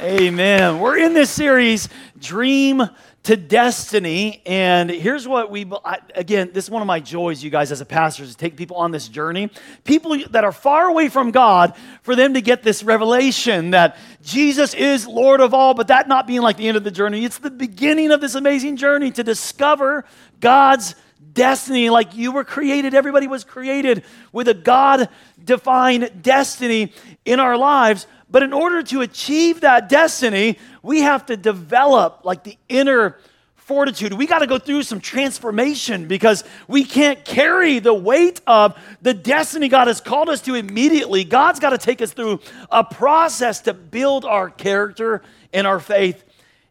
Amen. 0.00 0.80
We're 0.80 0.98
in 0.98 1.14
this 1.14 1.30
series, 1.30 1.88
Dream 2.18 2.82
to 3.22 3.36
Destiny. 3.36 4.42
And 4.44 4.90
here's 4.90 5.28
what 5.28 5.52
we, 5.52 5.70
again, 6.16 6.50
this 6.52 6.64
is 6.64 6.70
one 6.70 6.82
of 6.82 6.86
my 6.86 6.98
joys, 6.98 7.44
you 7.44 7.50
guys, 7.50 7.70
as 7.70 7.80
a 7.80 7.86
pastor, 7.86 8.24
is 8.24 8.32
to 8.32 8.36
take 8.36 8.56
people 8.56 8.76
on 8.76 8.90
this 8.90 9.06
journey. 9.06 9.50
People 9.84 10.18
that 10.30 10.42
are 10.42 10.50
far 10.50 10.88
away 10.88 11.08
from 11.08 11.30
God, 11.30 11.74
for 12.02 12.16
them 12.16 12.34
to 12.34 12.40
get 12.40 12.64
this 12.64 12.82
revelation 12.82 13.70
that 13.70 13.96
Jesus 14.20 14.74
is 14.74 15.06
Lord 15.06 15.40
of 15.40 15.54
all, 15.54 15.74
but 15.74 15.86
that 15.86 16.08
not 16.08 16.26
being 16.26 16.42
like 16.42 16.56
the 16.56 16.66
end 16.66 16.76
of 16.76 16.82
the 16.82 16.90
journey. 16.90 17.24
It's 17.24 17.38
the 17.38 17.50
beginning 17.50 18.10
of 18.10 18.20
this 18.20 18.34
amazing 18.34 18.76
journey 18.76 19.12
to 19.12 19.22
discover 19.22 20.04
God's 20.40 20.96
destiny 21.32 21.88
like 21.88 22.16
you 22.16 22.32
were 22.32 22.44
created. 22.44 22.94
Everybody 22.94 23.28
was 23.28 23.44
created 23.44 24.02
with 24.32 24.48
a 24.48 24.54
God 24.54 25.08
defined 25.42 26.22
destiny 26.22 26.92
in 27.24 27.38
our 27.38 27.56
lives. 27.56 28.08
But 28.30 28.42
in 28.42 28.52
order 28.52 28.82
to 28.82 29.00
achieve 29.02 29.60
that 29.60 29.88
destiny, 29.88 30.58
we 30.82 31.00
have 31.02 31.26
to 31.26 31.36
develop 31.36 32.20
like 32.24 32.44
the 32.44 32.56
inner 32.68 33.18
fortitude. 33.56 34.12
We 34.12 34.26
got 34.26 34.40
to 34.40 34.46
go 34.46 34.58
through 34.58 34.82
some 34.82 35.00
transformation 35.00 36.06
because 36.06 36.44
we 36.68 36.84
can't 36.84 37.24
carry 37.24 37.78
the 37.78 37.94
weight 37.94 38.42
of 38.46 38.78
the 39.00 39.14
destiny 39.14 39.68
God 39.68 39.88
has 39.88 40.02
called 40.02 40.28
us 40.28 40.42
to 40.42 40.54
immediately. 40.54 41.24
God's 41.24 41.60
got 41.60 41.70
to 41.70 41.78
take 41.78 42.02
us 42.02 42.12
through 42.12 42.40
a 42.70 42.84
process 42.84 43.60
to 43.62 43.72
build 43.72 44.26
our 44.26 44.50
character 44.50 45.22
and 45.52 45.66
our 45.66 45.80
faith 45.80 46.24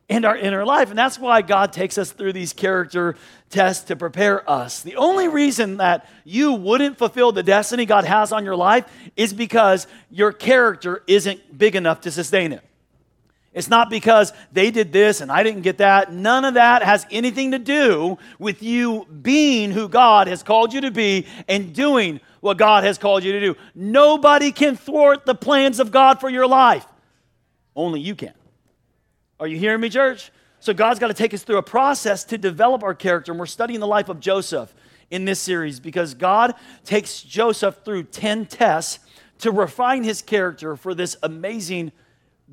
and 0.09 0.25
our 0.25 0.38
inner 0.38 0.66
life. 0.66 0.89
And 0.89 0.98
that's 0.98 1.17
why 1.17 1.41
God 1.41 1.73
takes 1.73 1.98
us 1.98 2.11
through 2.11 2.34
these 2.34 2.53
character 2.53 3.16
tests 3.49 3.85
to 3.85 3.95
prepare 3.95 4.48
us. 4.49 4.81
The 4.81 4.95
only 4.98 5.27
reason 5.27 5.77
that 5.77 6.09
you 6.23 6.53
wouldn't 6.53 6.98
fulfill 6.98 7.31
the 7.31 7.44
destiny 7.44 7.85
God 7.85 8.05
has 8.05 8.31
on 8.31 8.44
your 8.44 8.55
life 8.55 8.85
is 9.16 9.34
because 9.34 9.88
your 10.09 10.31
character 10.31 11.03
isn't 11.08 11.58
big 11.58 11.75
enough 11.75 12.02
to 12.02 12.11
sustain 12.11 12.52
it. 12.52 12.61
It's 13.53 13.70
not 13.70 13.89
because 13.89 14.34
they 14.52 14.71
did 14.71 14.91
this 14.91 15.21
and 15.21 15.31
I 15.31 15.44
didn't 15.44 15.61
get 15.61 15.77
that. 15.77 16.11
None 16.11 16.44
of 16.44 16.56
that 16.56 16.81
has 16.81 17.06
anything 17.11 17.52
to 17.52 17.59
do 17.59 18.17
with 18.39 18.63
you 18.63 19.06
being 19.06 19.72
who 19.72 19.88
God 19.88 20.28
has 20.28 20.41
called 20.41 20.73
you 20.73 20.81
to 20.81 20.91
be 20.91 21.28
and 21.47 21.73
doing 21.73 22.19
what 22.41 22.58
God 22.58 22.83
has 22.83 22.97
called 22.97 23.23
you 23.23 23.31
to 23.33 23.39
do. 23.39 23.56
Nobody 23.75 24.52
can 24.52 24.75
thwart 24.75 25.25
the 25.25 25.35
plans 25.35 25.80
of 25.80 25.91
God 25.91 26.19
for 26.19 26.30
your 26.30 26.47
life. 26.47 26.85
Only 27.75 28.02
you 28.02 28.16
can. 28.16 28.33
Are 29.39 29.48
you 29.48 29.58
hearing 29.58 29.81
me, 29.81 29.89
church? 29.89 30.31
So 30.59 30.73
God's 30.73 31.00
got 31.00 31.08
to 31.08 31.14
take 31.14 31.34
us 31.34 31.44
through 31.44 31.58
a 31.58 31.64
process 31.64 32.23
to 32.26 32.38
develop 32.38 32.84
our 32.84 32.94
character. 32.94 33.31
And 33.31 33.40
we're 33.40 33.45
studying 33.48 33.80
the 33.80 33.88
life 33.88 34.09
of 34.09 34.20
Joseph 34.20 34.73
in 35.12 35.25
this 35.25 35.40
series 35.40 35.80
because 35.80 36.14
God 36.14 36.53
takes 36.86 37.22
Joseph 37.22 37.80
through 37.84 38.03
10 38.03 38.45
tests 38.45 39.00
to 39.40 39.52
refine 39.52 40.03
his 40.03 40.22
character 40.22 40.75
for 40.75 40.94
this 40.94 41.17
amazing 41.22 41.92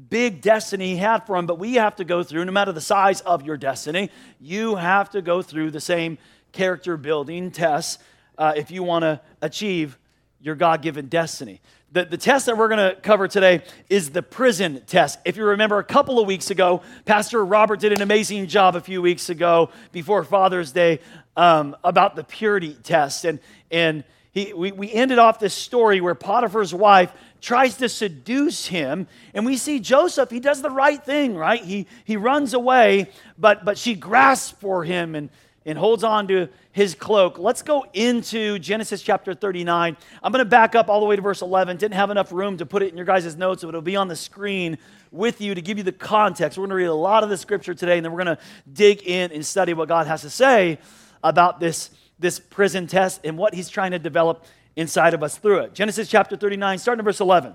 big 0.09 0.41
destiny 0.41 0.89
he 0.89 0.97
had 0.97 1.27
for 1.27 1.37
him, 1.37 1.47
but 1.47 1.59
we 1.59 1.75
have 1.75 1.97
to 1.97 2.05
go 2.05 2.22
through, 2.22 2.45
no 2.45 2.53
matter 2.53 2.72
the 2.72 2.81
size 2.81 3.20
of 3.22 3.42
your 3.42 3.56
destiny, 3.56 4.11
you 4.41 4.77
have 4.77 5.11
to 5.11 5.22
go 5.22 5.42
through 5.42 5.70
the 5.70 5.81
same 5.81 6.19
character 6.53 6.97
building 6.97 7.50
tests 7.50 8.03
uh, 8.39 8.53
if 8.56 8.70
you 8.70 8.83
want 8.83 9.03
to 9.03 9.20
achieve 9.42 9.98
your 10.41 10.55
God 10.55 10.83
given 10.83 11.06
destiny. 11.06 11.61
The, 11.92 12.05
the 12.05 12.16
test 12.16 12.46
that 12.46 12.56
we're 12.56 12.69
going 12.69 12.94
to 12.94 13.00
cover 13.00 13.27
today 13.27 13.64
is 13.88 14.10
the 14.10 14.22
prison 14.22 14.80
test. 14.86 15.19
If 15.24 15.36
you 15.36 15.44
remember, 15.44 15.78
a 15.78 15.84
couple 15.84 16.20
of 16.20 16.27
weeks 16.28 16.52
ago, 16.52 16.82
Pastor 17.05 17.44
Robert 17.44 17.80
did 17.80 17.92
an 17.92 18.00
amazing 18.00 18.47
job 18.47 18.77
a 18.77 18.80
few 18.80 19.02
weeks 19.02 19.28
ago 19.28 19.70
before 19.91 20.22
Father's 20.22 20.70
Day 20.70 21.00
um, 21.36 21.77
about 21.82 22.14
the 22.14 22.22
purity 22.22 22.74
test. 22.74 23.24
And, 23.24 23.41
and 23.72 24.05
he, 24.30 24.52
we, 24.52 24.70
we 24.70 24.92
ended 24.92 25.19
off 25.19 25.41
this 25.41 25.52
story 25.52 26.00
where 26.00 26.14
Potiphar's 26.14 26.72
wife 26.72 27.12
tries 27.41 27.78
to 27.78 27.88
seduce 27.88 28.69
him. 28.69 29.08
And 29.34 29.44
we 29.44 29.56
see 29.56 29.80
Joseph, 29.80 30.30
he 30.30 30.38
does 30.38 30.62
the 30.62 30.70
right 30.70 31.04
thing, 31.04 31.34
right? 31.34 31.64
He, 31.64 31.88
he 32.04 32.16
runs 32.16 32.54
away, 32.54 33.10
but, 33.36 33.64
but 33.64 33.77
she 33.77 33.97
grasps 33.97 34.56
for 34.60 34.84
him 34.84 35.16
and, 35.16 35.28
and 35.66 35.77
holds 35.77 36.03
on 36.03 36.27
to 36.28 36.48
his 36.72 36.94
cloak. 36.94 37.39
Let's 37.39 37.62
go 37.62 37.84
into 37.93 38.59
Genesis 38.59 39.03
chapter 39.03 39.34
39. 39.34 39.97
I'm 40.22 40.32
going 40.32 40.44
to 40.44 40.48
back 40.48 40.75
up 40.75 40.88
all 40.88 41.00
the 41.00 41.06
way 41.06 41.16
to 41.16 41.22
verse 41.22 41.43
11. 41.43 41.76
Didn't 41.76 41.94
have 41.94 42.10
enough 42.10 42.32
room 42.32 42.56
to 42.59 42.66
put 42.66 42.82
it 42.82 42.91
in 42.91 42.97
your 42.97 43.04
guys' 43.04 43.37
notes, 43.37 43.60
so 43.60 43.69
it'll 43.69 43.82
be 43.82 43.97
on 43.97 44.09
the 44.09 44.16
screen 44.16 44.78
with 45.10 45.41
you 45.41 45.54
to 45.54 45.60
give 45.60 45.76
you 45.76 45.84
the 45.84 45.93
context. 45.93 46.56
We're 46.56 46.62
going 46.62 46.71
to 46.71 46.76
read 46.76 46.84
a 46.87 46.94
lot 46.94 47.22
of 47.22 47.28
the 47.28 47.37
scripture 47.37 47.75
today, 47.75 47.98
and 47.98 48.04
then 48.04 48.12
we're 48.12 48.25
going 48.25 48.37
to 48.37 48.43
dig 48.72 49.03
in 49.03 49.32
and 49.32 49.44
study 49.44 49.75
what 49.75 49.88
God 49.88 50.06
has 50.06 50.22
to 50.22 50.31
say 50.31 50.78
about 51.22 51.60
this, 51.60 51.91
this 52.19 52.38
prison 52.38 52.87
test 52.87 53.21
and 53.25 53.37
what 53.37 53.54
he's 53.54 53.69
trying 53.69 53.91
to 53.91 53.98
develop 53.98 54.47
inside 54.77 55.12
of 55.12 55.22
us 55.22 55.37
through 55.37 55.59
it. 55.59 55.75
Genesis 55.75 56.09
chapter 56.09 56.37
39, 56.37 56.78
starting 56.78 57.00
in 57.00 57.04
verse 57.04 57.21
11. 57.21 57.54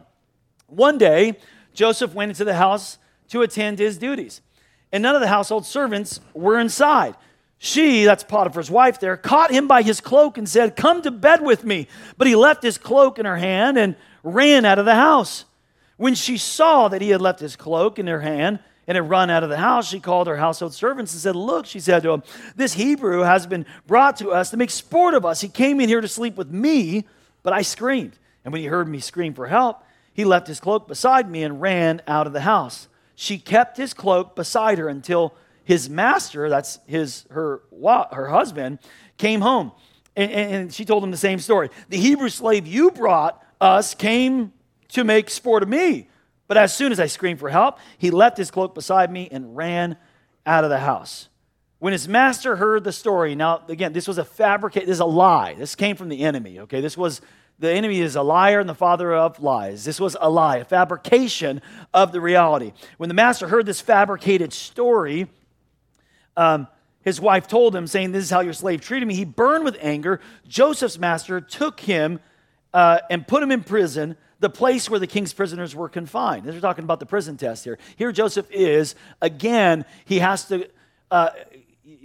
One 0.67 0.97
day, 0.97 1.37
Joseph 1.73 2.13
went 2.13 2.29
into 2.29 2.43
the 2.43 2.55
house 2.55 2.99
to 3.29 3.41
attend 3.41 3.79
his 3.79 3.97
duties, 3.97 4.41
and 4.91 5.01
none 5.01 5.15
of 5.15 5.21
the 5.21 5.27
household 5.27 5.65
servants 5.65 6.19
were 6.33 6.59
inside. 6.59 7.15
She, 7.65 8.05
that's 8.05 8.23
Potiphar's 8.23 8.69
wife 8.69 8.99
there, 8.99 9.17
caught 9.17 9.49
him 9.49 9.67
by 9.67 9.81
his 9.81 9.99
cloak 9.99 10.37
and 10.37 10.47
said, 10.47 10.75
Come 10.75 11.01
to 11.01 11.09
bed 11.09 11.41
with 11.41 11.63
me. 11.63 11.87
But 12.15 12.27
he 12.27 12.35
left 12.35 12.61
his 12.61 12.77
cloak 12.77 13.17
in 13.17 13.25
her 13.25 13.37
hand 13.37 13.75
and 13.79 13.95
ran 14.21 14.65
out 14.65 14.77
of 14.77 14.85
the 14.85 14.93
house. 14.93 15.45
When 15.97 16.13
she 16.13 16.37
saw 16.37 16.89
that 16.89 17.01
he 17.01 17.09
had 17.09 17.21
left 17.21 17.39
his 17.39 17.55
cloak 17.55 17.97
in 17.97 18.05
her 18.05 18.21
hand, 18.21 18.59
and 18.85 18.95
had 18.95 19.09
run 19.09 19.31
out 19.31 19.41
of 19.41 19.49
the 19.49 19.57
house, 19.57 19.89
she 19.89 19.99
called 19.99 20.27
her 20.27 20.37
household 20.37 20.75
servants 20.75 21.11
and 21.13 21.21
said, 21.23 21.35
Look, 21.35 21.65
she 21.65 21.79
said 21.79 22.03
to 22.03 22.11
him, 22.11 22.21
this 22.55 22.73
Hebrew 22.73 23.21
has 23.21 23.47
been 23.47 23.65
brought 23.87 24.17
to 24.17 24.29
us 24.29 24.51
to 24.51 24.57
make 24.57 24.69
sport 24.69 25.15
of 25.15 25.25
us. 25.25 25.41
He 25.41 25.47
came 25.47 25.81
in 25.81 25.89
here 25.89 26.01
to 26.01 26.07
sleep 26.07 26.35
with 26.35 26.51
me, 26.51 27.07
but 27.41 27.51
I 27.51 27.63
screamed. 27.63 28.19
And 28.43 28.51
when 28.51 28.61
he 28.61 28.67
heard 28.67 28.87
me 28.87 28.99
scream 28.99 29.33
for 29.33 29.47
help, 29.47 29.83
he 30.13 30.23
left 30.23 30.45
his 30.45 30.59
cloak 30.59 30.87
beside 30.87 31.27
me 31.27 31.41
and 31.41 31.59
ran 31.59 32.03
out 32.05 32.27
of 32.27 32.33
the 32.33 32.41
house. 32.41 32.89
She 33.15 33.39
kept 33.39 33.77
his 33.77 33.95
cloak 33.95 34.35
beside 34.35 34.77
her 34.77 34.87
until 34.87 35.33
his 35.65 35.89
master, 35.89 36.49
that's 36.49 36.79
his 36.85 37.25
her 37.29 37.61
her 37.73 38.29
husband, 38.29 38.79
came 39.17 39.41
home. 39.41 39.71
And, 40.15 40.31
and 40.31 40.73
she 40.73 40.85
told 40.85 41.03
him 41.03 41.11
the 41.11 41.17
same 41.17 41.39
story. 41.39 41.69
The 41.89 41.97
Hebrew 41.97 42.29
slave 42.29 42.65
you 42.65 42.91
brought 42.91 43.43
us 43.59 43.93
came 43.93 44.53
to 44.89 45.03
make 45.03 45.29
sport 45.29 45.61
of 45.61 45.67
me. 45.67 46.07
But 46.47 46.57
as 46.57 46.73
soon 46.75 46.91
as 46.91 46.99
I 46.99 47.07
screamed 47.07 47.39
for 47.39 47.49
help, 47.49 47.79
he 47.97 48.11
left 48.11 48.37
his 48.37 48.51
cloak 48.51 48.75
beside 48.75 49.11
me 49.11 49.27
and 49.31 49.57
ran 49.57 49.97
out 50.45 50.63
of 50.63 50.69
the 50.69 50.79
house. 50.79 51.27
When 51.79 51.91
his 51.91 52.07
master 52.07 52.55
heard 52.55 52.83
the 52.83 52.91
story, 52.91 53.35
now 53.35 53.63
again, 53.67 53.93
this 53.93 54.07
was 54.07 54.17
a 54.17 54.23
fabricate, 54.23 54.85
this 54.85 54.93
is 54.93 54.99
a 54.99 55.05
lie. 55.05 55.55
This 55.55 55.75
came 55.75 55.95
from 55.95 56.09
the 56.09 56.21
enemy, 56.21 56.59
okay? 56.59 56.81
This 56.81 56.97
was 56.97 57.21
the 57.57 57.71
enemy 57.71 58.01
is 58.01 58.15
a 58.15 58.21
liar 58.21 58.59
and 58.59 58.67
the 58.67 58.75
father 58.75 59.13
of 59.13 59.41
lies. 59.41 59.85
This 59.85 59.99
was 59.99 60.17
a 60.19 60.29
lie, 60.29 60.57
a 60.57 60.65
fabrication 60.65 61.61
of 61.93 62.11
the 62.11 62.19
reality. 62.19 62.73
When 62.97 63.07
the 63.07 63.15
master 63.15 63.47
heard 63.47 63.65
this 63.65 63.79
fabricated 63.79 64.51
story, 64.51 65.27
um, 66.37 66.67
his 67.03 67.21
wife 67.21 67.47
told 67.47 67.75
him, 67.75 67.87
saying, 67.87 68.11
This 68.11 68.23
is 68.23 68.29
how 68.29 68.41
your 68.41 68.53
slave 68.53 68.81
treated 68.81 69.07
me. 69.07 69.15
He 69.15 69.25
burned 69.25 69.63
with 69.63 69.77
anger. 69.79 70.19
Joseph's 70.47 70.97
master 70.97 71.39
took 71.39 71.79
him 71.79 72.19
uh, 72.73 72.99
and 73.09 73.27
put 73.27 73.43
him 73.43 73.51
in 73.51 73.63
prison 73.63 74.17
the 74.39 74.49
place 74.49 74.89
where 74.89 74.99
the 74.99 75.07
king's 75.07 75.33
prisoners 75.33 75.75
were 75.75 75.89
confined. 75.89 76.45
They're 76.45 76.59
talking 76.59 76.83
about 76.83 76.99
the 76.99 77.05
prison 77.05 77.37
test 77.37 77.63
here. 77.63 77.77
Here, 77.95 78.11
Joseph 78.11 78.47
is, 78.51 78.95
again, 79.21 79.85
he 80.03 80.19
has 80.19 80.45
to 80.49 80.67
uh, 81.09 81.29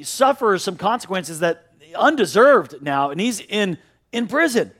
suffer 0.02 0.56
some 0.58 0.76
consequences 0.76 1.40
that 1.40 1.66
undeserved 1.94 2.82
now, 2.82 3.10
and 3.10 3.20
he's 3.20 3.40
in, 3.40 3.78
in 4.12 4.26
prison. 4.26 4.70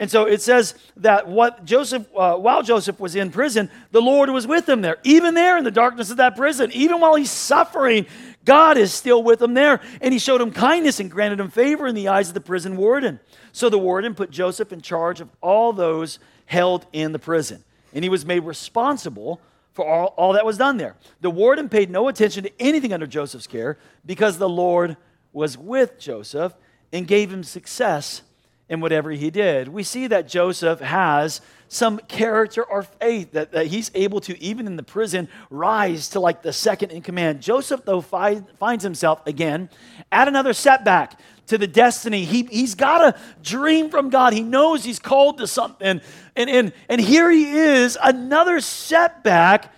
And 0.00 0.10
so 0.10 0.24
it 0.24 0.40
says 0.40 0.74
that 0.96 1.28
what 1.28 1.66
Joseph, 1.66 2.08
uh, 2.16 2.36
while 2.36 2.62
Joseph 2.62 2.98
was 2.98 3.14
in 3.14 3.30
prison, 3.30 3.70
the 3.90 4.00
Lord 4.00 4.30
was 4.30 4.46
with 4.46 4.66
him 4.66 4.80
there. 4.80 4.96
Even 5.04 5.34
there 5.34 5.58
in 5.58 5.64
the 5.64 5.70
darkness 5.70 6.10
of 6.10 6.16
that 6.16 6.36
prison, 6.36 6.70
even 6.72 7.00
while 7.00 7.16
he's 7.16 7.30
suffering, 7.30 8.06
God 8.44 8.76
is 8.78 8.92
still 8.92 9.22
with 9.22 9.42
him 9.42 9.54
there. 9.54 9.80
And 10.00 10.12
he 10.12 10.18
showed 10.18 10.40
him 10.40 10.50
kindness 10.50 11.00
and 11.00 11.10
granted 11.10 11.40
him 11.40 11.50
favor 11.50 11.86
in 11.86 11.94
the 11.94 12.08
eyes 12.08 12.28
of 12.28 12.34
the 12.34 12.40
prison 12.40 12.76
warden. 12.76 13.20
So 13.52 13.68
the 13.68 13.78
warden 13.78 14.14
put 14.14 14.30
Joseph 14.30 14.72
in 14.72 14.80
charge 14.80 15.20
of 15.20 15.28
all 15.40 15.72
those 15.72 16.18
held 16.46 16.86
in 16.92 17.12
the 17.12 17.18
prison. 17.18 17.64
And 17.92 18.04
he 18.04 18.08
was 18.08 18.24
made 18.24 18.40
responsible 18.40 19.40
for 19.72 19.86
all, 19.86 20.14
all 20.16 20.32
that 20.32 20.46
was 20.46 20.58
done 20.58 20.76
there. 20.76 20.96
The 21.20 21.30
warden 21.30 21.68
paid 21.68 21.90
no 21.90 22.08
attention 22.08 22.44
to 22.44 22.52
anything 22.60 22.92
under 22.92 23.06
Joseph's 23.06 23.46
care 23.46 23.78
because 24.04 24.38
the 24.38 24.48
Lord 24.48 24.96
was 25.32 25.56
with 25.56 25.98
Joseph 25.98 26.54
and 26.92 27.06
gave 27.06 27.32
him 27.32 27.44
success 27.44 28.22
in 28.68 28.80
whatever 28.80 29.10
he 29.10 29.30
did. 29.30 29.68
We 29.68 29.82
see 29.82 30.06
that 30.08 30.28
Joseph 30.28 30.80
has 30.80 31.40
some 31.72 31.98
character 32.08 32.64
or 32.64 32.82
faith 32.82 33.30
that, 33.30 33.52
that 33.52 33.68
he's 33.68 33.92
able 33.94 34.20
to, 34.20 34.36
even 34.42 34.66
in 34.66 34.74
the 34.74 34.82
prison, 34.82 35.28
rise 35.50 36.08
to 36.08 36.18
like 36.18 36.42
the 36.42 36.52
second 36.52 36.90
in 36.90 37.00
command. 37.00 37.40
Joseph, 37.40 37.84
though, 37.84 38.00
fi- 38.00 38.42
finds 38.58 38.82
himself 38.82 39.24
again 39.24 39.70
at 40.10 40.26
another 40.26 40.52
setback 40.52 41.20
to 41.46 41.56
the 41.56 41.68
destiny. 41.68 42.24
He, 42.24 42.42
he's 42.42 42.74
got 42.74 43.14
a 43.14 43.20
dream 43.40 43.88
from 43.88 44.10
God. 44.10 44.32
He 44.32 44.42
knows 44.42 44.82
he's 44.82 44.98
called 44.98 45.38
to 45.38 45.46
something. 45.46 46.00
And, 46.34 46.50
and, 46.50 46.72
and 46.88 47.00
here 47.00 47.30
he 47.30 47.52
is, 47.52 47.96
another 48.02 48.60
setback 48.60 49.72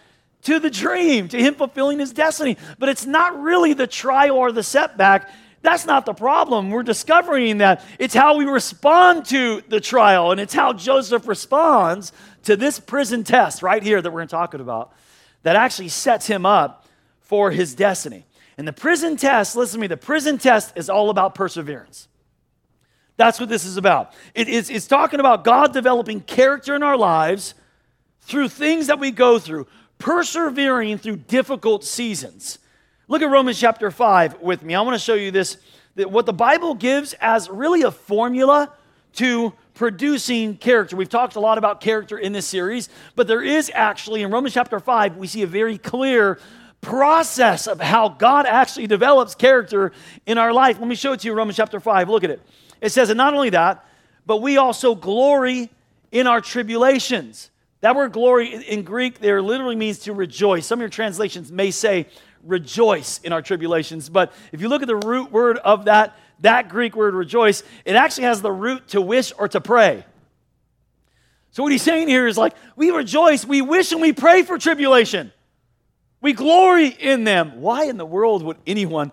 to 0.45 0.59
the 0.59 0.71
dream, 0.71 1.29
to 1.29 1.39
him 1.39 1.55
fulfilling 1.55 1.99
his 1.99 2.15
destiny. 2.15 2.57
But 2.79 2.89
it's 2.89 3.05
not 3.05 3.39
really 3.43 3.75
the 3.75 3.87
trial 3.87 4.37
or 4.37 4.51
the 4.51 4.63
setback. 4.63 5.31
That's 5.63 5.87
not 5.87 6.07
the 6.07 6.13
problem. 6.13 6.71
We're 6.71 6.83
discovering 6.83 7.59
that 7.59 7.85
it's 7.99 8.15
how 8.15 8.37
we 8.37 8.45
respond 8.45 9.27
to 9.27 9.63
the 9.69 9.81
trial, 9.81 10.33
and 10.33 10.41
it's 10.41 10.55
how 10.55 10.73
Joseph 10.73 11.27
responds 11.29 12.13
to 12.45 12.57
this 12.57 12.81
prison 12.81 13.23
test 13.23 13.63
right 13.63 13.83
here 13.83 14.03
that 14.03 14.11
we're 14.13 14.27
talking 14.27 14.61
about 14.61 14.93
that 15.45 15.57
actually 15.57 15.89
sets 15.89 16.27
him 16.27 16.45
up 16.45 16.87
for 17.21 17.51
his 17.51 17.75
destiny. 17.75 18.27
And 18.59 18.67
the 18.67 18.73
prison 18.73 19.17
test, 19.17 19.57
listen 19.57 19.79
to 19.79 19.81
me, 19.81 19.87
the 19.87 19.97
prison 19.97 20.37
test 20.37 20.73
is 20.77 20.91
all 20.91 21.11
about 21.11 21.35
perseverance. 21.35 22.09
That's 23.17 23.39
what 23.39 23.49
this 23.49 23.65
is 23.65 23.77
about. 23.77 24.13
It 24.35 24.49
is, 24.49 24.69
it's 24.69 24.87
talking 24.87 25.21
about 25.21 25.45
God 25.45 25.73
developing 25.73 26.21
character 26.21 26.75
in 26.75 26.83
our 26.83 26.97
lives 26.97 27.55
through 28.23 28.49
things 28.49 28.89
that 28.89 28.99
we 28.99 29.11
go 29.11 29.39
through, 29.39 29.67
persevering 29.99 30.99
through 30.99 31.17
difficult 31.17 31.85
seasons. 31.85 32.59
Look 33.13 33.21
at 33.21 33.29
Romans 33.29 33.61
chapter 33.61 33.91
5 33.91 34.41
with 34.41 34.63
me. 34.63 34.75
I 34.75 34.81
want 34.81 34.95
to 34.95 34.99
show 34.99 35.13
you 35.13 35.31
this 35.31 35.59
that 35.97 36.11
what 36.11 36.25
the 36.25 36.33
Bible 36.33 36.75
gives 36.75 37.13
as 37.21 37.51
really 37.51 37.83
a 37.83 37.91
formula 37.91 38.73
to 39.17 39.53
producing 39.75 40.57
character. 40.57 40.97
We've 40.97 41.11
talked 41.11 41.37
a 41.37 41.41
lot 41.41 41.59
about 41.59 41.83
character 41.83 42.17
in 42.17 42.33
this 42.33 42.47
series, 42.47 42.89
but 43.15 43.27
there 43.29 43.43
is 43.43 43.71
actually 43.75 44.23
in 44.23 44.31
Romans 44.31 44.55
chapter 44.55 44.81
5, 44.81 45.19
we 45.19 45.27
see 45.27 45.43
a 45.43 45.47
very 45.47 45.77
clear 45.77 46.41
process 46.81 47.67
of 47.67 47.83
how 47.83 48.09
God 48.09 48.47
actually 48.47 48.87
develops 48.87 49.35
character 49.35 49.93
in 50.25 50.39
our 50.39 50.55
life. 50.55 50.79
Let 50.79 50.89
me 50.89 50.95
show 50.95 51.13
it 51.13 51.21
to 51.21 51.29
you 51.29 51.35
Romans 51.35 51.59
chapter 51.59 51.81
5. 51.81 52.09
Look 52.09 52.25
at 52.25 52.31
it. 52.31 52.41
It 52.81 52.93
says, 52.93 53.11
and 53.11 53.19
not 53.19 53.35
only 53.35 53.51
that, 53.51 53.85
but 54.25 54.39
we 54.39 54.57
also 54.57 54.95
glory 54.95 55.69
in 56.13 56.27
our 56.27 56.41
tribulations. 56.41 57.51
That 57.83 57.97
word 57.97 58.13
glory 58.13 58.55
in 58.55 58.85
Greek 58.85 59.19
there 59.19 59.43
literally 59.43 59.77
means 59.77 59.99
to 60.01 60.15
rejoice. 60.15 60.67
Some 60.67 60.79
of 60.79 60.81
your 60.81 60.89
translations 60.89 61.51
may 61.51 61.73
say 61.73 62.07
rejoice 62.45 63.19
in 63.19 63.33
our 63.33 63.43
tribulations, 63.43 64.09
but 64.09 64.33
if 64.53 64.61
you 64.61 64.69
look 64.69 64.83
at 64.83 64.89
the 64.89 64.97
root 64.97 65.31
word 65.31 65.59
of 65.59 65.87
that 65.87 66.17
that 66.43 66.69
Greek 66.69 66.97
word 66.97 67.15
rejoice, 67.15 67.63
it 67.85 67.95
actually 67.95 68.25
has 68.25 68.43
the 68.43 68.53
root 68.53 68.89
to 68.89 69.01
wish 69.01 69.33
or 69.39 69.49
to 69.49 69.61
pray. 69.61 70.05
So, 71.53 71.63
what 71.63 71.73
he's 71.73 71.83
saying 71.83 72.09
here 72.09 72.27
is 72.27 72.37
like, 72.37 72.55
we 72.77 72.91
rejoice, 72.91 73.45
we 73.45 73.63
wish, 73.63 73.93
and 73.93 74.01
we 74.01 74.13
pray 74.13 74.43
for 74.43 74.59
tribulation. 74.59 75.33
We 76.21 76.33
glory 76.33 76.87
in 76.89 77.25
them. 77.25 77.61
Why 77.61 77.85
in 77.85 77.97
the 77.97 78.07
world 78.07 78.43
would 78.43 78.57
anyone 78.67 79.13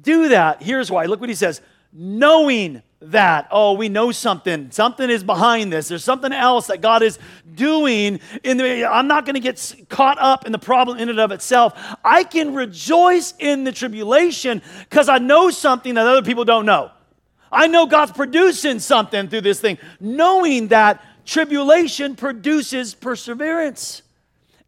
do 0.00 0.28
that? 0.28 0.62
Here's 0.62 0.90
why. 0.90 1.06
Look 1.06 1.20
what 1.20 1.28
he 1.28 1.34
says 1.34 1.60
knowing 2.00 2.80
that, 3.00 3.48
oh, 3.50 3.72
we 3.72 3.88
know 3.88 4.12
something. 4.12 4.70
Something 4.70 5.10
is 5.10 5.24
behind 5.24 5.72
this. 5.72 5.88
There's 5.88 6.04
something 6.04 6.32
else 6.32 6.68
that 6.68 6.80
God 6.80 7.02
is 7.02 7.18
doing. 7.54 8.20
In 8.44 8.56
the, 8.56 8.84
I'm 8.84 9.08
not 9.08 9.24
going 9.24 9.34
to 9.34 9.40
get 9.40 9.74
caught 9.88 10.16
up 10.20 10.46
in 10.46 10.52
the 10.52 10.60
problem 10.60 10.98
in 10.98 11.08
and 11.08 11.18
of 11.18 11.32
itself. 11.32 11.78
I 12.04 12.22
can 12.22 12.54
rejoice 12.54 13.34
in 13.40 13.64
the 13.64 13.72
tribulation 13.72 14.62
because 14.88 15.08
I 15.08 15.18
know 15.18 15.50
something 15.50 15.94
that 15.94 16.06
other 16.06 16.22
people 16.22 16.44
don't 16.44 16.66
know. 16.66 16.92
I 17.50 17.66
know 17.66 17.86
God's 17.86 18.12
producing 18.12 18.78
something 18.78 19.28
through 19.28 19.40
this 19.40 19.60
thing, 19.60 19.78
knowing 19.98 20.68
that 20.68 21.02
tribulation 21.24 22.14
produces 22.14 22.94
perseverance, 22.94 24.02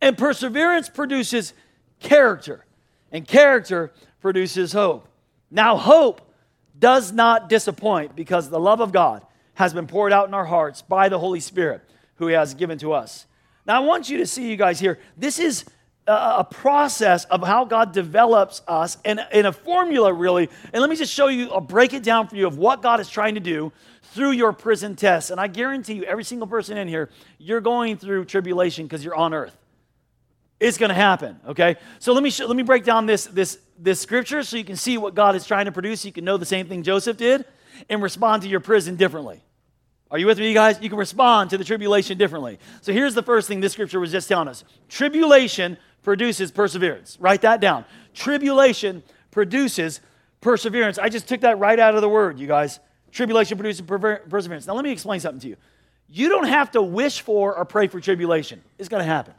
and 0.00 0.18
perseverance 0.18 0.88
produces 0.88 1.52
character, 2.00 2.64
and 3.12 3.28
character 3.28 3.92
produces 4.20 4.72
hope. 4.72 5.06
Now, 5.50 5.76
hope 5.76 6.22
does 6.80 7.12
not 7.12 7.48
disappoint 7.48 8.16
because 8.16 8.50
the 8.50 8.58
love 8.58 8.80
of 8.80 8.90
God 8.90 9.24
has 9.54 9.72
been 9.72 9.86
poured 9.86 10.12
out 10.12 10.26
in 10.26 10.34
our 10.34 10.46
hearts 10.46 10.82
by 10.82 11.08
the 11.08 11.18
Holy 11.18 11.40
Spirit 11.40 11.82
who 12.16 12.26
He 12.26 12.34
has 12.34 12.54
given 12.54 12.78
to 12.78 12.92
us. 12.92 13.26
Now, 13.66 13.76
I 13.76 13.86
want 13.86 14.08
you 14.08 14.18
to 14.18 14.26
see, 14.26 14.50
you 14.50 14.56
guys, 14.56 14.80
here, 14.80 14.98
this 15.16 15.38
is 15.38 15.64
a, 16.06 16.44
process 16.44 17.24
of 17.26 17.42
how 17.42 17.64
God 17.64 17.92
develops 17.92 18.62
us 18.66 18.98
and 19.04 19.20
in 19.32 19.46
a 19.46 19.52
formula, 19.52 20.12
really. 20.12 20.48
And 20.72 20.80
let 20.80 20.90
me 20.90 20.96
just 20.96 21.12
show 21.12 21.28
you, 21.28 21.50
I'll 21.50 21.60
break 21.60 21.92
it 21.92 22.02
down 22.02 22.26
for 22.26 22.36
you 22.36 22.46
of 22.46 22.58
what 22.58 22.82
God 22.82 23.00
is 23.00 23.08
trying 23.08 23.34
to 23.34 23.40
do 23.40 23.72
through 24.02 24.32
your 24.32 24.52
prison 24.52 24.96
test. 24.96 25.30
And 25.30 25.40
I 25.40 25.46
guarantee 25.46 25.94
you, 25.94 26.04
every 26.04 26.24
single 26.24 26.48
person 26.48 26.76
in 26.76 26.88
here, 26.88 27.10
you're 27.38 27.60
going 27.60 27.96
through 27.96 28.24
tribulation 28.24 28.86
because 28.86 29.04
you're 29.04 29.14
on 29.14 29.34
earth. 29.34 29.56
It's 30.60 30.76
going 30.78 30.90
to 30.90 30.94
happen, 30.94 31.40
okay? 31.48 31.76
So 31.98 32.12
let 32.12 32.22
me, 32.22 32.30
let 32.46 32.54
me 32.54 32.62
break 32.62 32.84
down 32.84 33.06
this, 33.06 33.24
this 33.24 33.58
this 33.80 33.98
scripture 33.98 34.42
so 34.42 34.56
you 34.56 34.64
can 34.64 34.76
see 34.76 34.98
what 34.98 35.14
God 35.14 35.34
is 35.34 35.46
trying 35.46 35.64
to 35.64 35.72
produce. 35.72 36.04
You 36.04 36.12
can 36.12 36.24
know 36.24 36.36
the 36.36 36.46
same 36.46 36.68
thing 36.68 36.82
Joseph 36.82 37.16
did 37.16 37.44
and 37.88 38.02
respond 38.02 38.42
to 38.42 38.48
your 38.48 38.60
prison 38.60 38.96
differently. 38.96 39.42
Are 40.10 40.18
you 40.18 40.26
with 40.26 40.38
me, 40.38 40.48
you 40.48 40.54
guys? 40.54 40.78
You 40.80 40.88
can 40.88 40.98
respond 40.98 41.50
to 41.50 41.58
the 41.58 41.64
tribulation 41.64 42.18
differently. 42.18 42.58
So 42.82 42.92
here's 42.92 43.14
the 43.14 43.22
first 43.22 43.48
thing 43.48 43.60
this 43.60 43.72
scripture 43.72 44.00
was 44.00 44.12
just 44.12 44.28
telling 44.28 44.48
us 44.48 44.64
tribulation 44.88 45.78
produces 46.02 46.50
perseverance. 46.50 47.16
Write 47.20 47.42
that 47.42 47.60
down. 47.60 47.84
Tribulation 48.12 49.02
produces 49.30 50.00
perseverance. 50.40 50.98
I 50.98 51.08
just 51.08 51.28
took 51.28 51.40
that 51.42 51.58
right 51.58 51.78
out 51.78 51.94
of 51.94 52.02
the 52.02 52.08
word, 52.08 52.38
you 52.38 52.46
guys. 52.46 52.80
Tribulation 53.12 53.56
produces 53.56 53.82
perseverance. 53.82 54.66
Now, 54.66 54.74
let 54.74 54.84
me 54.84 54.92
explain 54.92 55.20
something 55.20 55.40
to 55.40 55.48
you. 55.48 55.56
You 56.08 56.28
don't 56.28 56.48
have 56.48 56.72
to 56.72 56.82
wish 56.82 57.20
for 57.20 57.56
or 57.56 57.64
pray 57.64 57.86
for 57.86 58.00
tribulation, 58.00 58.62
it's 58.78 58.88
going 58.88 59.00
to 59.02 59.10
happen. 59.10 59.34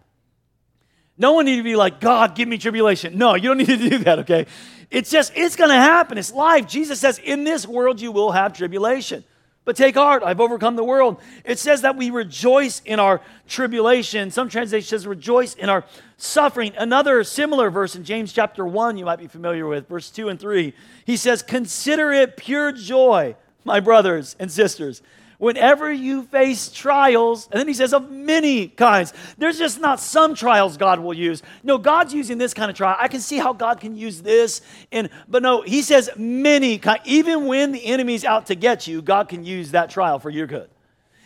No 1.18 1.34
one 1.34 1.46
need 1.46 1.58
to 1.58 1.64
be 1.64 1.76
like, 1.76 2.00
God, 2.00 2.36
give 2.36 2.48
me 2.48 2.58
tribulation. 2.58 3.18
No, 3.18 3.36
you 3.36 3.44
don't 3.44 3.58
need 3.58 3.68
to 3.68 3.90
do 3.90 3.98
that, 4.00 4.20
okay? 4.20 4.48
It's 4.90 5.10
just, 5.10 5.32
it's 5.36 5.56
to 5.56 5.68
happen. 5.68 6.18
It's 6.18 6.34
life. 6.34 6.68
Jesus 6.68 7.00
says, 7.00 7.18
in 7.20 7.44
this 7.44 7.68
world 7.68 8.02
you 8.02 8.12
will 8.12 8.32
have 8.32 8.54
tribulation. 8.54 9.24
But 9.64 9.76
take 9.76 9.96
heart, 9.96 10.24
I've 10.24 10.40
overcome 10.40 10.76
the 10.76 10.84
world. 10.84 11.22
It 11.46 11.60
says 11.60 11.82
that 11.84 11.96
we 11.96 12.10
rejoice 12.10 12.82
in 12.84 13.00
our 13.00 13.22
tribulation. 13.48 14.32
Some 14.32 14.50
translation 14.50 14.88
says 14.88 15.06
rejoice 15.06 15.54
in 15.54 15.70
our 15.70 15.86
suffering. 16.18 16.74
Another 16.78 17.24
similar 17.24 17.70
verse 17.70 17.96
in 17.96 18.04
James 18.04 18.34
chapter 18.34 18.66
1 18.66 18.98
you 18.98 19.06
might 19.06 19.20
be 19.20 19.28
familiar 19.28 19.68
with, 19.68 19.88
verse 19.88 20.10
2 20.10 20.30
and 20.30 20.40
3. 20.40 20.74
He 21.06 21.16
says, 21.16 21.44
Consider 21.44 22.12
it 22.12 22.38
pure 22.38 22.72
joy, 22.72 23.36
my 23.64 23.80
brothers 23.80 24.36
and 24.40 24.52
sisters, 24.52 25.04
whenever 25.42 25.92
you 25.92 26.22
face 26.22 26.70
trials, 26.70 27.50
and 27.52 27.60
then 27.60 27.68
he 27.68 27.74
says 27.74 27.94
of 27.96 28.12
many 28.12 28.68
kinds. 28.68 29.12
There's 29.40 29.58
just 29.58 29.82
not 29.82 30.00
some 30.00 30.36
trials 30.36 30.78
God 30.78 31.00
will 31.00 31.16
use. 31.16 31.42
No, 31.64 31.80
God's 31.80 32.14
using 32.14 32.38
this 32.38 32.54
kind 32.54 32.70
of 32.70 32.78
trial. 32.78 32.96
I 33.00 33.08
can 33.08 33.22
see 33.22 33.40
how 33.40 33.52
God 33.52 33.80
can 33.80 33.98
use 33.98 34.22
this. 34.22 34.62
And 34.92 35.10
but 35.28 35.42
no, 35.42 35.64
he 35.64 35.82
says 35.82 36.12
many 36.16 36.78
kind. 36.78 37.02
Even 37.06 37.48
when 37.48 37.72
the 37.72 37.84
enemy's 37.84 38.24
out 38.24 38.46
to 38.46 38.56
get 38.56 38.86
you, 38.86 39.02
God 39.02 39.30
can 39.30 39.44
use 39.44 39.72
that 39.72 39.90
trial 39.90 40.20
for 40.20 40.30
your 40.30 40.46
good. 40.46 40.70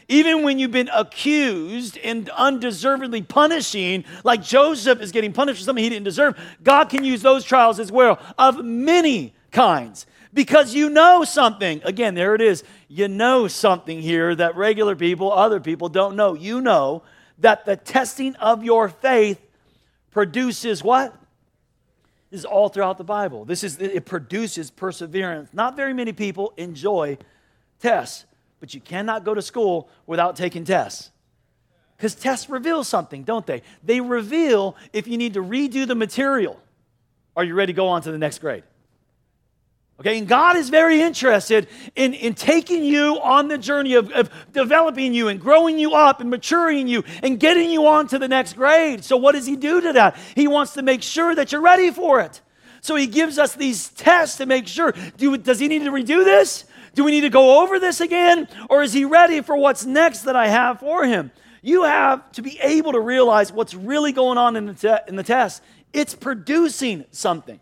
Even 0.08 0.44
when 0.44 0.60
you've 0.60 0.72
been 0.72 0.90
accused 0.94 1.98
and 1.98 2.30
undeservedly 2.30 3.24
punishing, 3.24 4.06
like 4.24 4.42
Joseph 4.42 5.02
is 5.02 5.12
getting 5.12 5.34
punished 5.34 5.60
for 5.60 5.66
something 5.66 5.84
he 5.84 5.90
didn't 5.90 6.06
deserve, 6.06 6.40
God 6.64 6.86
can 6.86 7.04
use 7.04 7.22
those 7.22 7.44
trials 7.44 7.82
as 7.82 7.92
well 7.92 8.18
of 8.38 8.64
many 8.64 9.34
kinds 9.52 10.06
because 10.36 10.76
you 10.76 10.90
know 10.90 11.24
something. 11.24 11.82
Again, 11.84 12.14
there 12.14 12.36
it 12.36 12.42
is. 12.42 12.64
You 12.88 13.08
know 13.08 13.48
something 13.48 14.02
here 14.02 14.36
that 14.36 14.56
regular 14.56 14.96
people, 14.96 15.32
other 15.32 15.60
people 15.60 15.90
don't 15.90 16.16
know. 16.16 16.36
You 16.36 16.62
know 16.62 17.02
that 17.40 17.66
the 17.66 17.78
testing 17.78 18.36
of 18.36 18.64
your 18.64 18.90
faith 18.90 19.42
produces 20.12 20.84
what? 20.84 21.16
This 22.30 22.42
is 22.42 22.46
all 22.46 22.70
throughout 22.70 22.98
the 22.98 23.04
Bible. 23.04 23.46
This 23.46 23.64
is 23.64 23.80
it 23.80 24.06
produces 24.06 24.70
perseverance. 24.70 25.50
Not 25.54 25.78
very 25.78 25.94
many 25.94 26.12
people 26.12 26.54
enjoy 26.58 27.18
tests, 27.80 28.26
but 28.60 28.74
you 28.74 28.82
cannot 28.82 29.24
go 29.24 29.34
to 29.34 29.42
school 29.42 29.90
without 30.06 30.36
taking 30.36 30.66
tests. 30.66 31.12
Because 31.96 32.14
tests 32.14 32.50
reveal 32.50 32.84
something, 32.84 33.24
don't 33.24 33.46
they? 33.46 33.62
They 33.84 34.02
reveal 34.02 34.76
if 34.92 35.08
you 35.08 35.18
need 35.18 35.36
to 35.36 35.42
redo 35.42 35.88
the 35.88 35.96
material. 35.96 36.60
Are 37.38 37.44
you 37.44 37.54
ready 37.54 37.72
to 37.72 37.78
go 37.78 37.88
on 37.88 38.02
to 38.02 38.12
the 38.12 38.18
next 38.18 38.40
grade? 38.40 38.64
Okay, 39.98 40.18
and 40.18 40.28
God 40.28 40.58
is 40.58 40.70
very 40.70 41.02
interested 41.02 41.68
in, 41.96 42.14
in 42.14 42.34
taking 42.34 42.84
you 42.84 43.18
on 43.22 43.48
the 43.48 43.58
journey 43.58 43.94
of, 43.94 44.12
of 44.12 44.30
developing 44.52 45.14
you 45.14 45.30
and 45.30 45.40
growing 45.40 45.80
you 45.80 45.94
up 45.94 46.20
and 46.20 46.30
maturing 46.30 46.90
you 46.90 47.06
and 47.24 47.40
getting 47.40 47.70
you 47.70 47.88
on 47.88 48.08
to 48.10 48.20
the 48.20 48.28
next 48.28 48.54
grade. 48.54 49.06
So, 49.06 49.16
what 49.16 49.36
does 49.36 49.46
He 49.46 49.56
do 49.56 49.80
to 49.80 49.94
that? 49.94 50.18
He 50.36 50.50
wants 50.50 50.74
to 50.74 50.82
make 50.82 51.02
sure 51.02 51.34
that 51.36 51.54
you're 51.54 51.62
ready 51.62 51.92
for 51.92 52.20
it. 52.20 52.42
So, 52.82 52.98
He 52.98 53.08
gives 53.08 53.40
us 53.40 53.56
these 53.56 53.88
tests 53.88 54.38
to 54.38 54.46
make 54.46 54.68
sure 54.68 54.94
do, 55.16 55.38
does 55.38 55.60
He 55.60 55.70
need 55.70 55.86
to 55.86 55.92
redo 55.92 56.26
this? 56.26 56.66
Do 56.94 57.06
we 57.06 57.12
need 57.12 57.22
to 57.22 57.30
go 57.30 57.64
over 57.64 57.80
this 57.80 58.02
again? 58.02 58.50
Or 58.70 58.84
is 58.84 58.92
He 58.92 59.06
ready 59.06 59.40
for 59.40 59.56
what's 59.56 59.86
next 59.86 60.24
that 60.24 60.36
I 60.36 60.50
have 60.50 60.82
for 60.82 61.06
Him? 61.06 61.32
You 61.62 61.84
have 61.84 62.30
to 62.34 62.42
be 62.42 62.60
able 62.60 62.92
to 62.92 63.00
realize 63.00 63.52
what's 63.54 63.74
really 63.74 64.12
going 64.12 64.38
on 64.38 64.58
in 64.58 64.66
the, 64.66 64.74
te- 64.74 65.08
in 65.08 65.16
the 65.16 65.24
test. 65.24 65.64
It's 65.94 66.14
producing 66.14 67.06
something. 67.12 67.62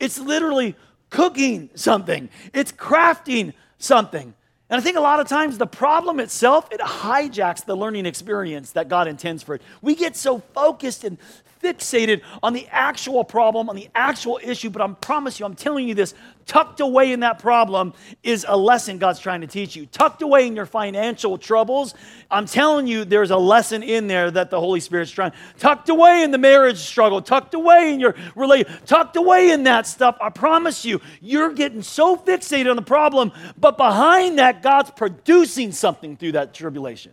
It's 0.00 0.18
literally 0.18 0.76
cooking 1.10 1.70
something, 1.74 2.28
it's 2.52 2.72
crafting 2.72 3.54
something. 3.78 4.34
And 4.70 4.78
I 4.78 4.82
think 4.82 4.98
a 4.98 5.00
lot 5.00 5.18
of 5.18 5.26
times 5.28 5.56
the 5.56 5.66
problem 5.66 6.20
itself, 6.20 6.68
it 6.70 6.80
hijacks 6.80 7.64
the 7.64 7.74
learning 7.74 8.04
experience 8.04 8.72
that 8.72 8.88
God 8.88 9.08
intends 9.08 9.42
for 9.42 9.54
it. 9.54 9.62
We 9.80 9.94
get 9.94 10.14
so 10.14 10.40
focused 10.52 11.04
and 11.04 11.16
fixated 11.62 12.20
on 12.42 12.52
the 12.52 12.66
actual 12.70 13.24
problem, 13.24 13.68
on 13.70 13.76
the 13.76 13.88
actual 13.94 14.38
issue, 14.42 14.70
but 14.70 14.82
I 14.82 14.88
promise 14.88 15.40
you, 15.40 15.46
I'm 15.46 15.54
telling 15.54 15.88
you 15.88 15.94
this, 15.94 16.14
tucked 16.48 16.80
away 16.80 17.12
in 17.12 17.20
that 17.20 17.38
problem 17.38 17.92
is 18.24 18.44
a 18.48 18.56
lesson 18.56 18.98
God's 18.98 19.20
trying 19.20 19.42
to 19.42 19.46
teach 19.46 19.76
you. 19.76 19.86
Tucked 19.86 20.22
away 20.22 20.48
in 20.48 20.56
your 20.56 20.66
financial 20.66 21.38
troubles, 21.38 21.94
I'm 22.30 22.46
telling 22.46 22.88
you, 22.88 23.04
there's 23.04 23.30
a 23.30 23.36
lesson 23.36 23.84
in 23.84 24.08
there 24.08 24.30
that 24.30 24.50
the 24.50 24.58
Holy 24.58 24.80
Spirit's 24.80 25.12
trying. 25.12 25.32
Tucked 25.58 25.90
away 25.90 26.24
in 26.24 26.32
the 26.32 26.38
marriage 26.38 26.78
struggle, 26.78 27.22
tucked 27.22 27.54
away 27.54 27.92
in 27.92 28.00
your 28.00 28.16
relation, 28.34 28.72
tucked 28.86 29.16
away 29.16 29.50
in 29.50 29.64
that 29.64 29.86
stuff, 29.86 30.16
I 30.20 30.30
promise 30.30 30.84
you, 30.84 31.00
you're 31.20 31.52
getting 31.52 31.82
so 31.82 32.16
fixated 32.16 32.70
on 32.70 32.76
the 32.76 32.82
problem, 32.82 33.30
but 33.58 33.76
behind 33.76 34.38
that, 34.38 34.62
God's 34.62 34.90
producing 34.90 35.70
something 35.70 36.16
through 36.16 36.32
that 36.32 36.54
tribulation. 36.54 37.12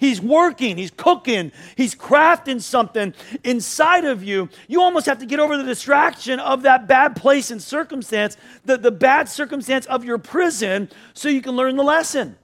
He's 0.00 0.18
working, 0.18 0.78
he's 0.78 0.90
cooking, 0.90 1.52
he's 1.76 1.94
crafting 1.94 2.62
something 2.62 3.12
inside 3.44 4.06
of 4.06 4.24
you. 4.24 4.48
You 4.66 4.80
almost 4.80 5.04
have 5.04 5.18
to 5.18 5.26
get 5.26 5.40
over 5.40 5.58
the 5.58 5.62
distraction 5.62 6.40
of 6.40 6.62
that 6.62 6.88
bad 6.88 7.16
place 7.16 7.50
and 7.50 7.62
circumstance, 7.62 8.38
the, 8.64 8.78
the 8.78 8.90
bad 8.90 9.28
circumstance 9.28 9.84
of 9.84 10.02
your 10.02 10.16
prison, 10.16 10.88
so 11.12 11.28
you 11.28 11.42
can 11.42 11.52
learn 11.52 11.76
the 11.76 11.82
lesson. 11.82 12.38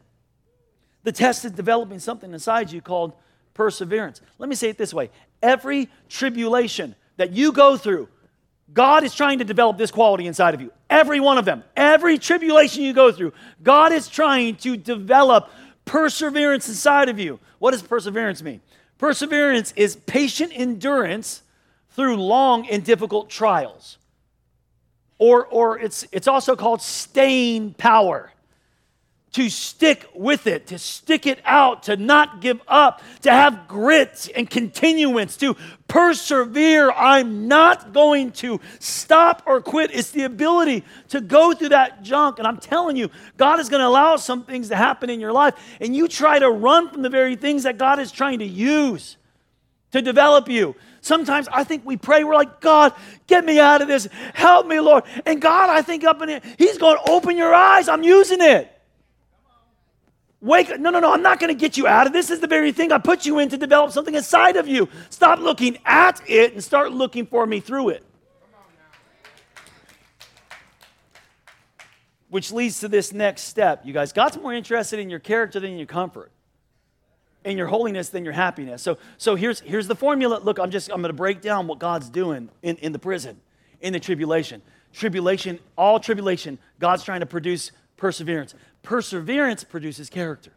The 1.04 1.12
test 1.12 1.46
is 1.46 1.52
developing 1.52 1.98
something 1.98 2.30
inside 2.30 2.70
you 2.70 2.82
called 2.82 3.14
perseverance. 3.54 4.20
Let 4.38 4.50
me 4.50 4.54
say 4.54 4.68
it 4.68 4.76
this 4.76 4.92
way 4.92 5.08
every 5.42 5.88
tribulation 6.10 6.94
that 7.16 7.32
you 7.32 7.52
go 7.52 7.78
through, 7.78 8.08
God 8.70 9.02
is 9.02 9.14
trying 9.14 9.38
to 9.38 9.44
develop 9.44 9.78
this 9.78 9.90
quality 9.90 10.26
inside 10.26 10.52
of 10.52 10.60
you. 10.60 10.72
Every 10.90 11.20
one 11.20 11.38
of 11.38 11.46
them, 11.46 11.64
every 11.74 12.18
tribulation 12.18 12.82
you 12.82 12.92
go 12.92 13.12
through, 13.12 13.32
God 13.62 13.92
is 13.92 14.08
trying 14.08 14.56
to 14.56 14.76
develop 14.76 15.48
perseverance 15.86 16.68
inside 16.68 17.08
of 17.08 17.18
you. 17.18 17.40
What 17.58 17.70
does 17.70 17.82
perseverance 17.82 18.42
mean? 18.42 18.60
Perseverance 18.98 19.72
is 19.76 19.96
patient 19.96 20.52
endurance 20.54 21.42
through 21.90 22.16
long 22.16 22.68
and 22.68 22.84
difficult 22.84 23.30
trials. 23.30 23.96
Or, 25.18 25.46
or 25.46 25.78
it's, 25.78 26.06
it's 26.12 26.28
also 26.28 26.54
called 26.54 26.82
staying 26.82 27.72
power 27.74 28.30
to 29.32 29.50
stick 29.50 30.08
with 30.14 30.46
it, 30.46 30.68
to 30.68 30.78
stick 30.78 31.26
it 31.26 31.38
out, 31.44 31.82
to 31.84 31.96
not 31.96 32.40
give 32.40 32.60
up, 32.66 33.02
to 33.20 33.30
have 33.30 33.68
grit 33.68 34.30
and 34.34 34.48
continuance, 34.48 35.36
to 35.36 35.54
persevere. 35.88 36.90
I'm 36.92 37.46
not 37.46 37.92
going 37.92 38.32
to 38.32 38.60
stop 38.78 39.42
or 39.44 39.60
quit. 39.60 39.90
It's 39.92 40.10
the 40.10 40.22
ability 40.22 40.84
to 41.10 41.20
go 41.20 41.52
through 41.52 41.70
that 41.70 42.02
junk. 42.02 42.38
And 42.38 42.46
I'm 42.46 42.56
telling 42.56 42.96
you, 42.96 43.10
God 43.36 43.60
is 43.60 43.68
going 43.68 43.80
to 43.80 43.86
allow 43.86 44.16
some 44.16 44.44
things 44.44 44.68
to 44.70 44.76
happen 44.76 45.10
in 45.10 45.20
your 45.20 45.32
life, 45.32 45.54
and 45.80 45.94
you 45.94 46.08
try 46.08 46.38
to 46.38 46.50
run 46.50 46.90
from 46.90 47.02
the 47.02 47.10
very 47.10 47.36
things 47.36 47.64
that 47.64 47.76
God 47.76 47.98
is 47.98 48.10
trying 48.10 48.38
to 48.38 48.46
use 48.46 49.16
to 49.92 50.02
develop 50.02 50.48
you. 50.48 50.74
Sometimes 51.00 51.46
I 51.52 51.62
think 51.62 51.84
we 51.84 51.96
pray, 51.96 52.24
we're 52.24 52.34
like, 52.34 52.60
God, 52.60 52.92
get 53.26 53.44
me 53.44 53.60
out 53.60 53.82
of 53.82 53.88
this. 53.88 54.08
Help 54.34 54.66
me, 54.66 54.80
Lord. 54.80 55.04
And 55.24 55.40
God, 55.40 55.70
I 55.70 55.82
think 55.82 56.04
up 56.04 56.22
in 56.22 56.28
it, 56.28 56.44
He's 56.58 56.78
going 56.78 56.96
to 56.96 57.10
open 57.10 57.36
your 57.36 57.54
eyes. 57.54 57.88
I'm 57.88 58.02
using 58.02 58.40
it. 58.40 58.72
Wake 60.46 60.70
up. 60.70 60.78
No, 60.78 60.90
no, 60.90 61.00
no. 61.00 61.12
I'm 61.12 61.22
not 61.22 61.40
going 61.40 61.52
to 61.52 61.58
get 61.58 61.76
you 61.76 61.88
out 61.88 62.06
of 62.06 62.12
this. 62.12 62.28
This 62.28 62.36
is 62.36 62.40
the 62.40 62.46
very 62.46 62.70
thing 62.70 62.92
I 62.92 62.98
put 62.98 63.26
you 63.26 63.40
in 63.40 63.48
to 63.48 63.56
develop 63.56 63.90
something 63.90 64.14
inside 64.14 64.54
of 64.56 64.68
you. 64.68 64.88
Stop 65.10 65.40
looking 65.40 65.76
at 65.84 66.22
it 66.28 66.52
and 66.52 66.62
start 66.62 66.92
looking 66.92 67.26
for 67.26 67.44
me 67.46 67.58
through 67.58 67.88
it. 67.88 68.04
Which 72.28 72.52
leads 72.52 72.78
to 72.80 72.88
this 72.88 73.12
next 73.12 73.42
step. 73.42 73.84
You 73.84 73.92
guys, 73.92 74.12
God's 74.12 74.38
more 74.38 74.54
interested 74.54 75.00
in 75.00 75.10
your 75.10 75.18
character 75.18 75.58
than 75.58 75.78
your 75.78 75.86
comfort, 75.86 76.30
in 77.44 77.58
your 77.58 77.66
holiness 77.66 78.10
than 78.10 78.24
your 78.24 78.34
happiness. 78.34 78.82
So, 78.82 78.98
so 79.18 79.34
here's, 79.34 79.58
here's 79.60 79.88
the 79.88 79.96
formula. 79.96 80.38
Look, 80.40 80.60
I'm 80.60 80.70
just 80.70 80.90
I'm 80.90 81.02
going 81.02 81.10
to 81.10 81.16
break 81.16 81.40
down 81.40 81.66
what 81.66 81.80
God's 81.80 82.08
doing 82.08 82.50
in, 82.62 82.76
in 82.76 82.92
the 82.92 83.00
prison, 83.00 83.40
in 83.80 83.92
the 83.92 84.00
tribulation. 84.00 84.62
Tribulation, 84.92 85.58
all 85.76 85.98
tribulation, 85.98 86.58
God's 86.78 87.02
trying 87.02 87.20
to 87.20 87.26
produce 87.26 87.72
perseverance. 87.96 88.54
Perseverance 88.82 89.64
produces 89.64 90.08
character. 90.08 90.52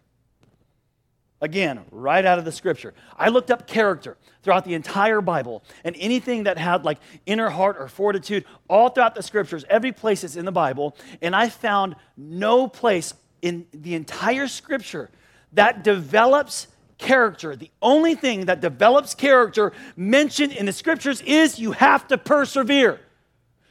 Again, 1.42 1.86
right 1.90 2.26
out 2.26 2.38
of 2.38 2.44
the 2.44 2.52
scripture. 2.52 2.94
I 3.18 3.30
looked 3.30 3.50
up 3.50 3.66
character 3.66 4.18
throughout 4.44 4.66
the 4.66 4.74
entire 4.74 5.22
Bible, 5.22 5.64
and 5.86 5.96
anything 5.98 6.44
that 6.44 6.58
had 6.58 6.84
like 6.84 7.00
inner 7.26 7.50
heart 7.50 7.78
or 7.80 7.88
fortitude, 7.88 8.44
all 8.68 8.90
throughout 8.90 9.16
the 9.16 9.24
scriptures, 9.24 9.64
every 9.70 9.94
place 9.94 10.24
it's 10.24 10.36
in 10.36 10.44
the 10.44 10.52
Bible, 10.52 10.98
and 11.22 11.34
I 11.34 11.48
found 11.48 11.96
no 12.18 12.68
place 12.68 13.14
in 13.42 13.66
the 13.74 13.96
entire 13.96 14.48
scripture 14.48 15.10
that 15.54 15.84
develops 15.84 16.68
character. 16.98 17.56
The 17.56 17.72
only 17.82 18.16
thing 18.16 18.46
that 18.46 18.60
develops 18.60 19.16
character 19.16 19.72
mentioned 19.96 20.52
in 20.52 20.66
the 20.66 20.74
scriptures 20.74 21.22
is 21.22 21.58
you 21.58 21.72
have 21.72 22.08
to 22.10 22.18
persevere. 22.18 23.00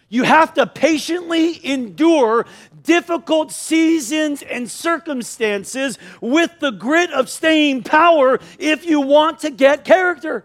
You 0.09 0.23
have 0.23 0.55
to 0.55 0.67
patiently 0.67 1.65
endure 1.67 2.47
difficult 2.83 3.53
seasons 3.53 4.43
and 4.43 4.71
circumstances 4.71 5.99
with 6.21 6.51
the 6.61 6.71
grit 6.71 7.13
of 7.13 7.29
staying 7.29 7.83
power 7.83 8.41
if 8.59 8.87
you 8.87 9.01
want 9.01 9.41
to 9.41 9.51
get 9.51 9.85
character. 9.85 10.45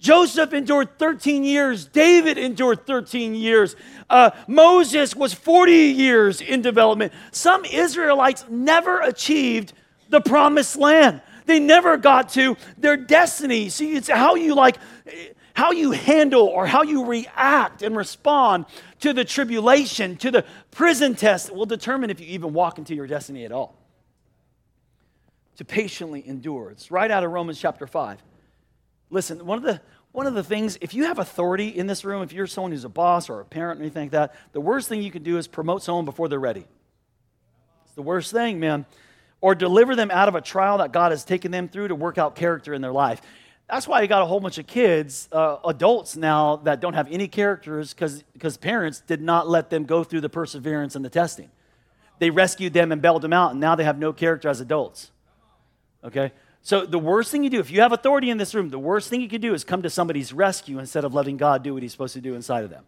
Joseph 0.00 0.52
endured 0.52 0.98
13 0.98 1.44
years. 1.44 1.86
David 1.86 2.36
endured 2.36 2.86
13 2.86 3.34
years. 3.34 3.76
Uh, 4.10 4.32
Moses 4.46 5.16
was 5.16 5.32
40 5.32 5.72
years 5.72 6.40
in 6.42 6.60
development. 6.60 7.12
Some 7.30 7.64
Israelites 7.64 8.44
never 8.50 9.00
achieved 9.00 9.72
the 10.10 10.20
promised 10.20 10.76
land. 10.76 11.22
They 11.46 11.58
never 11.58 11.96
got 11.96 12.30
to 12.30 12.56
their 12.76 12.96
destiny. 12.96 13.68
See, 13.68 13.94
it's 13.94 14.08
how 14.08 14.34
you 14.34 14.54
like 14.54 14.76
how 15.54 15.70
you 15.70 15.92
handle 15.92 16.42
or 16.42 16.66
how 16.66 16.82
you 16.82 17.06
react 17.06 17.82
and 17.82 17.96
respond 17.96 18.66
to 19.00 19.12
the 19.12 19.24
tribulation, 19.24 20.16
to 20.16 20.30
the 20.30 20.44
prison 20.70 21.14
test, 21.14 21.54
will 21.54 21.66
determine 21.66 22.10
if 22.10 22.20
you 22.20 22.26
even 22.26 22.52
walk 22.52 22.78
into 22.78 22.94
your 22.94 23.06
destiny 23.06 23.44
at 23.44 23.52
all. 23.52 23.76
To 25.56 25.64
patiently 25.64 26.26
endure. 26.26 26.70
It's 26.70 26.90
right 26.90 27.10
out 27.10 27.22
of 27.22 27.30
Romans 27.30 27.58
chapter 27.58 27.86
5. 27.86 28.22
Listen, 29.10 29.46
one 29.46 29.58
of 29.58 29.64
the 29.64 29.80
one 30.14 30.28
of 30.28 30.34
the 30.34 30.44
things, 30.44 30.78
if 30.80 30.94
you 30.94 31.06
have 31.06 31.18
authority 31.18 31.66
in 31.66 31.88
this 31.88 32.04
room, 32.04 32.22
if 32.22 32.32
you're 32.32 32.46
someone 32.46 32.70
who's 32.70 32.84
a 32.84 32.88
boss 32.88 33.28
or 33.28 33.40
a 33.40 33.44
parent 33.44 33.80
or 33.80 33.82
anything 33.82 34.04
like 34.04 34.12
that, 34.12 34.34
the 34.52 34.60
worst 34.60 34.88
thing 34.88 35.02
you 35.02 35.10
can 35.10 35.24
do 35.24 35.38
is 35.38 35.48
promote 35.48 35.82
someone 35.82 36.04
before 36.04 36.28
they're 36.28 36.38
ready. 36.38 36.64
It's 37.84 37.94
the 37.96 38.02
worst 38.02 38.30
thing, 38.30 38.60
man. 38.60 38.86
Or 39.40 39.56
deliver 39.56 39.96
them 39.96 40.12
out 40.12 40.28
of 40.28 40.36
a 40.36 40.40
trial 40.40 40.78
that 40.78 40.92
God 40.92 41.10
has 41.10 41.24
taken 41.24 41.50
them 41.50 41.66
through 41.68 41.88
to 41.88 41.96
work 41.96 42.16
out 42.16 42.36
character 42.36 42.72
in 42.72 42.80
their 42.80 42.92
life. 42.92 43.20
That's 43.68 43.88
why 43.88 44.02
you 44.02 44.08
got 44.08 44.22
a 44.22 44.26
whole 44.26 44.40
bunch 44.40 44.58
of 44.58 44.66
kids, 44.66 45.28
uh, 45.32 45.56
adults 45.64 46.16
now, 46.16 46.56
that 46.56 46.80
don't 46.80 46.92
have 46.94 47.10
any 47.10 47.28
characters 47.28 47.94
because 47.94 48.56
parents 48.58 49.00
did 49.00 49.22
not 49.22 49.48
let 49.48 49.70
them 49.70 49.84
go 49.84 50.04
through 50.04 50.20
the 50.20 50.28
perseverance 50.28 50.96
and 50.96 51.04
the 51.04 51.10
testing. 51.10 51.50
They 52.18 52.30
rescued 52.30 52.74
them 52.74 52.92
and 52.92 53.00
bailed 53.00 53.22
them 53.22 53.32
out, 53.32 53.52
and 53.52 53.60
now 53.60 53.74
they 53.74 53.84
have 53.84 53.98
no 53.98 54.12
character 54.12 54.48
as 54.48 54.60
adults. 54.60 55.10
Okay? 56.04 56.32
So, 56.62 56.86
the 56.86 56.98
worst 56.98 57.30
thing 57.30 57.42
you 57.42 57.50
do, 57.50 57.58
if 57.58 57.70
you 57.70 57.80
have 57.80 57.92
authority 57.92 58.30
in 58.30 58.38
this 58.38 58.54
room, 58.54 58.70
the 58.70 58.78
worst 58.78 59.10
thing 59.10 59.20
you 59.20 59.28
can 59.28 59.40
do 59.40 59.54
is 59.54 59.64
come 59.64 59.82
to 59.82 59.90
somebody's 59.90 60.32
rescue 60.32 60.78
instead 60.78 61.04
of 61.04 61.12
letting 61.12 61.36
God 61.36 61.62
do 61.62 61.74
what 61.74 61.82
He's 61.82 61.92
supposed 61.92 62.14
to 62.14 62.20
do 62.20 62.34
inside 62.34 62.64
of 62.64 62.70
them. 62.70 62.84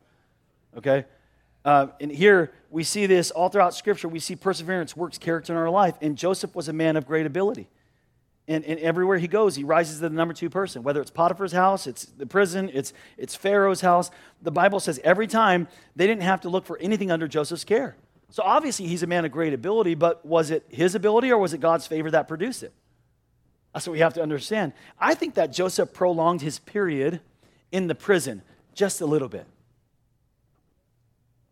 Okay? 0.77 1.05
Uh, 1.65 1.89
and 2.01 2.11
here 2.13 2.53
we 2.71 2.85
see 2.85 3.07
this 3.07 3.31
all 3.31 3.49
throughout 3.49 3.75
Scripture. 3.75 4.09
We 4.09 4.21
see 4.21 4.37
perseverance 4.37 4.97
works 4.97 5.19
character 5.19 5.53
in 5.53 5.59
our 5.59 5.69
life. 5.69 5.97
And 6.01 6.17
Joseph 6.17 6.55
was 6.55 6.69
a 6.69 6.73
man 6.73 6.97
of 6.97 7.07
great 7.07 7.27
ability. 7.27 7.69
And, 8.49 8.65
and, 8.65 8.79
everywhere 8.79 9.19
he 9.19 9.27
goes, 9.27 9.57
he 9.57 9.65
rises 9.65 9.97
to 9.97 10.03
the 10.03 10.11
number 10.11 10.33
two 10.33 10.49
person. 10.49 10.85
Whether 10.85 11.01
it's 11.01 11.11
Potiphar's 11.11 11.51
house, 11.51 11.89
it's 11.89 12.05
the 12.05 12.27
prison, 12.27 12.71
it's, 12.73 12.93
it's 13.19 13.35
Pharaoh's 13.35 13.81
house. 13.81 14.11
The 14.41 14.53
Bible 14.53 14.79
says 14.79 15.01
every 15.03 15.27
time 15.27 15.67
they 15.97 16.07
didn't 16.07 16.23
have 16.23 16.43
to 16.43 16.49
look 16.49 16.65
for 16.65 16.79
anything 16.79 17.11
under 17.11 17.27
Joseph's 17.27 17.65
care. 17.65 17.97
So 18.31 18.43
obviously 18.45 18.87
he's 18.87 19.03
a 19.03 19.07
man 19.07 19.25
of 19.25 19.33
great 19.33 19.53
ability, 19.53 19.97
but 19.97 20.25
was 20.25 20.51
it 20.51 20.65
his 20.69 20.95
ability 20.95 21.33
or 21.33 21.39
was 21.39 21.55
it 21.55 21.61
God's 21.61 21.87
favor 21.87 22.11
that 22.13 22.29
produced 22.29 22.63
it? 22.63 22.73
That's 23.73 23.87
what 23.87 23.93
we 23.93 23.99
have 24.01 24.15
to 24.15 24.23
understand. 24.23 24.73
I 24.99 25.15
think 25.15 25.35
that 25.35 25.53
Joseph 25.53 25.93
prolonged 25.93 26.41
his 26.41 26.59
period 26.59 27.21
in 27.73 27.89
the 27.89 27.95
prison 27.95 28.43
just 28.75 29.01
a 29.01 29.07
little 29.07 29.29
bit. 29.29 29.47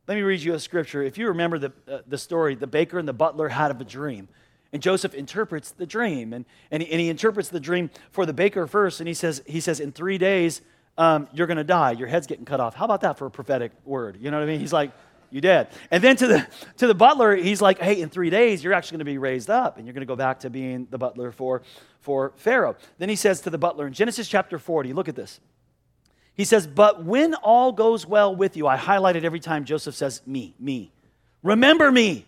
Let 0.07 0.17
me 0.17 0.23
read 0.23 0.41
you 0.41 0.55
a 0.55 0.61
scripture. 0.61 1.03
If 1.03 1.17
you 1.17 1.29
remember 1.29 1.59
the, 1.59 1.73
uh, 1.89 1.99
the 2.07 2.19
story, 2.19 2.55
the 2.55 2.67
baker 2.67 2.99
and 2.99 3.09
the 3.09 3.15
butler 3.15 3.49
had 3.49 3.71
a 3.71 3.85
dream. 3.85 4.29
And 4.75 4.83
Joseph 4.83 5.15
interprets 5.15 5.71
the 5.71 5.87
dream. 5.87 6.33
And, 6.33 6.45
and, 6.73 6.83
he, 6.83 6.91
and 6.91 7.01
he 7.01 7.09
interprets 7.09 7.49
the 7.49 7.61
dream 7.61 7.91
for 8.11 8.27
the 8.27 8.33
baker 8.33 8.67
first. 8.67 9.01
And 9.01 9.07
he 9.07 9.15
says, 9.15 9.41
he 9.47 9.61
says 9.61 9.79
In 9.79 9.93
three 9.93 10.19
days, 10.19 10.63
um, 10.99 11.29
you're 11.33 11.47
going 11.47 11.59
to 11.59 11.65
die. 11.65 11.93
Your 11.93 12.09
head's 12.09 12.27
getting 12.27 12.45
cut 12.45 12.59
off. 12.59 12.75
How 12.75 12.85
about 12.85 13.03
that 13.03 13.17
for 13.17 13.27
a 13.27 13.31
prophetic 13.31 13.71
word? 13.85 14.19
You 14.21 14.33
know 14.33 14.37
what 14.37 14.43
I 14.43 14.47
mean? 14.47 14.59
He's 14.59 14.73
like, 14.73 14.91
You 15.31 15.41
dead. 15.41 15.69
And 15.93 16.03
then 16.03 16.17
to 16.17 16.27
the, 16.27 16.47
to 16.79 16.89
the 16.89 16.95
butler, 16.95 17.37
he's 17.37 17.63
like, 17.63 17.79
Hey, 17.79 18.01
in 18.01 18.11
three 18.11 18.31
days, 18.31 18.65
you're 18.65 18.73
actually 18.73 18.97
going 18.97 19.07
to 19.07 19.13
be 19.13 19.19
raised 19.19 19.49
up. 19.49 19.77
And 19.77 19.87
you're 19.87 19.95
going 19.95 20.01
to 20.01 20.07
go 20.07 20.17
back 20.17 20.41
to 20.41 20.51
being 20.51 20.89
the 20.91 20.99
butler 20.99 21.31
for, 21.31 21.63
for 22.01 22.33
Pharaoh. 22.35 22.75
Then 22.99 23.09
he 23.09 23.17
says 23.17 23.41
to 23.43 23.51
the 23.51 23.59
butler 23.59 23.87
in 23.87 23.93
Genesis 23.93 24.27
chapter 24.27 24.59
40, 24.59 24.93
look 24.93 25.09
at 25.09 25.15
this. 25.15 25.39
He 26.35 26.45
says, 26.45 26.67
But 26.67 27.05
when 27.05 27.35
all 27.35 27.71
goes 27.71 28.09
well 28.09 28.35
with 28.35 28.57
you, 28.57 28.67
I 28.67 28.77
highlight 28.77 29.15
it 29.15 29.25
every 29.25 29.39
time 29.39 29.67
Joseph 29.67 29.95
says, 29.95 30.21
Me, 30.27 30.57
me. 30.59 30.91
Remember 31.45 31.93
me 31.93 32.27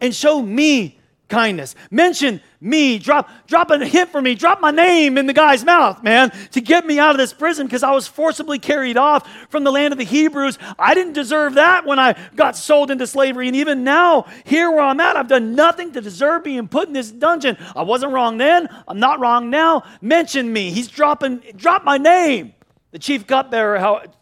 and 0.00 0.14
show 0.14 0.40
me 0.40 0.98
kindness. 1.32 1.74
Mention 1.90 2.42
me. 2.60 2.98
Drop, 2.98 3.30
drop 3.46 3.70
a 3.70 3.84
hint 3.84 4.10
for 4.10 4.20
me. 4.20 4.34
Drop 4.34 4.60
my 4.60 4.70
name 4.70 5.16
in 5.16 5.26
the 5.26 5.32
guy's 5.32 5.64
mouth, 5.64 6.02
man, 6.02 6.30
to 6.50 6.60
get 6.60 6.86
me 6.86 6.98
out 6.98 7.12
of 7.12 7.16
this 7.16 7.32
prison 7.32 7.66
because 7.66 7.82
I 7.82 7.92
was 7.92 8.06
forcibly 8.06 8.58
carried 8.58 8.98
off 8.98 9.26
from 9.48 9.64
the 9.64 9.72
land 9.72 9.92
of 9.92 9.98
the 9.98 10.04
Hebrews. 10.04 10.58
I 10.78 10.92
didn't 10.92 11.14
deserve 11.14 11.54
that 11.54 11.86
when 11.86 11.98
I 11.98 12.16
got 12.36 12.54
sold 12.54 12.90
into 12.90 13.06
slavery. 13.06 13.48
And 13.48 13.56
even 13.56 13.82
now, 13.82 14.26
here 14.44 14.70
where 14.70 14.82
I'm 14.82 15.00
at, 15.00 15.16
I've 15.16 15.28
done 15.28 15.54
nothing 15.54 15.92
to 15.92 16.02
deserve 16.02 16.44
being 16.44 16.68
put 16.68 16.86
in 16.86 16.92
this 16.92 17.10
dungeon. 17.10 17.56
I 17.74 17.82
wasn't 17.82 18.12
wrong 18.12 18.36
then. 18.36 18.68
I'm 18.86 19.00
not 19.00 19.18
wrong 19.18 19.48
now. 19.48 19.84
Mention 20.02 20.52
me. 20.52 20.70
He's 20.70 20.88
dropping, 20.88 21.42
drop 21.56 21.82
my 21.82 21.96
name. 21.96 22.52
The 22.90 22.98
chief 22.98 23.26
cupbearer, 23.26 23.78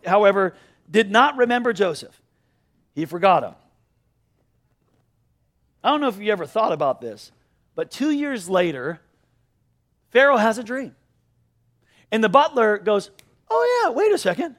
however, 0.06 0.54
did 0.88 1.10
not 1.10 1.36
remember 1.36 1.72
Joseph. 1.72 2.22
He 2.94 3.04
forgot 3.04 3.42
him. 3.42 3.54
I 5.82 5.90
don't 5.90 6.00
know 6.00 6.08
if 6.08 6.18
you 6.18 6.30
ever 6.32 6.46
thought 6.46 6.72
about 6.72 7.00
this, 7.00 7.32
but 7.74 7.90
two 7.90 8.10
years 8.10 8.48
later, 8.48 9.00
Pharaoh 10.10 10.36
has 10.36 10.58
a 10.58 10.64
dream. 10.64 10.94
And 12.12 12.22
the 12.22 12.28
butler 12.28 12.78
goes, 12.78 13.10
Oh, 13.50 13.82
yeah, 13.82 13.90
wait 13.90 14.12
a 14.12 14.18
second. 14.18 14.56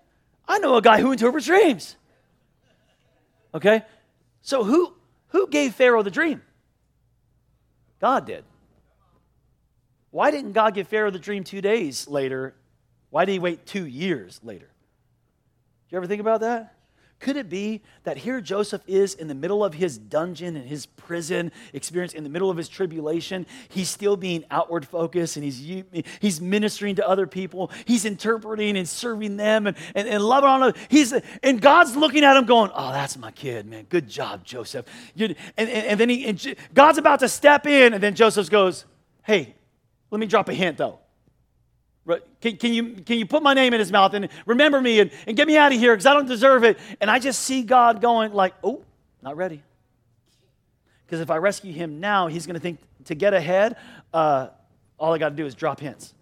I 0.47 0.59
know 0.59 0.75
a 0.75 0.81
guy 0.81 0.99
who 0.99 1.11
interprets 1.11 1.45
dreams. 1.45 1.95
Okay? 3.53 3.83
So 4.41 4.63
who, 4.63 4.93
who 5.27 5.47
gave 5.47 5.75
Pharaoh 5.75 6.03
the 6.03 6.11
dream? 6.11 6.41
God 7.99 8.25
did. 8.25 8.43
Why 10.09 10.31
didn't 10.31 10.51
God 10.51 10.73
give 10.73 10.87
Pharaoh 10.87 11.11
the 11.11 11.19
dream 11.19 11.43
two 11.43 11.61
days 11.61 12.07
later? 12.07 12.53
Why 13.11 13.25
did 13.25 13.33
he 13.33 13.39
wait 13.39 13.65
two 13.65 13.85
years 13.85 14.39
later? 14.43 14.65
Do 14.65 15.95
you 15.95 15.97
ever 15.97 16.07
think 16.07 16.21
about 16.21 16.41
that? 16.41 16.75
Could 17.21 17.37
it 17.37 17.49
be 17.49 17.81
that 18.03 18.17
here 18.17 18.41
Joseph 18.41 18.81
is 18.87 19.13
in 19.13 19.27
the 19.27 19.35
middle 19.35 19.63
of 19.63 19.75
his 19.75 19.99
dungeon 19.99 20.55
and 20.55 20.67
his 20.67 20.87
prison 20.87 21.51
experience, 21.71 22.13
in 22.13 22.23
the 22.23 22.29
middle 22.29 22.49
of 22.49 22.57
his 22.57 22.67
tribulation? 22.67 23.45
He's 23.69 23.89
still 23.89 24.17
being 24.17 24.43
outward 24.49 24.87
focused 24.87 25.35
and 25.37 25.45
he's, 25.45 25.85
he's 26.19 26.41
ministering 26.41 26.95
to 26.95 27.07
other 27.07 27.27
people. 27.27 27.69
He's 27.85 28.05
interpreting 28.05 28.75
and 28.75 28.89
serving 28.89 29.37
them 29.37 29.67
and, 29.67 29.77
and, 29.93 30.07
and 30.07 30.23
loving 30.23 30.49
on 30.49 30.59
them. 30.61 30.73
He's, 30.89 31.13
and 31.43 31.61
God's 31.61 31.95
looking 31.95 32.23
at 32.23 32.35
him 32.35 32.45
going, 32.45 32.71
Oh, 32.73 32.91
that's 32.91 33.15
my 33.17 33.29
kid, 33.29 33.67
man. 33.67 33.85
Good 33.87 34.09
job, 34.09 34.43
Joseph. 34.43 34.87
and, 35.15 35.35
and, 35.57 35.69
and 35.69 35.99
then 35.99 36.09
he, 36.09 36.25
and 36.25 36.55
God's 36.73 36.97
about 36.97 37.19
to 37.19 37.29
step 37.29 37.67
in, 37.67 37.93
and 37.93 38.01
then 38.01 38.15
Joseph 38.15 38.49
goes, 38.49 38.85
Hey, 39.21 39.53
let 40.09 40.19
me 40.19 40.25
drop 40.25 40.49
a 40.49 40.53
hint 40.55 40.77
though. 40.77 41.00
Can, 42.41 42.57
can, 42.57 42.73
you, 42.73 42.95
can 42.95 43.19
you 43.19 43.25
put 43.25 43.43
my 43.43 43.53
name 43.53 43.73
in 43.73 43.79
his 43.79 43.91
mouth 43.91 44.13
and 44.13 44.27
remember 44.45 44.81
me 44.81 44.99
and, 44.99 45.11
and 45.27 45.37
get 45.37 45.47
me 45.47 45.57
out 45.57 45.71
of 45.71 45.79
here 45.79 45.93
because 45.93 46.07
I 46.07 46.13
don't 46.13 46.27
deserve 46.27 46.63
it? 46.63 46.79
And 46.99 47.09
I 47.11 47.19
just 47.19 47.41
see 47.41 47.61
God 47.61 48.01
going 48.01 48.33
like, 48.33 48.55
oh, 48.63 48.83
not 49.21 49.37
ready. 49.37 49.61
Because 51.05 51.21
if 51.21 51.29
I 51.29 51.37
rescue 51.37 51.73
him 51.73 51.99
now, 51.99 52.27
he's 52.27 52.45
going 52.45 52.55
to 52.55 52.59
think 52.59 52.79
to 53.05 53.15
get 53.15 53.33
ahead, 53.33 53.75
uh, 54.13 54.47
all 54.97 55.13
I 55.13 55.17
got 55.17 55.29
to 55.29 55.35
do 55.35 55.45
is 55.45 55.53
drop 55.53 55.79
hints. 55.79 56.13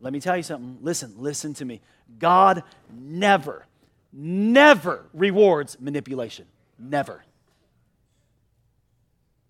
Let 0.00 0.12
me 0.12 0.20
tell 0.20 0.36
you 0.36 0.42
something. 0.42 0.78
Listen, 0.82 1.14
listen 1.18 1.54
to 1.54 1.64
me. 1.64 1.80
God 2.18 2.62
never, 2.92 3.66
never 4.12 5.06
rewards 5.12 5.80
manipulation. 5.80 6.46
Never. 6.78 7.24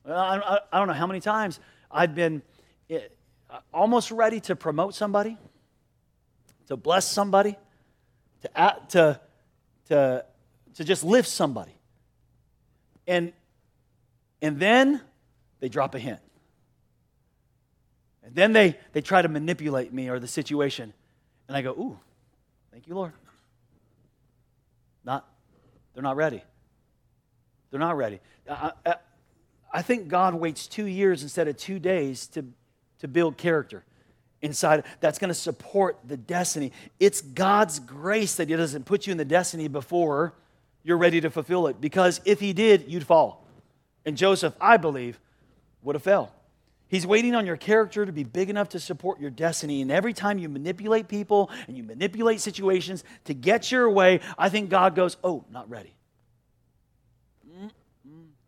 I, 0.06 0.10
I, 0.12 0.58
I 0.72 0.78
don't 0.78 0.88
know 0.88 0.94
how 0.94 1.06
many 1.06 1.20
times 1.20 1.60
I've 1.90 2.14
been 2.14 2.40
eh, 2.88 3.00
Uh, 3.50 3.60
almost 3.72 4.10
ready 4.10 4.40
to 4.40 4.54
promote 4.54 4.94
somebody, 4.94 5.38
to 6.66 6.76
bless 6.76 7.10
somebody, 7.10 7.56
to, 8.42 8.76
to, 8.88 9.20
to, 9.86 10.24
to 10.74 10.84
just 10.84 11.02
lift 11.02 11.28
somebody. 11.28 11.74
And, 13.06 13.32
and 14.42 14.60
then 14.60 15.00
they 15.60 15.68
drop 15.70 15.94
a 15.94 15.98
hint. 15.98 16.20
And 18.22 18.34
then 18.34 18.52
they, 18.52 18.76
they 18.92 19.00
try 19.00 19.22
to 19.22 19.28
manipulate 19.28 19.92
me 19.94 20.10
or 20.10 20.18
the 20.18 20.28
situation. 20.28 20.92
And 21.48 21.56
I 21.56 21.62
go, 21.62 21.70
ooh, 21.70 21.98
thank 22.70 22.86
you, 22.86 22.94
Lord. 22.94 23.12
Not, 25.04 25.26
they're 25.94 26.02
not 26.02 26.16
ready. 26.16 26.44
They're 27.70 27.80
not 27.80 27.96
ready. 27.96 28.20
I, 28.48 28.72
I, 28.84 28.94
I 29.72 29.82
think 29.82 30.08
God 30.08 30.34
waits 30.34 30.66
two 30.66 30.84
years 30.84 31.22
instead 31.22 31.48
of 31.48 31.56
two 31.56 31.78
days 31.78 32.26
to 32.28 32.44
to 33.00 33.08
build 33.08 33.36
character 33.36 33.84
inside 34.40 34.84
that's 35.00 35.18
going 35.18 35.28
to 35.28 35.34
support 35.34 35.98
the 36.06 36.16
destiny. 36.16 36.72
It's 37.00 37.20
God's 37.20 37.78
grace 37.78 38.36
that 38.36 38.48
He 38.48 38.56
doesn't 38.56 38.84
put 38.84 39.06
you 39.06 39.12
in 39.12 39.18
the 39.18 39.24
destiny 39.24 39.68
before 39.68 40.34
you're 40.84 40.98
ready 40.98 41.20
to 41.20 41.30
fulfill 41.30 41.66
it. 41.66 41.80
Because 41.80 42.20
if 42.24 42.40
He 42.40 42.52
did, 42.52 42.90
you'd 42.90 43.06
fall. 43.06 43.44
And 44.04 44.16
Joseph, 44.16 44.54
I 44.60 44.76
believe, 44.76 45.18
would 45.82 45.94
have 45.94 46.02
fell. 46.02 46.32
He's 46.88 47.06
waiting 47.06 47.34
on 47.34 47.44
your 47.44 47.58
character 47.58 48.06
to 48.06 48.12
be 48.12 48.24
big 48.24 48.48
enough 48.48 48.70
to 48.70 48.80
support 48.80 49.20
your 49.20 49.30
destiny. 49.30 49.82
And 49.82 49.90
every 49.90 50.14
time 50.14 50.38
you 50.38 50.48
manipulate 50.48 51.06
people 51.06 51.50
and 51.66 51.76
you 51.76 51.82
manipulate 51.82 52.40
situations 52.40 53.04
to 53.24 53.34
get 53.34 53.70
your 53.70 53.90
way, 53.90 54.20
I 54.38 54.48
think 54.48 54.70
God 54.70 54.94
goes, 54.94 55.18
Oh, 55.22 55.44
not 55.50 55.68
ready. 55.68 55.94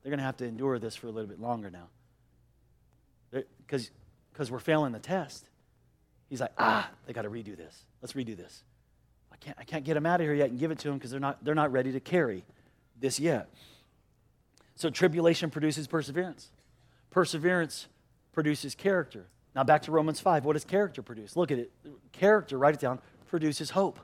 They're 0.03 0.11
going 0.11 0.19
to 0.19 0.25
have 0.25 0.39
to 0.39 0.47
endure 0.47 0.79
this 0.79 0.97
for 0.97 1.09
a 1.09 1.11
little 1.11 1.29
bit 1.29 1.41
longer 1.41 1.71
now. 1.71 1.89
Because 3.59 3.91
because 4.41 4.51
we're 4.51 4.59
failing 4.59 4.91
the 4.91 4.99
test. 4.99 5.45
He's 6.31 6.41
like, 6.41 6.53
ah, 6.57 6.89
they 7.05 7.13
got 7.13 7.23
to 7.23 7.29
redo 7.29 7.55
this. 7.55 7.85
Let's 8.01 8.15
redo 8.15 8.35
this. 8.35 8.65
I 9.31 9.37
can't, 9.37 9.55
I 9.61 9.65
can't 9.65 9.85
get 9.85 9.93
them 9.93 10.07
out 10.07 10.23
of 10.23 10.27
here 10.27 10.33
yet 10.33 10.49
and 10.49 10.59
give 10.59 10.71
it 10.71 10.79
to 10.79 10.89
them 10.89 10.97
because 10.97 11.11
they're 11.11 11.21
not, 11.21 11.45
they're 11.45 11.55
not 11.55 11.71
ready 11.73 11.93
to 11.93 12.01
carry 12.01 12.43
this 12.99 13.21
yet. 13.21 13.51
So 14.77 14.89
tribulation 14.89 15.51
produces 15.51 15.87
perseverance. 15.87 16.49
Perseverance 17.11 17.89
produces 18.33 18.75
character. 18.75 19.27
Now 19.55 19.63
back 19.63 19.83
to 19.83 19.93
Romans 19.93 20.21
5. 20.21 20.47
What 20.47 20.55
does 20.55 20.65
character 20.65 21.03
produce? 21.03 21.37
Look 21.37 21.51
at 21.51 21.59
it. 21.59 21.71
Character, 22.13 22.57
write 22.57 22.73
it 22.73 22.81
down, 22.81 22.99
produces 23.27 23.69
hope. 23.69 23.99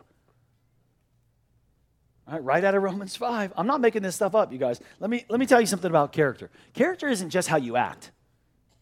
All 2.28 2.34
right, 2.34 2.44
right 2.44 2.62
out 2.62 2.74
of 2.74 2.82
Romans 2.82 3.16
5. 3.16 3.54
I'm 3.56 3.66
not 3.66 3.80
making 3.80 4.02
this 4.02 4.16
stuff 4.16 4.34
up, 4.34 4.52
you 4.52 4.58
guys. 4.58 4.82
Let 5.00 5.08
me, 5.08 5.24
let 5.30 5.40
me 5.40 5.46
tell 5.46 5.62
you 5.62 5.66
something 5.66 5.90
about 5.90 6.12
character. 6.12 6.50
Character 6.74 7.08
isn't 7.08 7.30
just 7.30 7.48
how 7.48 7.56
you 7.56 7.76
act 7.76 8.10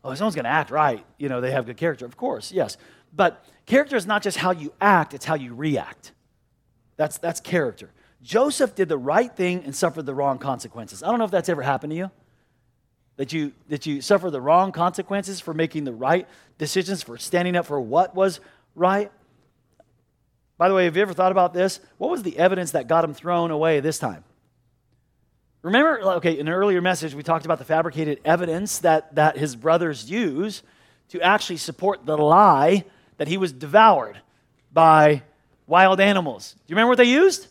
oh, 0.05 0.15
someone's 0.15 0.35
going 0.35 0.45
to 0.45 0.51
act 0.51 0.71
right. 0.71 1.05
You 1.19 1.29
know, 1.29 1.41
they 1.41 1.51
have 1.51 1.67
good 1.67 1.77
character. 1.77 2.05
Of 2.05 2.17
course, 2.17 2.53
yes. 2.53 2.77
But 3.13 3.45
character 3.67 3.97
is 3.97 4.07
not 4.07 4.23
just 4.23 4.37
how 4.37 4.51
you 4.51 4.73
act, 4.81 5.15
it's 5.15 5.25
how 5.25 5.35
you 5.35 5.55
react. 5.55 6.13
That's, 6.97 7.19
that's 7.19 7.41
character. 7.41 7.91
Joseph 8.23 8.75
did 8.75 8.89
the 8.89 8.99
right 8.99 9.35
thing 9.35 9.65
and 9.65 9.75
suffered 9.75 10.07
the 10.07 10.15
wrong 10.15 10.39
consequences. 10.39 11.03
I 11.03 11.09
don't 11.09 11.19
know 11.19 11.25
if 11.25 11.31
that's 11.31 11.49
ever 11.49 11.63
happened 11.63 11.91
to 11.93 11.97
you. 11.97 12.11
That 13.17 13.33
you, 13.33 13.53
that 13.69 13.87
you 13.87 14.01
suffer 14.01 14.31
the 14.31 14.41
wrong 14.41 14.73
consequences 14.73 15.41
for 15.41 15.55
making 15.55 15.85
the 15.85 15.93
right 15.93 16.27
decisions, 16.59 17.03
for 17.03 17.17
standing 17.17 17.55
up 17.55 17.67
for 17.67 17.81
what 17.81 18.15
was 18.15 18.41
right. 18.75 19.11
By 20.59 20.69
the 20.69 20.75
way, 20.75 20.85
have 20.85 20.97
you 20.97 21.03
ever 21.03 21.13
thought 21.13 21.31
about 21.31 21.55
this? 21.55 21.81
What 21.99 22.11
was 22.11 22.23
the 22.25 22.37
evidence 22.39 22.73
that 22.73 22.89
got 22.89 23.05
him 23.05 23.15
thrown 23.15 23.51
away 23.51 23.81
this 23.81 23.99
time? 23.99 24.25
Remember, 25.65 25.99
okay, 26.17 26.39
in 26.39 26.47
an 26.47 26.53
earlier 26.53 26.83
message, 26.83 27.15
we 27.15 27.23
talked 27.23 27.47
about 27.47 27.59
the 27.59 27.65
fabricated 27.65 28.21
evidence 28.23 28.81
that, 28.81 29.15
that 29.15 29.39
his 29.39 29.57
brothers 29.57 30.11
use 30.11 30.63
to 31.09 31.23
actually 31.23 31.57
support 31.57 32.05
the 32.05 32.19
lie 32.19 32.85
that 33.17 33.29
he 33.29 33.39
was 33.39 33.51
devoured 33.51 34.21
by 34.75 35.23
wild 35.67 36.01
animals. 36.01 36.53
Do 36.53 36.61
you 36.67 36.75
remember 36.75 36.91
what 36.91 36.99
they 36.99 37.05
used? 37.05 37.49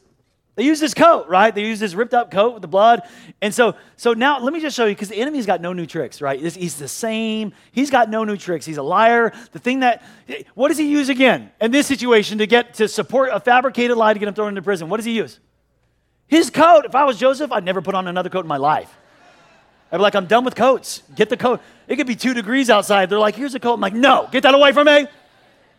They 0.53 0.63
used 0.63 0.79
his 0.79 0.93
coat, 0.93 1.27
right? 1.27 1.55
They 1.55 1.65
used 1.65 1.81
his 1.81 1.95
ripped 1.95 2.13
up 2.13 2.29
coat 2.29 2.53
with 2.53 2.61
the 2.61 2.67
blood. 2.67 3.01
And 3.41 3.51
so, 3.51 3.75
so 3.97 4.13
now 4.13 4.39
let 4.39 4.53
me 4.53 4.61
just 4.61 4.77
show 4.77 4.85
you, 4.85 4.93
because 4.93 5.09
the 5.09 5.17
enemy's 5.17 5.47
got 5.47 5.59
no 5.59 5.73
new 5.73 5.87
tricks, 5.87 6.21
right? 6.21 6.39
He's 6.39 6.77
the 6.77 6.87
same. 6.87 7.51
He's 7.71 7.89
got 7.89 8.11
no 8.11 8.23
new 8.25 8.37
tricks. 8.37 8.63
He's 8.63 8.77
a 8.77 8.83
liar. 8.83 9.33
The 9.53 9.59
thing 9.59 9.79
that, 9.79 10.03
what 10.53 10.67
does 10.67 10.77
he 10.77 10.87
use 10.87 11.09
again 11.09 11.49
in 11.59 11.71
this 11.71 11.87
situation 11.87 12.37
to 12.37 12.45
get 12.45 12.75
to 12.75 12.87
support 12.87 13.31
a 13.33 13.39
fabricated 13.39 13.97
lie 13.97 14.13
to 14.13 14.19
get 14.19 14.27
him 14.27 14.35
thrown 14.35 14.49
into 14.49 14.61
prison? 14.61 14.87
What 14.87 14.97
does 14.97 15.05
he 15.07 15.17
use? 15.17 15.39
His 16.33 16.49
coat, 16.49 16.85
if 16.85 16.95
I 16.95 17.03
was 17.03 17.19
Joseph, 17.19 17.51
I'd 17.51 17.63
never 17.63 17.79
put 17.79 17.93
on 17.93 18.07
another 18.07 18.27
coat 18.27 18.39
in 18.39 18.47
my 18.47 18.57
life. 18.57 18.91
I'd 19.91 19.97
be 19.97 20.01
like, 20.01 20.15
I'm 20.15 20.25
done 20.25 20.43
with 20.43 20.55
coats. 20.55 21.03
Get 21.13 21.29
the 21.29 21.37
coat. 21.37 21.61
It 21.87 21.95
could 21.95 22.07
be 22.07 22.15
two 22.15 22.33
degrees 22.33 22.71
outside. 22.71 23.11
They're 23.11 23.19
like, 23.19 23.35
here's 23.35 23.53
a 23.53 23.59
coat. 23.59 23.75
I'm 23.75 23.81
like, 23.81 23.93
no, 23.93 24.27
get 24.31 24.41
that 24.41 24.55
away 24.55 24.71
from 24.71 24.87
me. 24.87 25.05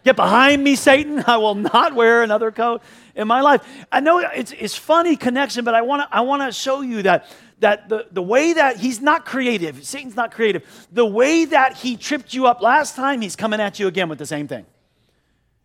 Get 0.05 0.15
behind 0.15 0.63
me, 0.63 0.77
Satan. 0.77 1.25
I 1.27 1.39
will 1.39 1.57
not 1.57 1.97
wear 1.97 2.23
another 2.23 2.53
coat 2.53 2.83
in 3.17 3.27
my 3.27 3.41
life. 3.41 3.67
I 3.91 3.99
know 3.99 4.19
it's, 4.19 4.53
it's 4.53 4.77
funny 4.77 5.17
connection, 5.17 5.65
but 5.65 5.75
I 5.75 5.83
want 5.83 6.09
to 6.09 6.17
I 6.17 6.21
wanna 6.21 6.53
show 6.53 6.83
you 6.83 7.03
that, 7.03 7.27
that 7.59 7.89
the, 7.89 8.07
the 8.13 8.23
way 8.23 8.53
that 8.53 8.77
he's 8.77 9.01
not 9.01 9.27
creative, 9.27 9.85
Satan's 9.85 10.15
not 10.15 10.31
creative, 10.31 10.63
the 10.93 11.05
way 11.05 11.47
that 11.47 11.79
he 11.79 11.97
tripped 11.97 12.33
you 12.33 12.47
up 12.47 12.63
last 12.63 12.95
time, 12.95 13.23
he's 13.23 13.35
coming 13.35 13.59
at 13.59 13.81
you 13.81 13.89
again 13.89 14.09
with 14.09 14.21
the 14.21 14.27
same 14.27 14.47
thing. 14.47 14.67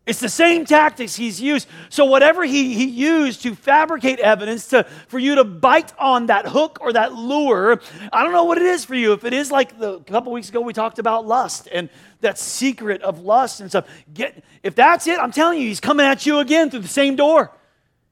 It's 0.10 0.20
the 0.20 0.28
same 0.28 0.66
tactics 0.66 1.16
he's 1.16 1.40
used. 1.40 1.68
So, 1.90 2.04
whatever 2.04 2.44
he, 2.44 2.74
he 2.74 2.86
used 2.86 3.44
to 3.44 3.54
fabricate 3.54 4.20
evidence 4.20 4.68
to, 4.70 4.86
for 5.08 5.20
you 5.20 5.36
to 5.36 5.44
bite 5.44 5.94
on 6.00 6.26
that 6.26 6.48
hook 6.48 6.80
or 6.82 6.92
that 6.94 7.14
lure, 7.14 7.80
I 8.12 8.24
don't 8.24 8.34
know 8.34 8.46
what 8.46 8.58
it 8.58 8.64
is 8.64 8.84
for 8.84 8.96
you. 8.96 9.14
If 9.14 9.24
it 9.24 9.34
is 9.34 9.52
like 9.52 9.78
the, 9.78 9.94
a 9.98 10.04
couple 10.04 10.32
weeks 10.32 10.50
ago, 10.50 10.62
we 10.62 10.74
talked 10.74 10.98
about 10.98 11.28
lust 11.28 11.68
and 11.72 11.90
that 12.22 12.40
secret 12.40 13.04
of 13.04 13.20
lust 13.20 13.62
and 13.62 13.70
stuff. 13.70 13.88
Get, 14.12 14.44
if 14.64 14.74
that's 14.74 15.06
it, 15.06 15.20
I'm 15.20 15.32
telling 15.32 15.60
you, 15.60 15.68
he's 15.68 15.80
coming 15.80 16.08
at 16.08 16.26
you 16.26 16.40
again 16.40 16.72
through 16.72 16.80
the 16.80 16.88
same 16.88 17.16
door. 17.16 17.52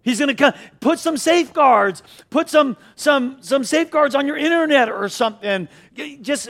He's 0.04 0.20
going 0.20 0.30
to 0.30 0.36
come, 0.36 0.54
put 0.80 1.00
some 1.00 1.18
safeguards, 1.18 2.04
put 2.30 2.48
some, 2.48 2.78
some, 2.96 3.40
some 3.42 3.64
safeguards 3.64 4.14
on 4.14 4.28
your 4.28 4.38
internet 4.38 4.88
or 4.88 5.10
something. 5.10 5.68
Just 6.22 6.48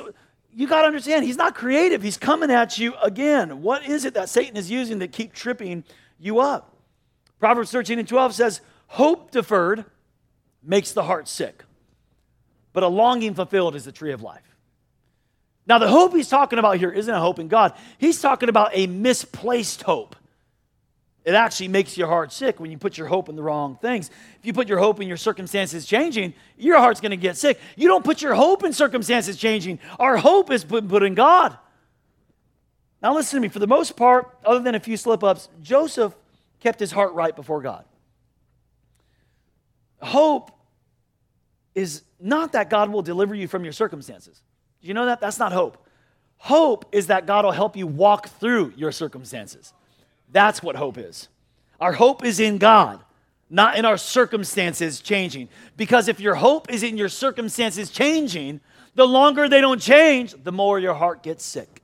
you 0.57 0.67
got 0.67 0.81
to 0.81 0.87
understand, 0.87 1.23
he's 1.23 1.37
not 1.37 1.53
creative. 1.53 2.01
He's 2.01 2.17
coming 2.17 2.49
at 2.49 2.79
you 2.79 2.95
again. 2.95 3.61
What 3.61 3.87
is 3.87 4.05
it 4.05 4.15
that 4.15 4.27
Satan 4.27 4.57
is 4.57 4.71
using 4.71 4.99
to 5.01 5.07
keep 5.07 5.31
tripping 5.31 5.83
you 6.17 6.39
up? 6.39 6.75
Proverbs 7.39 7.69
13 7.69 7.99
and 7.99 8.07
12 8.07 8.33
says, 8.33 8.61
Hope 8.87 9.29
deferred 9.29 9.85
makes 10.63 10.93
the 10.93 11.03
heart 11.03 11.27
sick, 11.27 11.63
but 12.73 12.81
a 12.81 12.87
longing 12.87 13.35
fulfilled 13.35 13.75
is 13.75 13.85
the 13.85 13.91
tree 13.91 14.11
of 14.11 14.23
life. 14.23 14.55
Now, 15.67 15.77
the 15.77 15.89
hope 15.89 16.15
he's 16.15 16.27
talking 16.27 16.57
about 16.57 16.77
here 16.77 16.89
isn't 16.89 17.13
a 17.13 17.19
hope 17.19 17.37
in 17.37 17.49
God, 17.49 17.73
he's 17.99 18.19
talking 18.19 18.49
about 18.49 18.71
a 18.73 18.87
misplaced 18.87 19.83
hope. 19.83 20.15
It 21.27 21.35
actually 21.35 21.67
makes 21.67 21.97
your 21.97 22.07
heart 22.07 22.31
sick 22.31 22.57
when 22.57 22.71
you 22.71 22.77
put 22.77 22.97
your 22.97 23.07
hope 23.07 23.27
in 23.27 23.35
the 23.35 23.43
wrong 23.43 23.77
things. 23.81 24.09
If 24.39 24.45
you 24.45 24.53
put 24.53 24.69
your 24.69 24.79
hope 24.79 25.01
in 25.01 25.09
your 25.09 25.17
circumstances 25.17 25.85
changing, 25.85 26.33
your 26.57 26.77
heart's 26.77 27.01
going 27.01 27.11
to 27.11 27.17
get 27.17 27.35
sick. 27.35 27.59
You 27.75 27.89
don't 27.89 28.05
put 28.05 28.21
your 28.21 28.33
hope 28.33 28.63
in 28.63 28.71
circumstances 28.71 29.35
changing. 29.35 29.79
Our 29.99 30.15
hope 30.15 30.49
is 30.51 30.63
put, 30.63 30.87
put 30.87 31.03
in 31.03 31.15
God. 31.15 31.57
Now, 33.03 33.13
listen 33.13 33.35
to 33.35 33.41
me. 33.41 33.49
For 33.49 33.59
the 33.59 33.67
most 33.67 33.97
part, 33.97 34.37
other 34.45 34.61
than 34.61 34.73
a 34.73 34.79
few 34.79 34.95
slip 34.95 35.21
ups, 35.21 35.49
Joseph 35.61 36.15
kept 36.61 36.79
his 36.79 36.93
heart 36.93 37.13
right 37.13 37.35
before 37.35 37.61
God. 37.61 37.83
Hope 40.01 40.51
is 41.75 42.03
not 42.21 42.53
that 42.53 42.69
God 42.69 42.89
will 42.89 43.01
deliver 43.01 43.35
you 43.35 43.49
from 43.49 43.65
your 43.65 43.73
circumstances. 43.73 44.41
Do 44.81 44.87
you 44.87 44.93
know 44.93 45.07
that? 45.07 45.19
That's 45.19 45.39
not 45.39 45.51
hope. 45.51 45.85
Hope 46.37 46.85
is 46.93 47.07
that 47.07 47.25
God 47.25 47.43
will 47.43 47.51
help 47.51 47.75
you 47.75 47.85
walk 47.85 48.29
through 48.39 48.71
your 48.77 48.93
circumstances. 48.93 49.73
That's 50.31 50.61
what 50.61 50.75
hope 50.75 50.97
is. 50.97 51.29
Our 51.79 51.93
hope 51.93 52.25
is 52.25 52.39
in 52.39 52.57
God, 52.57 53.03
not 53.49 53.77
in 53.77 53.85
our 53.85 53.97
circumstances 53.97 54.99
changing. 54.99 55.49
Because 55.75 56.07
if 56.07 56.19
your 56.19 56.35
hope 56.35 56.71
is 56.71 56.83
in 56.83 56.97
your 56.97 57.09
circumstances 57.09 57.89
changing, 57.89 58.61
the 58.95 59.07
longer 59.07 59.47
they 59.47 59.61
don't 59.61 59.81
change, 59.81 60.35
the 60.43 60.51
more 60.51 60.79
your 60.79 60.95
heart 60.95 61.23
gets 61.23 61.45
sick. 61.45 61.81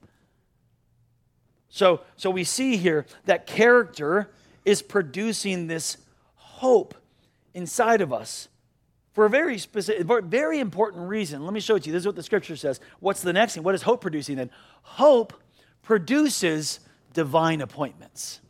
So, 1.70 2.02
so 2.18 2.30
we 2.30 2.44
see 2.44 2.78
here 2.78 3.06
that 3.26 3.48
character 3.48 4.32
is 4.66 4.82
producing 4.82 5.68
this 5.68 5.98
hope 6.36 6.96
inside 7.54 8.02
of 8.02 8.14
us 8.14 8.48
for 9.14 9.26
a 9.26 9.30
very 9.30 9.58
specific, 9.58 10.08
very 10.26 10.60
important 10.60 11.08
reason. 11.08 11.46
Let 11.46 11.54
me 11.54 11.60
show 11.60 11.76
it 11.76 11.84
to 11.84 11.90
you. 11.90 11.94
This 11.94 12.02
is 12.02 12.08
what 12.08 12.16
the 12.16 12.24
scripture 12.24 12.56
says. 12.56 12.80
What's 13.00 13.22
the 13.22 13.34
next 13.34 13.54
thing? 13.54 13.64
What 13.64 13.76
is 13.76 13.84
hope 13.84 14.02
producing 14.02 14.38
then? 14.38 14.50
Hope 14.82 15.34
produces 15.84 16.80
divine 17.14 17.62
appointments. 17.62 18.42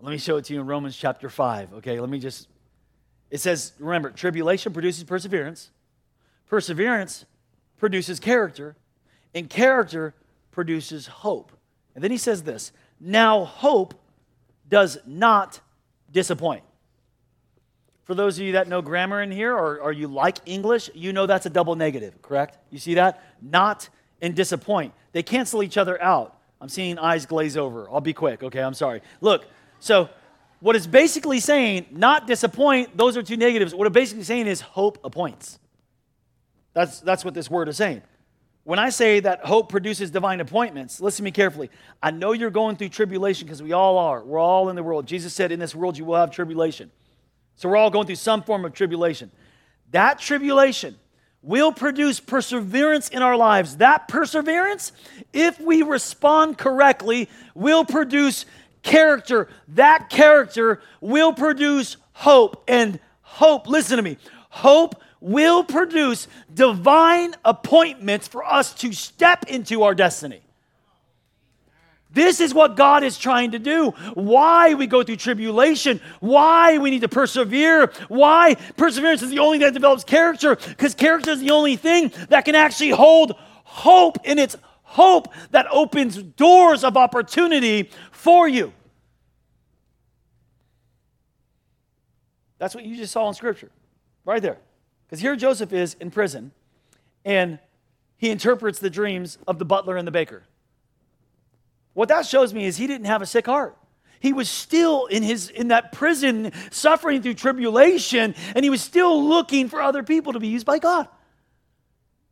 Let 0.00 0.10
me 0.10 0.18
show 0.18 0.38
it 0.38 0.46
to 0.46 0.54
you 0.54 0.60
in 0.60 0.66
Romans 0.66 0.96
chapter 0.96 1.28
5. 1.28 1.74
Okay, 1.74 2.00
let 2.00 2.08
me 2.08 2.18
just. 2.18 2.48
It 3.30 3.38
says, 3.38 3.72
remember, 3.78 4.10
tribulation 4.10 4.72
produces 4.72 5.04
perseverance, 5.04 5.70
perseverance 6.48 7.26
produces 7.78 8.18
character, 8.18 8.76
and 9.34 9.48
character 9.48 10.14
produces 10.50 11.06
hope. 11.06 11.52
And 11.94 12.02
then 12.02 12.10
he 12.10 12.16
says 12.16 12.42
this 12.42 12.72
now 12.98 13.44
hope 13.44 13.94
does 14.68 14.98
not 15.06 15.60
disappoint. 16.10 16.62
For 18.04 18.14
those 18.14 18.38
of 18.38 18.44
you 18.44 18.52
that 18.52 18.68
know 18.68 18.82
grammar 18.82 19.22
in 19.22 19.30
here 19.30 19.54
or, 19.54 19.80
or 19.80 19.92
you 19.92 20.08
like 20.08 20.38
English, 20.44 20.90
you 20.94 21.12
know 21.12 21.26
that's 21.26 21.46
a 21.46 21.50
double 21.50 21.76
negative, 21.76 22.20
correct? 22.22 22.58
You 22.70 22.78
see 22.78 22.94
that? 22.94 23.22
Not 23.40 23.88
and 24.20 24.34
disappoint. 24.34 24.92
They 25.12 25.22
cancel 25.22 25.62
each 25.62 25.76
other 25.76 26.00
out. 26.02 26.36
I'm 26.60 26.68
seeing 26.68 26.98
eyes 26.98 27.26
glaze 27.26 27.56
over. 27.56 27.88
I'll 27.90 28.00
be 28.00 28.12
quick, 28.12 28.42
okay? 28.42 28.60
I'm 28.60 28.74
sorry. 28.74 29.02
Look, 29.20 29.46
so 29.78 30.10
what 30.60 30.76
it's 30.76 30.86
basically 30.86 31.40
saying, 31.40 31.86
not 31.90 32.26
disappoint, 32.26 32.96
those 32.96 33.16
are 33.16 33.22
two 33.22 33.36
negatives. 33.36 33.74
What 33.74 33.86
it's 33.86 33.94
basically 33.94 34.24
saying 34.24 34.46
is 34.46 34.60
hope 34.60 34.98
appoints. 35.04 35.58
That's, 36.74 37.00
that's 37.00 37.24
what 37.24 37.34
this 37.34 37.50
word 37.50 37.68
is 37.68 37.78
saying. 37.78 38.02
When 38.64 38.78
I 38.78 38.90
say 38.90 39.20
that 39.20 39.44
hope 39.44 39.70
produces 39.70 40.10
divine 40.10 40.40
appointments, 40.40 41.00
listen 41.00 41.18
to 41.18 41.24
me 41.24 41.30
carefully. 41.30 41.70
I 42.02 42.10
know 42.10 42.32
you're 42.32 42.50
going 42.50 42.76
through 42.76 42.90
tribulation 42.90 43.46
because 43.46 43.62
we 43.62 43.72
all 43.72 43.96
are. 43.96 44.22
We're 44.22 44.38
all 44.38 44.68
in 44.68 44.76
the 44.76 44.82
world. 44.82 45.06
Jesus 45.06 45.32
said, 45.32 45.50
In 45.50 45.58
this 45.58 45.74
world 45.74 45.96
you 45.96 46.04
will 46.04 46.16
have 46.16 46.30
tribulation. 46.30 46.90
So 47.56 47.68
we're 47.68 47.76
all 47.76 47.90
going 47.90 48.06
through 48.06 48.16
some 48.16 48.42
form 48.42 48.64
of 48.66 48.74
tribulation. 48.74 49.30
That 49.92 50.18
tribulation 50.18 50.96
will 51.42 51.72
produce 51.72 52.20
perseverance 52.20 53.08
in 53.08 53.22
our 53.22 53.36
lives. 53.36 53.78
That 53.78 54.08
perseverance, 54.08 54.92
if 55.32 55.58
we 55.60 55.82
respond 55.82 56.58
correctly, 56.58 57.28
will 57.54 57.84
produce 57.84 58.44
character. 58.82 59.48
That 59.68 60.10
character 60.10 60.82
will 61.00 61.32
produce 61.32 61.96
hope. 62.12 62.64
And 62.68 63.00
hope, 63.22 63.66
listen 63.66 63.96
to 63.96 64.02
me, 64.02 64.18
hope 64.50 65.00
will 65.20 65.64
produce 65.64 66.28
divine 66.52 67.34
appointments 67.44 68.26
for 68.28 68.44
us 68.44 68.74
to 68.74 68.92
step 68.92 69.44
into 69.48 69.82
our 69.82 69.94
destiny. 69.94 70.42
This 72.12 72.40
is 72.40 72.52
what 72.52 72.76
God 72.76 73.04
is 73.04 73.16
trying 73.16 73.52
to 73.52 73.58
do. 73.58 73.90
Why 74.14 74.74
we 74.74 74.86
go 74.88 75.02
through 75.02 75.16
tribulation, 75.16 76.00
why 76.18 76.78
we 76.78 76.90
need 76.90 77.02
to 77.02 77.08
persevere, 77.08 77.92
why 78.08 78.56
perseverance 78.76 79.22
is 79.22 79.30
the 79.30 79.38
only 79.38 79.58
thing 79.58 79.66
that 79.66 79.74
develops 79.74 80.02
character, 80.02 80.56
because 80.56 80.94
character 80.94 81.30
is 81.30 81.40
the 81.40 81.52
only 81.52 81.76
thing 81.76 82.12
that 82.28 82.44
can 82.44 82.56
actually 82.56 82.90
hold 82.90 83.36
hope, 83.62 84.18
and 84.24 84.40
it's 84.40 84.56
hope 84.82 85.32
that 85.52 85.66
opens 85.70 86.20
doors 86.20 86.82
of 86.82 86.96
opportunity 86.96 87.88
for 88.10 88.48
you. 88.48 88.72
That's 92.58 92.74
what 92.74 92.84
you 92.84 92.96
just 92.96 93.12
saw 93.12 93.28
in 93.28 93.34
Scripture, 93.34 93.70
right 94.24 94.42
there. 94.42 94.58
Because 95.06 95.20
here 95.20 95.36
Joseph 95.36 95.72
is 95.72 95.94
in 95.94 96.10
prison, 96.10 96.50
and 97.24 97.60
he 98.16 98.30
interprets 98.30 98.80
the 98.80 98.90
dreams 98.90 99.38
of 99.46 99.60
the 99.60 99.64
butler 99.64 99.96
and 99.96 100.06
the 100.06 100.12
baker. 100.12 100.42
What 102.00 102.08
that 102.08 102.24
shows 102.24 102.54
me 102.54 102.64
is 102.64 102.78
he 102.78 102.86
didn't 102.86 103.08
have 103.08 103.20
a 103.20 103.26
sick 103.26 103.44
heart. 103.44 103.76
He 104.20 104.32
was 104.32 104.48
still 104.48 105.04
in 105.04 105.22
his 105.22 105.50
in 105.50 105.68
that 105.68 105.92
prison 105.92 106.50
suffering 106.70 107.20
through 107.20 107.34
tribulation 107.34 108.34
and 108.54 108.64
he 108.64 108.70
was 108.70 108.80
still 108.80 109.22
looking 109.28 109.68
for 109.68 109.82
other 109.82 110.02
people 110.02 110.32
to 110.32 110.40
be 110.40 110.48
used 110.48 110.64
by 110.64 110.78
God. 110.78 111.08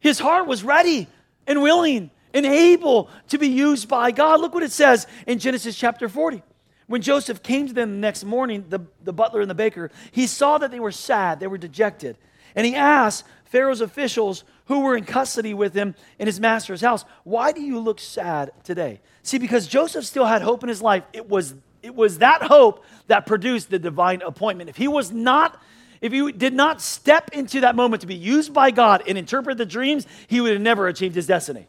His 0.00 0.18
heart 0.18 0.46
was 0.46 0.64
ready 0.64 1.06
and 1.46 1.60
willing 1.60 2.10
and 2.32 2.46
able 2.46 3.10
to 3.28 3.36
be 3.36 3.48
used 3.48 3.90
by 3.90 4.10
God. 4.10 4.40
Look 4.40 4.54
what 4.54 4.62
it 4.62 4.72
says 4.72 5.06
in 5.26 5.38
Genesis 5.38 5.76
chapter 5.76 6.08
40. 6.08 6.42
When 6.86 7.02
Joseph 7.02 7.42
came 7.42 7.66
to 7.66 7.74
them 7.74 7.90
the 7.90 7.98
next 7.98 8.24
morning, 8.24 8.64
the, 8.70 8.80
the 9.04 9.12
butler 9.12 9.42
and 9.42 9.50
the 9.50 9.54
baker, 9.54 9.90
he 10.12 10.26
saw 10.26 10.56
that 10.56 10.70
they 10.70 10.80
were 10.80 10.92
sad, 10.92 11.40
they 11.40 11.46
were 11.46 11.58
dejected. 11.58 12.16
And 12.54 12.64
he 12.64 12.74
asked 12.74 13.26
Pharaoh's 13.44 13.82
officials 13.82 14.44
who 14.68 14.80
were 14.80 14.96
in 14.96 15.04
custody 15.04 15.54
with 15.54 15.74
him 15.74 15.94
in 16.18 16.26
his 16.26 16.38
master's 16.38 16.80
house, 16.80 17.04
Why 17.24 17.52
do 17.52 17.60
you 17.60 17.78
look 17.80 17.98
sad 17.98 18.52
today? 18.62 19.00
See, 19.22 19.38
because 19.38 19.66
Joseph 19.66 20.04
still 20.04 20.26
had 20.26 20.42
hope 20.42 20.62
in 20.62 20.68
his 20.68 20.80
life, 20.80 21.04
it 21.12 21.28
was, 21.28 21.54
it 21.82 21.94
was 21.94 22.18
that 22.18 22.42
hope 22.42 22.84
that 23.08 23.26
produced 23.26 23.70
the 23.70 23.78
divine 23.78 24.22
appointment. 24.22 24.70
If 24.70 24.76
he 24.76 24.86
was 24.86 25.10
not, 25.10 25.60
if 26.00 26.12
he 26.12 26.32
did 26.32 26.52
not 26.52 26.80
step 26.80 27.30
into 27.32 27.60
that 27.62 27.76
moment 27.76 28.02
to 28.02 28.06
be 28.06 28.14
used 28.14 28.52
by 28.52 28.70
God 28.70 29.02
and 29.08 29.18
interpret 29.18 29.58
the 29.58 29.66
dreams, 29.66 30.06
he 30.28 30.40
would 30.40 30.52
have 30.52 30.60
never 30.60 30.86
achieved 30.86 31.14
his 31.14 31.26
destiny. 31.26 31.66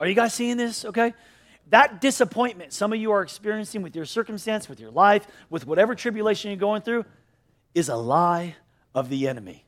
Are 0.00 0.06
you 0.06 0.14
guys 0.14 0.34
seeing 0.34 0.56
this? 0.56 0.84
Okay. 0.84 1.14
That 1.70 2.00
disappointment 2.00 2.72
some 2.72 2.92
of 2.92 2.98
you 3.00 3.12
are 3.12 3.22
experiencing 3.22 3.82
with 3.82 3.94
your 3.94 4.04
circumstance, 4.04 4.68
with 4.68 4.78
your 4.80 4.90
life, 4.90 5.26
with 5.48 5.66
whatever 5.66 5.94
tribulation 5.94 6.50
you're 6.50 6.58
going 6.58 6.82
through, 6.82 7.04
is 7.74 7.88
a 7.88 7.96
lie 7.96 8.56
of 8.94 9.08
the 9.08 9.28
enemy. 9.28 9.65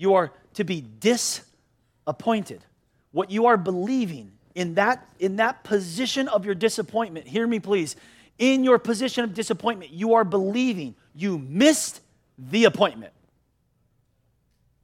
You 0.00 0.14
are 0.14 0.32
to 0.54 0.64
be 0.64 0.80
disappointed. 0.80 2.64
What 3.12 3.30
you 3.30 3.46
are 3.46 3.58
believing 3.58 4.32
in 4.54 4.76
that, 4.76 5.06
in 5.18 5.36
that 5.36 5.62
position 5.62 6.26
of 6.26 6.46
your 6.46 6.54
disappointment, 6.54 7.28
hear 7.28 7.46
me 7.46 7.60
please, 7.60 7.96
in 8.38 8.64
your 8.64 8.78
position 8.78 9.24
of 9.24 9.34
disappointment, 9.34 9.90
you 9.90 10.14
are 10.14 10.24
believing 10.24 10.94
you 11.14 11.36
missed 11.36 12.00
the 12.38 12.64
appointment. 12.64 13.12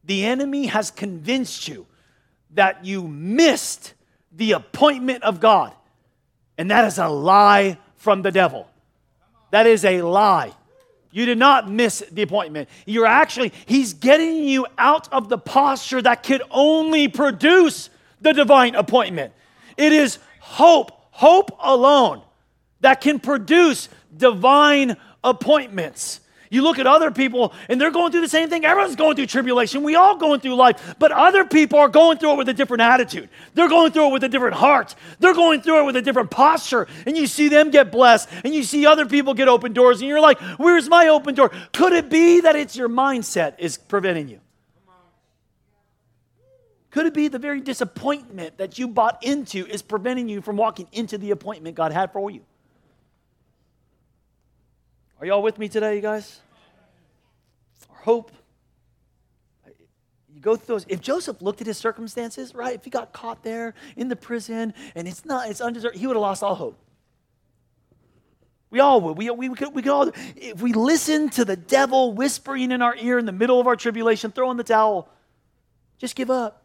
The 0.04 0.26
enemy 0.26 0.66
has 0.66 0.90
convinced 0.90 1.66
you 1.66 1.86
that 2.52 2.84
you 2.84 3.08
missed 3.08 3.94
the 4.32 4.52
appointment 4.52 5.22
of 5.22 5.40
God. 5.40 5.72
And 6.58 6.70
that 6.70 6.84
is 6.84 6.98
a 6.98 7.08
lie 7.08 7.78
from 7.94 8.20
the 8.20 8.30
devil. 8.30 8.68
That 9.50 9.66
is 9.66 9.82
a 9.82 10.02
lie. 10.02 10.52
You 11.10 11.26
did 11.26 11.38
not 11.38 11.70
miss 11.70 12.04
the 12.10 12.22
appointment. 12.22 12.68
You're 12.84 13.06
actually, 13.06 13.52
he's 13.64 13.94
getting 13.94 14.44
you 14.44 14.66
out 14.76 15.12
of 15.12 15.28
the 15.28 15.38
posture 15.38 16.02
that 16.02 16.22
could 16.22 16.42
only 16.50 17.08
produce 17.08 17.90
the 18.20 18.32
divine 18.32 18.74
appointment. 18.74 19.32
It 19.76 19.92
is 19.92 20.18
hope, 20.40 20.92
hope 21.10 21.56
alone, 21.60 22.22
that 22.80 23.00
can 23.00 23.18
produce 23.18 23.88
divine 24.16 24.96
appointments. 25.24 26.20
You 26.50 26.62
look 26.62 26.78
at 26.78 26.86
other 26.86 27.10
people 27.10 27.52
and 27.68 27.80
they're 27.80 27.90
going 27.90 28.12
through 28.12 28.20
the 28.22 28.28
same 28.28 28.48
thing. 28.48 28.64
Everyone's 28.64 28.96
going 28.96 29.16
through 29.16 29.26
tribulation. 29.26 29.82
We 29.82 29.94
all 29.94 30.16
going 30.16 30.40
through 30.40 30.54
life, 30.54 30.94
but 30.98 31.12
other 31.12 31.44
people 31.44 31.78
are 31.78 31.88
going 31.88 32.18
through 32.18 32.32
it 32.32 32.36
with 32.36 32.48
a 32.48 32.54
different 32.54 32.82
attitude. 32.82 33.28
They're 33.54 33.68
going 33.68 33.92
through 33.92 34.08
it 34.08 34.12
with 34.12 34.24
a 34.24 34.28
different 34.28 34.54
heart. 34.54 34.94
They're 35.18 35.34
going 35.34 35.62
through 35.62 35.80
it 35.80 35.84
with 35.84 35.96
a 35.96 36.02
different 36.02 36.30
posture. 36.30 36.86
And 37.06 37.16
you 37.16 37.26
see 37.26 37.48
them 37.48 37.70
get 37.70 37.90
blessed 37.92 38.28
and 38.44 38.54
you 38.54 38.62
see 38.62 38.86
other 38.86 39.06
people 39.06 39.34
get 39.34 39.48
open 39.48 39.72
doors 39.72 40.00
and 40.00 40.08
you're 40.08 40.20
like, 40.20 40.38
"Where's 40.58 40.88
my 40.88 41.08
open 41.08 41.34
door?" 41.34 41.50
Could 41.72 41.92
it 41.92 42.08
be 42.08 42.40
that 42.40 42.56
it's 42.56 42.76
your 42.76 42.88
mindset 42.88 43.54
is 43.58 43.76
preventing 43.76 44.28
you? 44.28 44.40
Could 46.96 47.04
it 47.04 47.12
be 47.12 47.28
the 47.28 47.38
very 47.38 47.60
disappointment 47.60 48.56
that 48.56 48.78
you 48.78 48.88
bought 48.88 49.22
into 49.22 49.66
is 49.66 49.82
preventing 49.82 50.30
you 50.30 50.40
from 50.40 50.56
walking 50.56 50.88
into 50.92 51.18
the 51.18 51.30
appointment 51.30 51.76
God 51.76 51.92
had 51.92 52.10
for 52.10 52.30
you? 52.30 52.40
Are 55.18 55.26
y'all 55.26 55.42
with 55.42 55.58
me 55.58 55.68
today, 55.68 55.96
you 55.96 56.02
guys? 56.02 56.40
Our 57.90 57.96
hope. 58.02 58.32
You 60.34 60.40
go 60.42 60.56
through 60.56 60.74
those. 60.74 60.86
If 60.88 61.00
Joseph 61.00 61.40
looked 61.40 61.62
at 61.62 61.66
his 61.66 61.78
circumstances, 61.78 62.54
right? 62.54 62.74
If 62.74 62.84
he 62.84 62.90
got 62.90 63.14
caught 63.14 63.42
there 63.42 63.74
in 63.96 64.08
the 64.08 64.16
prison 64.16 64.74
and 64.94 65.08
it's 65.08 65.24
not, 65.24 65.48
it's 65.48 65.62
undeserved, 65.62 65.96
he 65.96 66.06
would 66.06 66.16
have 66.16 66.20
lost 66.20 66.42
all 66.42 66.54
hope. 66.54 66.78
We 68.68 68.80
all 68.80 69.00
would. 69.00 69.16
We, 69.16 69.30
we, 69.30 69.48
we, 69.48 69.56
could, 69.56 69.74
we 69.74 69.80
could 69.80 69.92
all, 69.92 70.12
if 70.36 70.60
we 70.60 70.74
listen 70.74 71.30
to 71.30 71.46
the 71.46 71.56
devil 71.56 72.12
whispering 72.12 72.70
in 72.70 72.82
our 72.82 72.94
ear 72.96 73.18
in 73.18 73.24
the 73.24 73.32
middle 73.32 73.58
of 73.58 73.66
our 73.66 73.76
tribulation, 73.76 74.32
throw 74.32 74.50
in 74.50 74.58
the 74.58 74.64
towel. 74.64 75.08
Just 75.96 76.14
give 76.14 76.30
up. 76.30 76.62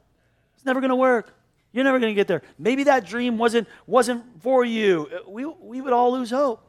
It's 0.55 0.65
never 0.65 0.81
going 0.81 0.89
to 0.89 0.95
work. 0.95 1.33
You're 1.71 1.85
never 1.85 1.99
going 1.99 2.11
to 2.11 2.15
get 2.15 2.27
there. 2.27 2.41
Maybe 2.59 2.83
that 2.83 3.05
dream 3.05 3.37
wasn't, 3.37 3.69
wasn't 3.87 4.25
for 4.41 4.65
you. 4.65 5.09
We, 5.25 5.45
we 5.45 5.79
would 5.79 5.93
all 5.93 6.11
lose 6.11 6.31
hope. 6.31 6.67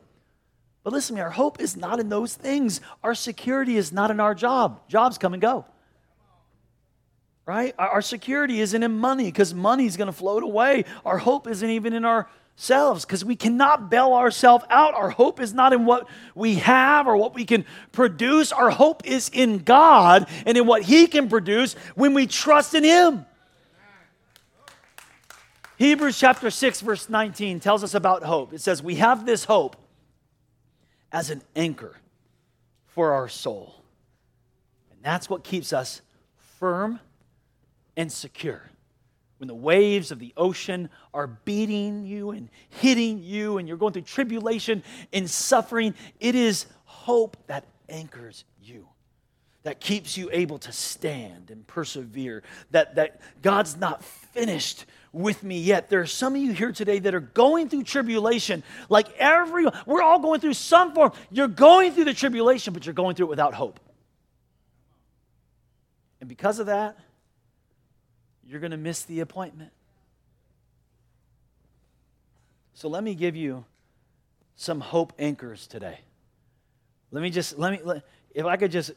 But 0.84 0.92
listen 0.92 1.14
to 1.14 1.20
me, 1.20 1.24
our 1.24 1.30
hope 1.30 1.60
is 1.60 1.76
not 1.76 2.00
in 2.00 2.08
those 2.08 2.34
things. 2.34 2.80
Our 3.02 3.14
security 3.14 3.76
is 3.76 3.92
not 3.92 4.10
in 4.10 4.18
our 4.18 4.34
job. 4.34 4.80
Jobs 4.88 5.16
come 5.16 5.32
and 5.32 5.40
go. 5.40 5.64
Right? 7.46 7.74
Our 7.78 8.02
security 8.02 8.60
isn't 8.60 8.82
in 8.82 8.98
money 8.98 9.24
because 9.24 9.52
money 9.54 9.86
is 9.86 9.96
going 9.96 10.06
to 10.06 10.12
float 10.12 10.42
away. 10.42 10.84
Our 11.04 11.18
hope 11.18 11.48
isn't 11.48 11.68
even 11.68 11.92
in 11.92 12.04
ourselves 12.04 13.04
because 13.04 13.24
we 13.24 13.36
cannot 13.36 13.90
bail 13.90 14.12
ourselves 14.12 14.64
out. 14.70 14.94
Our 14.94 15.10
hope 15.10 15.40
is 15.40 15.52
not 15.52 15.72
in 15.72 15.84
what 15.84 16.08
we 16.34 16.56
have 16.56 17.06
or 17.06 17.16
what 17.16 17.34
we 17.34 17.44
can 17.44 17.64
produce. 17.90 18.52
Our 18.52 18.70
hope 18.70 19.06
is 19.06 19.28
in 19.28 19.58
God 19.58 20.28
and 20.46 20.56
in 20.56 20.66
what 20.66 20.82
He 20.82 21.06
can 21.06 21.28
produce 21.28 21.74
when 21.94 22.14
we 22.14 22.26
trust 22.26 22.74
in 22.74 22.84
Him. 22.84 23.26
Hebrews 25.78 26.18
chapter 26.18 26.48
6, 26.48 26.80
verse 26.80 27.08
19 27.08 27.58
tells 27.58 27.82
us 27.82 27.94
about 27.94 28.22
hope. 28.22 28.52
It 28.52 28.60
says, 28.60 28.82
We 28.82 28.96
have 28.96 29.26
this 29.26 29.44
hope 29.44 29.76
as 31.12 31.30
an 31.30 31.42
anchor 31.54 31.94
for 32.86 33.12
our 33.12 33.28
soul. 33.28 33.74
And 34.90 35.00
that's 35.02 35.28
what 35.28 35.44
keeps 35.44 35.72
us 35.72 36.00
firm 36.58 36.98
and 37.96 38.10
secure. 38.10 38.62
When 39.38 39.48
the 39.48 39.54
waves 39.54 40.10
of 40.10 40.18
the 40.18 40.32
ocean 40.36 40.88
are 41.12 41.26
beating 41.26 42.06
you 42.06 42.30
and 42.30 42.48
hitting 42.68 43.22
you, 43.22 43.58
and 43.58 43.66
you're 43.66 43.76
going 43.76 43.92
through 43.92 44.02
tribulation 44.02 44.82
and 45.12 45.28
suffering, 45.28 45.94
it 46.20 46.34
is 46.34 46.66
hope 46.84 47.36
that 47.48 47.66
anchors 47.88 48.44
you 48.62 48.86
that 49.64 49.80
keeps 49.80 50.16
you 50.16 50.28
able 50.32 50.58
to 50.58 50.72
stand 50.72 51.50
and 51.50 51.66
persevere, 51.66 52.42
that, 52.70 52.96
that 52.96 53.20
God's 53.42 53.76
not 53.76 54.04
finished 54.04 54.86
with 55.12 55.42
me 55.42 55.58
yet. 55.58 55.90
There 55.90 56.00
are 56.00 56.06
some 56.06 56.34
of 56.34 56.40
you 56.40 56.52
here 56.52 56.72
today 56.72 56.98
that 57.00 57.14
are 57.14 57.20
going 57.20 57.68
through 57.68 57.84
tribulation, 57.84 58.62
like 58.88 59.08
everyone, 59.18 59.78
we're 59.86 60.02
all 60.02 60.18
going 60.18 60.40
through 60.40 60.54
some 60.54 60.94
form. 60.94 61.12
You're 61.30 61.48
going 61.48 61.92
through 61.92 62.04
the 62.04 62.14
tribulation, 62.14 62.72
but 62.72 62.86
you're 62.86 62.94
going 62.94 63.14
through 63.14 63.26
it 63.26 63.30
without 63.30 63.54
hope. 63.54 63.78
And 66.20 66.28
because 66.28 66.58
of 66.58 66.66
that, 66.66 66.98
you're 68.46 68.60
going 68.60 68.70
to 68.70 68.76
miss 68.76 69.02
the 69.02 69.20
appointment. 69.20 69.70
So 72.74 72.88
let 72.88 73.04
me 73.04 73.14
give 73.14 73.36
you 73.36 73.64
some 74.56 74.80
hope 74.80 75.12
anchors 75.18 75.66
today. 75.66 76.00
Let 77.10 77.22
me 77.22 77.30
just, 77.30 77.58
let 77.58 77.72
me, 77.72 77.80
let, 77.84 78.02
if 78.34 78.46
I 78.46 78.56
could 78.56 78.70
just, 78.70 78.92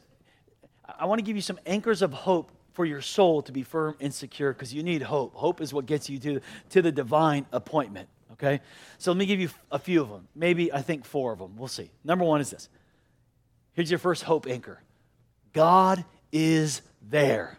I 0.97 1.05
want 1.05 1.19
to 1.19 1.23
give 1.23 1.35
you 1.35 1.41
some 1.41 1.59
anchors 1.65 2.01
of 2.01 2.13
hope 2.13 2.51
for 2.75 2.85
your 2.85 3.01
soul 3.01 3.41
to 3.43 3.51
be 3.51 3.63
firm 3.63 3.95
and 3.99 4.13
secure 4.13 4.53
because 4.53 4.73
you 4.73 4.83
need 4.83 5.01
hope. 5.01 5.33
Hope 5.33 5.61
is 5.61 5.73
what 5.73 5.85
gets 5.85 6.09
you 6.09 6.19
to, 6.19 6.41
to 6.69 6.81
the 6.81 6.91
divine 6.91 7.45
appointment, 7.51 8.09
okay? 8.33 8.59
So 8.97 9.11
let 9.11 9.17
me 9.17 9.25
give 9.25 9.39
you 9.39 9.49
a 9.71 9.79
few 9.79 10.01
of 10.01 10.09
them. 10.09 10.27
Maybe 10.35 10.71
I 10.71 10.81
think 10.81 11.05
four 11.05 11.31
of 11.31 11.39
them. 11.39 11.55
We'll 11.55 11.69
see. 11.69 11.89
Number 12.03 12.25
one 12.25 12.41
is 12.41 12.51
this 12.51 12.69
here's 13.73 13.89
your 13.89 13.99
first 13.99 14.23
hope 14.23 14.45
anchor 14.47 14.81
God 15.53 16.03
is 16.31 16.81
there. 17.01 17.57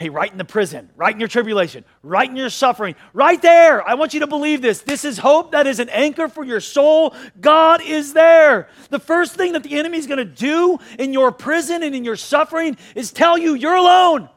Hey, 0.00 0.08
right 0.08 0.32
in 0.32 0.38
the 0.38 0.46
prison, 0.46 0.88
right 0.96 1.12
in 1.12 1.20
your 1.20 1.28
tribulation, 1.28 1.84
right 2.02 2.26
in 2.26 2.34
your 2.34 2.48
suffering, 2.48 2.94
right 3.12 3.40
there. 3.42 3.86
I 3.86 3.96
want 3.96 4.14
you 4.14 4.20
to 4.20 4.26
believe 4.26 4.62
this. 4.62 4.80
This 4.80 5.04
is 5.04 5.18
hope 5.18 5.52
that 5.52 5.66
is 5.66 5.78
an 5.78 5.90
anchor 5.90 6.26
for 6.26 6.42
your 6.42 6.60
soul. 6.60 7.14
God 7.38 7.82
is 7.82 8.14
there. 8.14 8.70
The 8.88 8.98
first 8.98 9.34
thing 9.34 9.52
that 9.52 9.62
the 9.62 9.78
enemy 9.78 9.98
is 9.98 10.06
going 10.06 10.16
to 10.16 10.24
do 10.24 10.78
in 10.98 11.12
your 11.12 11.30
prison 11.30 11.82
and 11.82 11.94
in 11.94 12.02
your 12.02 12.16
suffering 12.16 12.78
is 12.94 13.12
tell 13.12 13.36
you 13.36 13.52
you're 13.52 13.74
alone. 13.74 14.30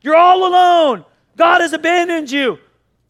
You're 0.00 0.16
all 0.16 0.46
alone. 0.46 1.04
God 1.36 1.60
has 1.60 1.74
abandoned 1.74 2.30
you. 2.30 2.58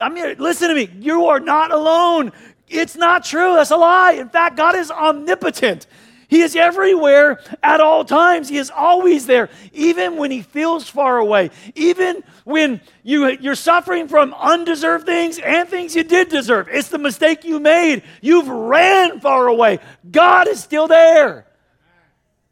I 0.00 0.08
mean, 0.08 0.38
listen 0.38 0.68
to 0.68 0.74
me. 0.74 0.90
You 0.98 1.26
are 1.26 1.38
not 1.38 1.70
alone. 1.70 2.32
It's 2.66 2.96
not 2.96 3.24
true. 3.24 3.54
That's 3.54 3.70
a 3.70 3.76
lie. 3.76 4.14
In 4.14 4.30
fact, 4.30 4.56
God 4.56 4.74
is 4.74 4.90
omnipotent. 4.90 5.86
He 6.28 6.40
is 6.40 6.56
everywhere 6.56 7.40
at 7.62 7.80
all 7.80 8.04
times. 8.04 8.48
He 8.48 8.56
is 8.56 8.70
always 8.70 9.26
there, 9.26 9.48
even 9.72 10.16
when 10.16 10.30
he 10.30 10.42
feels 10.42 10.88
far 10.88 11.18
away, 11.18 11.50
even 11.74 12.24
when 12.44 12.80
you, 13.04 13.28
you're 13.28 13.54
suffering 13.54 14.08
from 14.08 14.34
undeserved 14.34 15.06
things 15.06 15.38
and 15.38 15.68
things 15.68 15.94
you 15.94 16.02
did 16.02 16.28
deserve. 16.28 16.68
It's 16.70 16.88
the 16.88 16.98
mistake 16.98 17.44
you 17.44 17.60
made. 17.60 18.02
You've 18.20 18.48
ran 18.48 19.20
far 19.20 19.46
away. 19.46 19.78
God 20.10 20.48
is 20.48 20.60
still 20.60 20.88
there. 20.88 21.46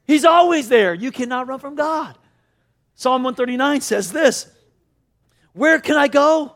He's 0.07 0.25
always 0.25 0.69
there. 0.69 0.95
You 0.95 1.11
cannot 1.11 1.49
run 1.49 1.59
from 1.59 1.75
God. 1.75 2.17
Psalm 2.95 3.25
139 3.25 3.81
says 3.81 4.13
this 4.13 4.51
Where 5.53 5.81
can 5.81 5.97
I 5.97 6.07
go 6.07 6.55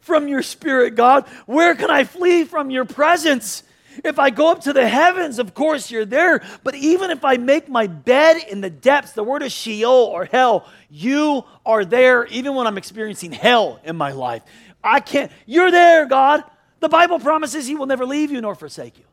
from 0.00 0.28
your 0.28 0.42
spirit, 0.42 0.94
God? 0.94 1.26
Where 1.46 1.74
can 1.74 1.90
I 1.90 2.04
flee 2.04 2.44
from 2.44 2.70
your 2.70 2.84
presence? 2.84 3.64
If 4.04 4.18
I 4.18 4.30
go 4.30 4.50
up 4.50 4.60
to 4.62 4.72
the 4.72 4.88
heavens, 4.88 5.38
of 5.38 5.54
course 5.54 5.90
you're 5.90 6.04
there. 6.04 6.42
But 6.62 6.74
even 6.74 7.10
if 7.10 7.24
I 7.24 7.36
make 7.36 7.68
my 7.68 7.86
bed 7.86 8.38
in 8.48 8.60
the 8.60 8.70
depths, 8.70 9.12
the 9.12 9.24
word 9.24 9.42
is 9.42 9.52
Sheol 9.52 9.90
or 9.90 10.24
hell, 10.24 10.66
you 10.88 11.44
are 11.66 11.84
there 11.84 12.26
even 12.26 12.54
when 12.54 12.66
I'm 12.66 12.78
experiencing 12.78 13.32
hell 13.32 13.80
in 13.84 13.96
my 13.96 14.12
life. 14.12 14.42
I 14.82 15.00
can't, 15.00 15.30
you're 15.46 15.70
there, 15.70 16.06
God. 16.06 16.44
The 16.80 16.88
Bible 16.88 17.18
promises 17.18 17.66
He 17.66 17.74
will 17.74 17.86
never 17.86 18.06
leave 18.06 18.30
you 18.30 18.40
nor 18.40 18.54
forsake 18.54 18.98
you. 18.98 19.04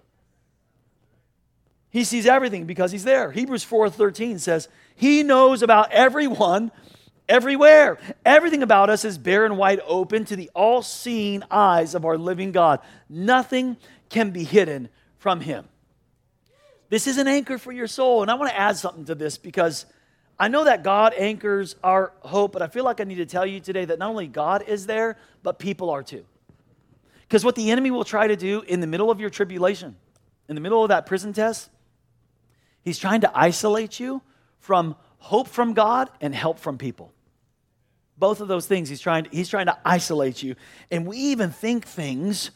He 1.90 2.04
sees 2.04 2.26
everything 2.26 2.66
because 2.66 2.92
He's 2.92 3.04
there. 3.04 3.32
Hebrews 3.32 3.66
4:13 3.66 4.40
says, 4.40 4.70
He 4.96 5.24
knows 5.24 5.62
about 5.63 5.92
everyone 5.92 6.72
everywhere. 7.28 7.98
Everything 8.26 8.63
about 8.63 8.90
us 8.90 9.04
is 9.06 9.18
bare 9.18 9.46
and 9.46 9.58
wide 9.58 9.82
open 9.86 10.26
to 10.26 10.36
the 10.36 10.50
all 10.54 10.82
seeing 10.82 11.44
eyes 11.52 11.96
of 11.96 12.06
our 12.06 12.18
living 12.18 12.52
God. 12.52 12.80
Nothing 13.10 13.78
can 14.10 14.32
be 14.32 14.43
hidden 14.43 14.89
from 15.17 15.41
him. 15.41 15.67
This 16.89 17.08
is 17.08 17.17
an 17.17 17.28
anchor 17.28 17.58
for 17.58 17.72
your 17.72 17.88
soul. 17.88 18.22
And 18.22 18.32
I 18.32 18.36
want 18.36 18.50
to 18.50 18.58
add 18.58 18.78
something 18.78 19.06
to 19.06 19.15
this 19.15 19.38
because 19.38 19.86
I 20.39 20.48
know 20.48 20.65
that 20.65 20.84
God 20.84 21.13
anchors 21.17 21.76
our 21.84 22.13
hope, 22.20 22.54
but 22.54 22.62
I 22.62 22.67
feel 22.67 22.86
like 22.86 23.02
I 23.02 23.04
need 23.04 23.15
to 23.15 23.26
tell 23.26 23.46
you 23.46 23.60
today 23.60 23.86
that 23.86 24.00
not 24.00 24.10
only 24.10 24.28
God 24.28 24.63
is 24.67 24.86
there, 24.86 25.17
but 25.43 25.60
people 25.60 25.89
are 25.89 26.04
too. 26.04 26.26
Because 27.22 27.43
what 27.43 27.56
the 27.56 27.72
enemy 27.72 27.91
will 27.91 28.06
try 28.06 28.28
to 28.28 28.36
do 28.36 28.62
in 28.62 28.80
the 28.80 28.88
middle 28.88 29.12
of 29.12 29.20
your 29.20 29.30
tribulation, 29.30 29.96
in 30.48 30.56
the 30.56 30.62
middle 30.62 30.84
of 30.84 30.89
that 30.89 31.06
prison 31.06 31.34
test, 31.34 31.70
he's 32.84 32.98
trying 32.98 33.22
to 33.22 33.38
isolate 33.38 34.00
you 34.00 34.22
from 34.60 34.96
hope 35.17 35.48
from 35.48 35.74
God 35.74 36.10
and 36.22 36.34
help 36.34 36.60
from 36.60 36.78
people. 36.78 37.12
Both 38.17 38.39
of 38.39 38.48
those 38.48 38.65
things, 38.65 38.89
he's 38.89 39.02
trying 39.02 39.26
to, 39.26 39.30
he's 39.30 39.50
trying 39.50 39.65
to 39.65 39.78
isolate 39.84 40.41
you. 40.41 40.56
And 40.89 41.06
we 41.06 41.17
even 41.17 41.52
think 41.52 41.86
things 41.86 42.52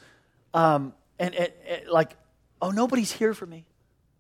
um, 0.54 0.94
and, 1.22 1.36
and, 1.36 1.54
and 1.68 1.88
like, 1.88 2.16
oh, 2.62 2.72
nobody's 2.72 3.12
here 3.12 3.34
for 3.34 3.46
me. 3.46 3.66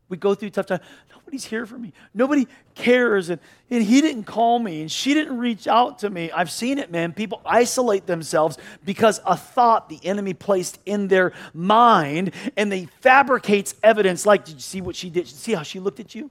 We 0.07 0.17
go 0.17 0.35
through 0.35 0.51
tough 0.51 0.65
times. 0.67 0.81
Nobody's 1.09 1.45
here 1.45 1.65
for 1.65 1.77
me. 1.77 1.93
Nobody 2.13 2.47
cares. 2.75 3.29
And, 3.29 3.39
and 3.69 3.81
he 3.81 4.01
didn't 4.01 4.25
call 4.25 4.59
me 4.59 4.81
and 4.81 4.91
she 4.91 5.13
didn't 5.13 5.37
reach 5.37 5.67
out 5.67 5.99
to 5.99 6.09
me. 6.09 6.29
I've 6.31 6.51
seen 6.51 6.77
it, 6.77 6.91
man. 6.91 7.13
People 7.13 7.41
isolate 7.45 8.05
themselves 8.05 8.57
because 8.83 9.21
a 9.25 9.37
thought 9.37 9.87
the 9.87 9.99
enemy 10.05 10.33
placed 10.33 10.79
in 10.85 11.07
their 11.07 11.31
mind 11.53 12.33
and 12.57 12.71
they 12.71 12.85
fabricates 12.99 13.73
evidence 13.81 14.25
like, 14.25 14.45
did 14.45 14.55
you 14.55 14.61
see 14.61 14.81
what 14.81 14.95
she 14.95 15.09
did? 15.09 15.25
Did 15.25 15.35
see 15.35 15.53
how 15.53 15.63
she 15.63 15.79
looked 15.79 16.01
at 16.01 16.13
you? 16.13 16.29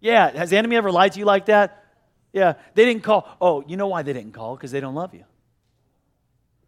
Yeah. 0.00 0.36
Has 0.36 0.50
the 0.50 0.56
enemy 0.56 0.76
ever 0.76 0.90
lied 0.90 1.12
to 1.12 1.20
you 1.20 1.24
like 1.24 1.46
that? 1.46 1.84
Yeah. 2.32 2.54
They 2.74 2.84
didn't 2.84 3.04
call. 3.04 3.28
Oh, 3.40 3.64
you 3.66 3.76
know 3.76 3.86
why 3.86 4.02
they 4.02 4.12
didn't 4.12 4.32
call? 4.32 4.56
Because 4.56 4.72
they 4.72 4.80
don't 4.80 4.96
love 4.96 5.14
you. 5.14 5.24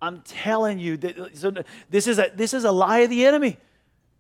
I'm 0.04 0.20
telling 0.20 0.78
you, 0.78 0.98
this, 0.98 2.06
is 2.06 2.18
a, 2.18 2.30
this 2.36 2.52
is 2.52 2.64
a 2.64 2.70
lie 2.70 2.98
of 2.98 3.10
the 3.10 3.24
enemy. 3.24 3.56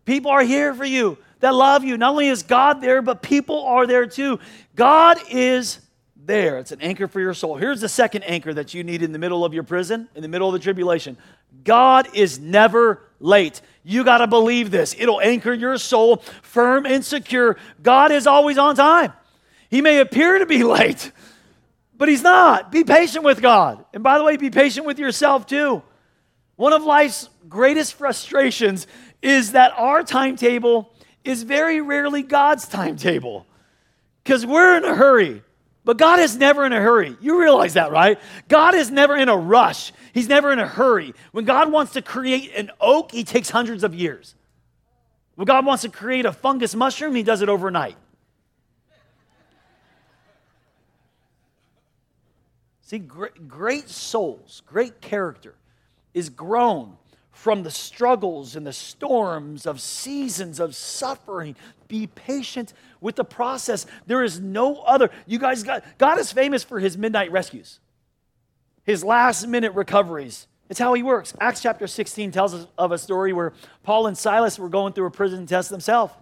People 0.06 0.30
are 0.30 0.42
here 0.42 0.72
for 0.72 0.86
you 0.86 1.18
that 1.40 1.54
love 1.54 1.84
you. 1.84 1.98
Not 1.98 2.12
only 2.12 2.28
is 2.28 2.42
God 2.42 2.80
there, 2.80 3.02
but 3.02 3.20
people 3.20 3.66
are 3.66 3.86
there 3.86 4.06
too. 4.06 4.40
God 4.74 5.18
is 5.30 5.78
there. 6.16 6.56
It's 6.56 6.72
an 6.72 6.80
anchor 6.80 7.06
for 7.06 7.20
your 7.20 7.34
soul. 7.34 7.56
Here's 7.56 7.82
the 7.82 7.88
second 7.90 8.22
anchor 8.22 8.54
that 8.54 8.72
you 8.72 8.82
need 8.82 9.02
in 9.02 9.12
the 9.12 9.18
middle 9.18 9.44
of 9.44 9.52
your 9.52 9.62
prison, 9.62 10.08
in 10.14 10.22
the 10.22 10.28
middle 10.28 10.48
of 10.48 10.54
the 10.54 10.58
tribulation. 10.58 11.18
God 11.64 12.08
is 12.14 12.38
never 12.38 13.02
late. 13.20 13.60
You 13.82 14.04
got 14.04 14.18
to 14.18 14.26
believe 14.26 14.70
this. 14.70 14.96
It'll 14.98 15.20
anchor 15.20 15.52
your 15.52 15.76
soul 15.76 16.16
firm 16.40 16.86
and 16.86 17.04
secure. 17.04 17.58
God 17.82 18.10
is 18.10 18.26
always 18.26 18.56
on 18.56 18.74
time. 18.74 19.12
He 19.68 19.82
may 19.82 20.00
appear 20.00 20.38
to 20.38 20.46
be 20.46 20.62
late, 20.64 21.12
but 21.96 22.08
he's 22.08 22.22
not. 22.22 22.72
Be 22.72 22.84
patient 22.84 23.24
with 23.24 23.40
God. 23.40 23.84
And 23.92 24.02
by 24.02 24.18
the 24.18 24.24
way, 24.24 24.36
be 24.36 24.50
patient 24.50 24.86
with 24.86 24.98
yourself 24.98 25.46
too. 25.46 25.82
One 26.56 26.72
of 26.72 26.82
life's 26.82 27.28
greatest 27.48 27.94
frustrations 27.94 28.86
is 29.22 29.52
that 29.52 29.72
our 29.76 30.02
timetable 30.02 30.92
is 31.24 31.42
very 31.42 31.80
rarely 31.80 32.22
God's 32.22 32.68
timetable 32.68 33.46
because 34.22 34.44
we're 34.44 34.76
in 34.76 34.84
a 34.84 34.94
hurry. 34.94 35.42
But 35.84 35.98
God 35.98 36.18
is 36.18 36.36
never 36.36 36.64
in 36.64 36.72
a 36.72 36.80
hurry. 36.80 37.16
You 37.20 37.38
realize 37.38 37.74
that, 37.74 37.90
right? 37.90 38.18
God 38.48 38.74
is 38.74 38.90
never 38.90 39.16
in 39.16 39.28
a 39.28 39.36
rush. 39.36 39.92
He's 40.14 40.28
never 40.28 40.50
in 40.50 40.58
a 40.58 40.66
hurry. 40.66 41.14
When 41.32 41.44
God 41.44 41.70
wants 41.70 41.92
to 41.92 42.02
create 42.02 42.52
an 42.56 42.70
oak, 42.80 43.12
he 43.12 43.22
takes 43.22 43.50
hundreds 43.50 43.84
of 43.84 43.94
years. 43.94 44.34
When 45.34 45.44
God 45.44 45.66
wants 45.66 45.82
to 45.82 45.90
create 45.90 46.24
a 46.24 46.32
fungus 46.32 46.74
mushroom, 46.74 47.14
he 47.14 47.22
does 47.22 47.42
it 47.42 47.50
overnight. 47.50 47.96
See, 52.84 52.98
great, 52.98 53.88
souls, 53.88 54.62
great 54.66 55.00
character 55.00 55.54
is 56.12 56.28
grown 56.28 56.98
from 57.32 57.62
the 57.62 57.70
struggles 57.70 58.56
and 58.56 58.66
the 58.66 58.74
storms 58.74 59.64
of 59.64 59.80
seasons 59.80 60.60
of 60.60 60.76
suffering. 60.76 61.56
Be 61.88 62.06
patient 62.06 62.74
with 63.00 63.16
the 63.16 63.24
process. 63.24 63.86
There 64.06 64.22
is 64.22 64.38
no 64.38 64.82
other. 64.82 65.10
You 65.26 65.38
guys 65.38 65.62
got 65.62 65.82
God 65.96 66.18
is 66.18 66.30
famous 66.30 66.62
for 66.62 66.78
his 66.78 66.98
midnight 66.98 67.32
rescues, 67.32 67.80
his 68.82 69.02
last 69.02 69.46
minute 69.46 69.72
recoveries. 69.72 70.46
It's 70.68 70.78
how 70.78 70.92
he 70.92 71.02
works. 71.02 71.32
Acts 71.40 71.62
chapter 71.62 71.86
16 71.86 72.32
tells 72.32 72.52
us 72.52 72.66
of 72.76 72.92
a 72.92 72.98
story 72.98 73.32
where 73.32 73.54
Paul 73.82 74.08
and 74.08 74.16
Silas 74.16 74.58
were 74.58 74.68
going 74.68 74.92
through 74.92 75.06
a 75.06 75.10
prison 75.10 75.46
test 75.46 75.70
themselves. 75.70 76.12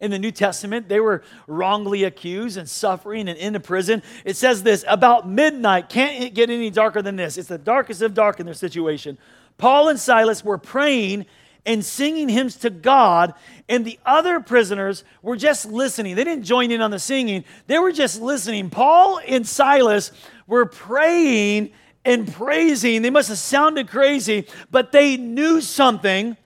In 0.00 0.10
the 0.10 0.18
New 0.18 0.30
Testament, 0.30 0.88
they 0.88 1.00
were 1.00 1.22
wrongly 1.46 2.04
accused 2.04 2.58
and 2.58 2.68
suffering 2.68 3.28
and 3.28 3.38
in 3.38 3.54
the 3.54 3.60
prison. 3.60 4.02
It 4.24 4.36
says 4.36 4.62
this 4.62 4.84
about 4.86 5.28
midnight, 5.28 5.88
can't 5.88 6.22
it 6.22 6.34
get 6.34 6.50
any 6.50 6.70
darker 6.70 7.00
than 7.00 7.16
this. 7.16 7.38
It's 7.38 7.48
the 7.48 7.58
darkest 7.58 8.02
of 8.02 8.12
dark 8.12 8.38
in 8.38 8.46
their 8.46 8.54
situation. 8.54 9.16
Paul 9.58 9.88
and 9.88 9.98
Silas 9.98 10.44
were 10.44 10.58
praying 10.58 11.26
and 11.64 11.84
singing 11.84 12.28
hymns 12.28 12.56
to 12.56 12.70
God, 12.70 13.34
and 13.68 13.84
the 13.84 13.98
other 14.06 14.38
prisoners 14.40 15.02
were 15.20 15.36
just 15.36 15.66
listening. 15.66 16.14
They 16.14 16.24
didn't 16.24 16.44
join 16.44 16.70
in 16.70 16.80
on 16.80 16.90
the 16.90 16.98
singing, 16.98 17.44
they 17.66 17.78
were 17.78 17.92
just 17.92 18.20
listening. 18.20 18.70
Paul 18.70 19.20
and 19.26 19.46
Silas 19.46 20.12
were 20.46 20.66
praying 20.66 21.72
and 22.04 22.32
praising. 22.32 23.02
They 23.02 23.10
must 23.10 23.28
have 23.28 23.38
sounded 23.38 23.88
crazy, 23.88 24.46
but 24.70 24.92
they 24.92 25.16
knew 25.16 25.60
something 25.60 26.36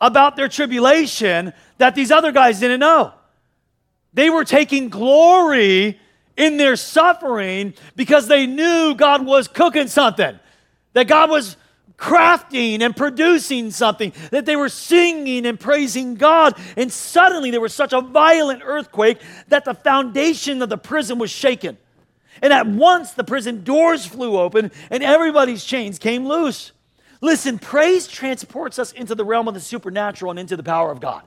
about 0.00 0.34
their 0.34 0.48
tribulation 0.48 1.52
that 1.78 1.94
these 1.94 2.10
other 2.10 2.32
guys 2.32 2.60
didn't 2.60 2.80
know. 2.80 3.12
They 4.12 4.30
were 4.30 4.44
taking 4.44 4.88
glory 4.88 5.98
in 6.36 6.56
their 6.56 6.76
suffering 6.76 7.74
because 7.96 8.28
they 8.28 8.46
knew 8.46 8.94
God 8.94 9.24
was 9.26 9.48
cooking 9.48 9.88
something, 9.88 10.38
that 10.92 11.08
God 11.08 11.30
was 11.30 11.56
crafting 11.96 12.80
and 12.80 12.96
producing 12.96 13.70
something, 13.70 14.12
that 14.30 14.46
they 14.46 14.56
were 14.56 14.68
singing 14.68 15.46
and 15.46 15.58
praising 15.58 16.14
God. 16.14 16.54
And 16.76 16.92
suddenly 16.92 17.50
there 17.50 17.60
was 17.60 17.74
such 17.74 17.92
a 17.92 18.00
violent 18.00 18.62
earthquake 18.64 19.20
that 19.48 19.64
the 19.64 19.74
foundation 19.74 20.60
of 20.62 20.68
the 20.68 20.78
prison 20.78 21.18
was 21.18 21.30
shaken. 21.30 21.78
And 22.42 22.52
at 22.52 22.66
once 22.66 23.12
the 23.12 23.24
prison 23.24 23.62
doors 23.62 24.06
flew 24.06 24.38
open 24.38 24.72
and 24.90 25.02
everybody's 25.02 25.64
chains 25.64 25.98
came 25.98 26.26
loose. 26.26 26.72
Listen, 27.20 27.58
praise 27.58 28.06
transports 28.06 28.78
us 28.78 28.92
into 28.92 29.14
the 29.14 29.24
realm 29.24 29.48
of 29.48 29.54
the 29.54 29.60
supernatural 29.60 30.30
and 30.30 30.38
into 30.38 30.56
the 30.56 30.62
power 30.62 30.90
of 30.90 31.00
God. 31.00 31.22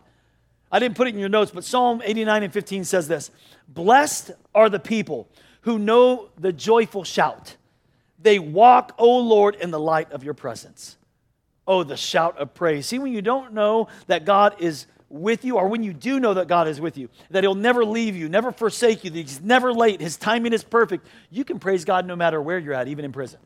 I 0.71 0.79
didn't 0.79 0.95
put 0.95 1.07
it 1.07 1.13
in 1.13 1.19
your 1.19 1.29
notes, 1.29 1.51
but 1.51 1.63
Psalm 1.63 2.01
89 2.03 2.43
and 2.43 2.53
15 2.53 2.83
says 2.83 3.07
this 3.07 3.31
Blessed 3.67 4.31
are 4.53 4.69
the 4.69 4.79
people 4.79 5.27
who 5.61 5.79
know 5.79 6.29
the 6.37 6.53
joyful 6.53 7.03
shout. 7.03 7.55
They 8.19 8.39
walk, 8.39 8.95
O 8.97 9.19
Lord, 9.19 9.55
in 9.55 9.71
the 9.71 9.79
light 9.79 10.11
of 10.11 10.23
your 10.23 10.33
presence. 10.33 10.97
Oh, 11.67 11.83
the 11.83 11.97
shout 11.97 12.37
of 12.37 12.53
praise. 12.53 12.87
See, 12.87 12.99
when 12.99 13.13
you 13.13 13.21
don't 13.21 13.53
know 13.53 13.89
that 14.07 14.25
God 14.25 14.55
is 14.59 14.87
with 15.09 15.45
you, 15.45 15.57
or 15.57 15.67
when 15.67 15.83
you 15.83 15.93
do 15.93 16.19
know 16.19 16.33
that 16.33 16.47
God 16.47 16.67
is 16.67 16.81
with 16.81 16.97
you, 16.97 17.09
that 17.29 17.43
He'll 17.43 17.55
never 17.55 17.85
leave 17.85 18.15
you, 18.15 18.27
never 18.27 18.51
forsake 18.51 19.03
you, 19.03 19.09
that 19.09 19.17
He's 19.17 19.41
never 19.41 19.73
late, 19.73 20.01
His 20.01 20.17
timing 20.17 20.53
is 20.53 20.63
perfect, 20.63 21.07
you 21.29 21.43
can 21.43 21.59
praise 21.59 21.85
God 21.85 22.05
no 22.05 22.15
matter 22.15 22.41
where 22.41 22.57
you're 22.57 22.73
at, 22.73 22.87
even 22.87 23.05
in 23.05 23.11
prison. 23.11 23.39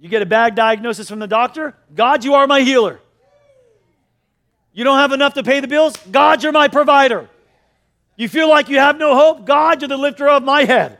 You 0.00 0.08
get 0.08 0.22
a 0.22 0.26
bad 0.26 0.54
diagnosis 0.54 1.08
from 1.08 1.18
the 1.18 1.26
doctor, 1.26 1.74
God, 1.94 2.24
you 2.24 2.34
are 2.34 2.46
my 2.46 2.60
healer. 2.60 3.00
You 4.78 4.84
don't 4.84 4.98
have 4.98 5.10
enough 5.10 5.34
to 5.34 5.42
pay 5.42 5.58
the 5.58 5.66
bills, 5.66 5.96
God, 6.08 6.40
you're 6.40 6.52
my 6.52 6.68
provider. 6.68 7.28
You 8.14 8.28
feel 8.28 8.48
like 8.48 8.68
you 8.68 8.78
have 8.78 8.96
no 8.96 9.16
hope, 9.16 9.44
God, 9.44 9.82
you're 9.82 9.88
the 9.88 9.96
lifter 9.96 10.28
of 10.28 10.44
my 10.44 10.66
head. 10.66 10.98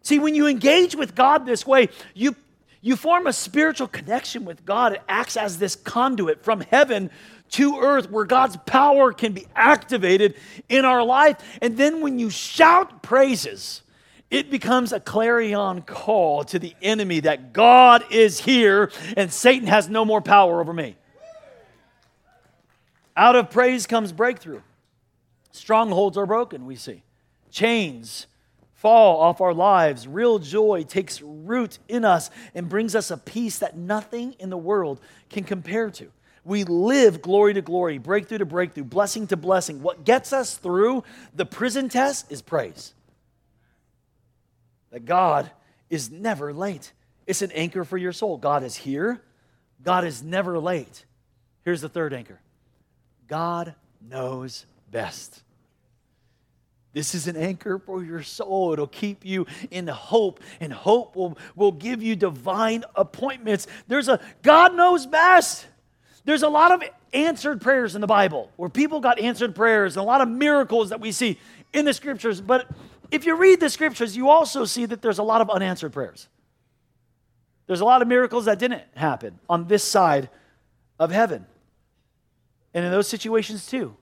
See, 0.00 0.18
when 0.18 0.34
you 0.34 0.46
engage 0.46 0.94
with 0.94 1.14
God 1.14 1.44
this 1.44 1.66
way, 1.66 1.90
you, 2.14 2.34
you 2.80 2.96
form 2.96 3.26
a 3.26 3.34
spiritual 3.34 3.88
connection 3.88 4.46
with 4.46 4.64
God. 4.64 4.94
It 4.94 5.02
acts 5.06 5.36
as 5.36 5.58
this 5.58 5.76
conduit 5.76 6.42
from 6.42 6.62
heaven 6.62 7.10
to 7.50 7.80
earth 7.80 8.10
where 8.10 8.24
God's 8.24 8.56
power 8.64 9.12
can 9.12 9.34
be 9.34 9.46
activated 9.54 10.34
in 10.70 10.86
our 10.86 11.04
life. 11.04 11.36
And 11.60 11.76
then 11.76 12.00
when 12.00 12.18
you 12.18 12.30
shout 12.30 13.02
praises, 13.02 13.82
it 14.30 14.50
becomes 14.50 14.94
a 14.94 15.00
clarion 15.00 15.82
call 15.82 16.44
to 16.44 16.58
the 16.58 16.74
enemy 16.80 17.20
that 17.20 17.52
God 17.52 18.02
is 18.10 18.40
here 18.40 18.90
and 19.14 19.30
Satan 19.30 19.68
has 19.68 19.90
no 19.90 20.06
more 20.06 20.22
power 20.22 20.58
over 20.58 20.72
me. 20.72 20.96
Out 23.20 23.36
of 23.36 23.50
praise 23.50 23.86
comes 23.86 24.12
breakthrough. 24.12 24.62
Strongholds 25.50 26.16
are 26.16 26.24
broken, 26.24 26.64
we 26.64 26.74
see. 26.74 27.02
Chains 27.50 28.26
fall 28.72 29.20
off 29.20 29.42
our 29.42 29.52
lives. 29.52 30.08
Real 30.08 30.38
joy 30.38 30.84
takes 30.88 31.20
root 31.20 31.78
in 31.86 32.06
us 32.06 32.30
and 32.54 32.66
brings 32.66 32.94
us 32.94 33.10
a 33.10 33.18
peace 33.18 33.58
that 33.58 33.76
nothing 33.76 34.34
in 34.38 34.48
the 34.48 34.56
world 34.56 35.02
can 35.28 35.44
compare 35.44 35.90
to. 35.90 36.10
We 36.44 36.64
live 36.64 37.20
glory 37.20 37.52
to 37.52 37.60
glory, 37.60 37.98
breakthrough 37.98 38.38
to 38.38 38.46
breakthrough, 38.46 38.84
blessing 38.84 39.26
to 39.26 39.36
blessing. 39.36 39.82
What 39.82 40.06
gets 40.06 40.32
us 40.32 40.56
through 40.56 41.04
the 41.34 41.44
prison 41.44 41.90
test 41.90 42.32
is 42.32 42.40
praise. 42.40 42.94
That 44.92 45.04
God 45.04 45.50
is 45.90 46.10
never 46.10 46.54
late. 46.54 46.94
It's 47.26 47.42
an 47.42 47.52
anchor 47.52 47.84
for 47.84 47.98
your 47.98 48.14
soul. 48.14 48.38
God 48.38 48.62
is 48.62 48.76
here, 48.76 49.20
God 49.82 50.06
is 50.06 50.22
never 50.22 50.58
late. 50.58 51.04
Here's 51.66 51.82
the 51.82 51.90
third 51.90 52.14
anchor 52.14 52.40
God 53.30 53.76
knows 54.02 54.66
best. 54.90 55.44
This 56.92 57.14
is 57.14 57.28
an 57.28 57.36
anchor 57.36 57.78
for 57.78 58.02
your 58.02 58.24
soul. 58.24 58.72
It'll 58.72 58.88
keep 58.88 59.24
you 59.24 59.46
in 59.70 59.86
hope, 59.86 60.40
and 60.58 60.72
hope 60.72 61.14
will, 61.14 61.38
will 61.54 61.70
give 61.70 62.02
you 62.02 62.16
divine 62.16 62.82
appointments. 62.96 63.68
There's 63.86 64.08
a 64.08 64.18
God 64.42 64.74
knows 64.74 65.06
best. 65.06 65.64
There's 66.24 66.42
a 66.42 66.48
lot 66.48 66.72
of 66.72 66.82
answered 67.14 67.60
prayers 67.60 67.94
in 67.94 68.00
the 68.00 68.08
Bible 68.08 68.50
where 68.56 68.68
people 68.68 68.98
got 68.98 69.20
answered 69.20 69.54
prayers 69.54 69.96
and 69.96 70.02
a 70.02 70.06
lot 70.06 70.20
of 70.20 70.28
miracles 70.28 70.88
that 70.88 71.00
we 71.00 71.12
see 71.12 71.38
in 71.72 71.84
the 71.84 71.94
scriptures. 71.94 72.40
But 72.40 72.68
if 73.12 73.26
you 73.26 73.36
read 73.36 73.60
the 73.60 73.70
scriptures, 73.70 74.16
you 74.16 74.28
also 74.28 74.64
see 74.64 74.86
that 74.86 75.02
there's 75.02 75.18
a 75.18 75.22
lot 75.22 75.40
of 75.40 75.48
unanswered 75.50 75.92
prayers. 75.92 76.26
There's 77.68 77.80
a 77.80 77.84
lot 77.84 78.02
of 78.02 78.08
miracles 78.08 78.46
that 78.46 78.58
didn't 78.58 78.82
happen 78.96 79.38
on 79.48 79.68
this 79.68 79.84
side 79.84 80.28
of 80.98 81.12
heaven. 81.12 81.46
And 82.72 82.84
in 82.84 82.90
those 82.90 83.08
situations, 83.08 83.66
too, 83.66 83.96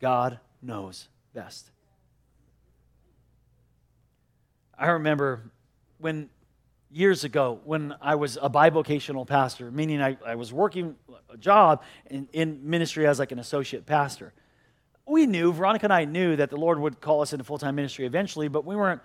God 0.00 0.38
knows 0.62 1.08
best. 1.34 1.70
I 4.78 4.88
remember 4.88 5.50
when 5.98 6.28
years 6.90 7.24
ago 7.24 7.60
when 7.64 7.94
I 8.00 8.14
was 8.14 8.38
a 8.40 8.48
bivocational 8.48 9.26
pastor, 9.26 9.70
meaning 9.70 10.00
I, 10.00 10.16
I 10.24 10.36
was 10.36 10.52
working 10.52 10.96
a 11.28 11.36
job 11.36 11.82
in, 12.10 12.28
in 12.32 12.60
ministry 12.68 13.06
as 13.06 13.18
like 13.18 13.32
an 13.32 13.38
associate 13.38 13.86
pastor. 13.86 14.32
We 15.06 15.26
knew, 15.26 15.52
Veronica 15.52 15.86
and 15.86 15.92
I 15.92 16.04
knew 16.04 16.36
that 16.36 16.50
the 16.50 16.56
Lord 16.56 16.78
would 16.78 17.00
call 17.00 17.22
us 17.22 17.32
into 17.32 17.44
full 17.44 17.58
time 17.58 17.74
ministry 17.74 18.06
eventually, 18.06 18.48
but 18.48 18.64
we 18.64 18.76
weren't 18.76 19.00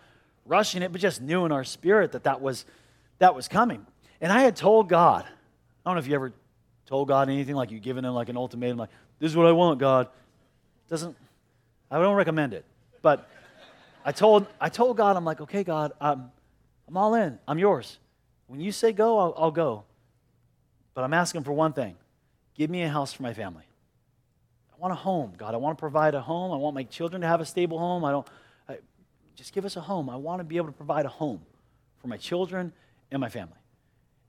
rushing 0.46 0.82
it, 0.82 0.92
but 0.92 1.02
just 1.02 1.22
knew 1.22 1.46
in 1.46 1.52
our 1.52 1.64
spirit 1.64 2.12
that 2.12 2.24
that 2.24 2.42
was, 2.42 2.66
that 3.20 3.36
was 3.36 3.48
coming. 3.48 3.86
And 4.22 4.32
I 4.32 4.42
had 4.42 4.56
told 4.56 4.90
God, 4.90 5.26
I 5.26 5.90
don't 5.90 5.96
know 5.96 6.00
if 6.00 6.08
you 6.08 6.16
ever 6.16 6.34
told 6.86 7.08
God 7.08 7.30
anything 7.30 7.56
like 7.56 7.72
you 7.72 7.80
given 7.80 8.04
him 8.06 8.14
like 8.14 8.30
an 8.30 8.38
ultimatum, 8.38 8.78
like, 8.78 8.90
this 9.20 9.32
is 9.32 9.38
what 9.38 9.46
I 9.46 9.52
want, 9.52 9.80
God. 9.80 10.10
Doesn't, 10.90 11.16
I 11.90 12.00
don't 12.00 12.16
recommend 12.16 12.54
it. 12.54 12.66
But 13.02 13.30
I 14.06 14.12
told, 14.12 14.48
I 14.60 14.70
told 14.70 14.98
God, 14.98 15.16
I'm 15.16 15.26
like, 15.26 15.42
okay, 15.42 15.64
God, 15.64 15.94
I'm, 16.02 16.32
I'm 16.88 16.98
all 16.98 17.16
in. 17.16 17.40
I'm 17.48 17.58
yours. 17.58 18.00
When 18.48 18.60
you 18.60 18.72
say 18.72 18.92
go, 18.92 19.18
I'll, 19.18 19.34
I'll 19.38 19.52
go. 19.52 19.84
But 20.94 21.04
I'm 21.04 21.14
asking 21.14 21.44
for 21.44 21.54
one 21.54 21.74
thing 21.74 21.96
give 22.56 22.70
me 22.70 22.84
a 22.84 22.90
house 22.90 23.12
for 23.14 23.24
my 23.24 23.34
family. 23.34 23.64
I 24.72 24.80
want 24.80 24.92
a 24.92 24.96
home, 24.96 25.34
God. 25.38 25.56
I 25.56 25.58
want 25.58 25.76
to 25.78 25.80
provide 25.80 26.14
a 26.14 26.22
home. 26.22 26.52
I 26.52 26.58
want 26.58 26.76
my 26.76 26.84
children 26.84 27.22
to 27.22 27.28
have 27.28 27.42
a 27.42 27.46
stable 27.46 27.80
home. 27.80 28.06
I 28.06 28.12
don't, 28.12 28.28
I, 28.70 28.78
just 29.36 29.54
give 29.54 29.66
us 29.66 29.76
a 29.76 29.82
home. 29.82 30.10
I 30.10 30.18
want 30.18 30.40
to 30.40 30.44
be 30.44 30.58
able 30.58 30.68
to 30.68 30.74
provide 30.74 31.06
a 31.06 31.10
home 31.10 31.42
for 31.98 32.08
my 32.08 32.18
children 32.18 32.72
and 33.10 33.20
my 33.20 33.30
family. 33.30 33.58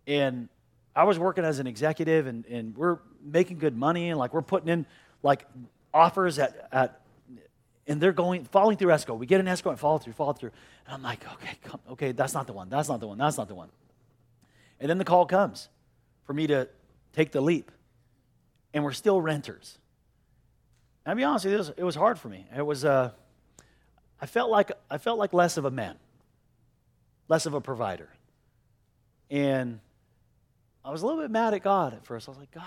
And 0.07 0.49
I 0.95 1.05
was 1.05 1.19
working 1.19 1.45
as 1.45 1.59
an 1.59 1.67
executive 1.67 2.27
and, 2.27 2.47
and 2.47 2.77
we're 2.77 2.99
making 3.23 3.59
good 3.59 3.77
money 3.77 4.11
and 4.11 4.19
like 4.19 4.33
we're 4.33 4.43
putting 4.43 4.69
in 4.69 4.87
like 5.23 5.47
offers 5.93 6.39
at, 6.39 6.69
at 6.73 7.01
and 7.87 8.01
they're 8.01 8.13
going 8.13 8.45
falling 8.45 8.77
through 8.77 8.93
escrow. 8.93 9.15
We 9.15 9.27
get 9.27 9.41
an 9.41 9.49
escrow 9.49 9.73
and 9.73 9.81
fall 9.81 9.99
through, 9.99 10.15
fall 10.15 10.33
through. 10.33 10.51
And 10.87 10.95
I'm 10.95 11.03
like, 11.03 11.25
okay, 11.35 11.59
come, 11.65 11.81
okay, 11.91 12.13
that's 12.13 12.33
not 12.33 12.47
the 12.47 12.53
one. 12.53 12.69
That's 12.69 12.89
not 12.89 13.01
the 13.01 13.07
one. 13.07 13.19
That's 13.19 13.37
not 13.37 13.49
the 13.49 13.55
one. 13.55 13.69
And 14.81 14.89
then 14.89 14.99
the 14.99 15.05
call 15.05 15.27
comes 15.27 15.69
for 16.25 16.33
me 16.33 16.47
to 16.47 16.69
take 17.13 17.33
the 17.33 17.41
leap. 17.41 17.71
And 18.73 18.83
we're 18.85 18.93
still 18.93 19.21
renters. 19.21 19.79
And 21.05 21.11
I'll 21.11 21.17
be 21.17 21.25
honest, 21.25 21.47
it 21.47 21.57
was, 21.57 21.73
it 21.77 21.85
was 21.85 21.95
hard 21.95 22.19
for 22.19 22.29
me. 22.29 22.47
It 22.57 22.65
was, 22.65 22.85
uh, 22.85 23.11
I 24.21 24.27
felt 24.27 24.51
like 24.51 24.73
I 24.91 24.99
felt 24.99 25.19
like 25.19 25.35
less 25.35 25.59
of 25.59 25.65
a 25.65 25.71
man, 25.71 25.97
less 27.29 27.47
of 27.47 27.55
a 27.55 27.61
provider. 27.61 28.09
And 29.31 29.81
I 30.85 30.91
was 30.91 31.03
a 31.03 31.07
little 31.07 31.21
bit 31.21 31.31
mad 31.31 31.55
at 31.55 31.63
God 31.63 31.95
at 31.95 32.05
first. 32.05 32.29
I 32.29 32.33
was 32.33 32.39
like, 32.39 32.51
God, 32.51 32.65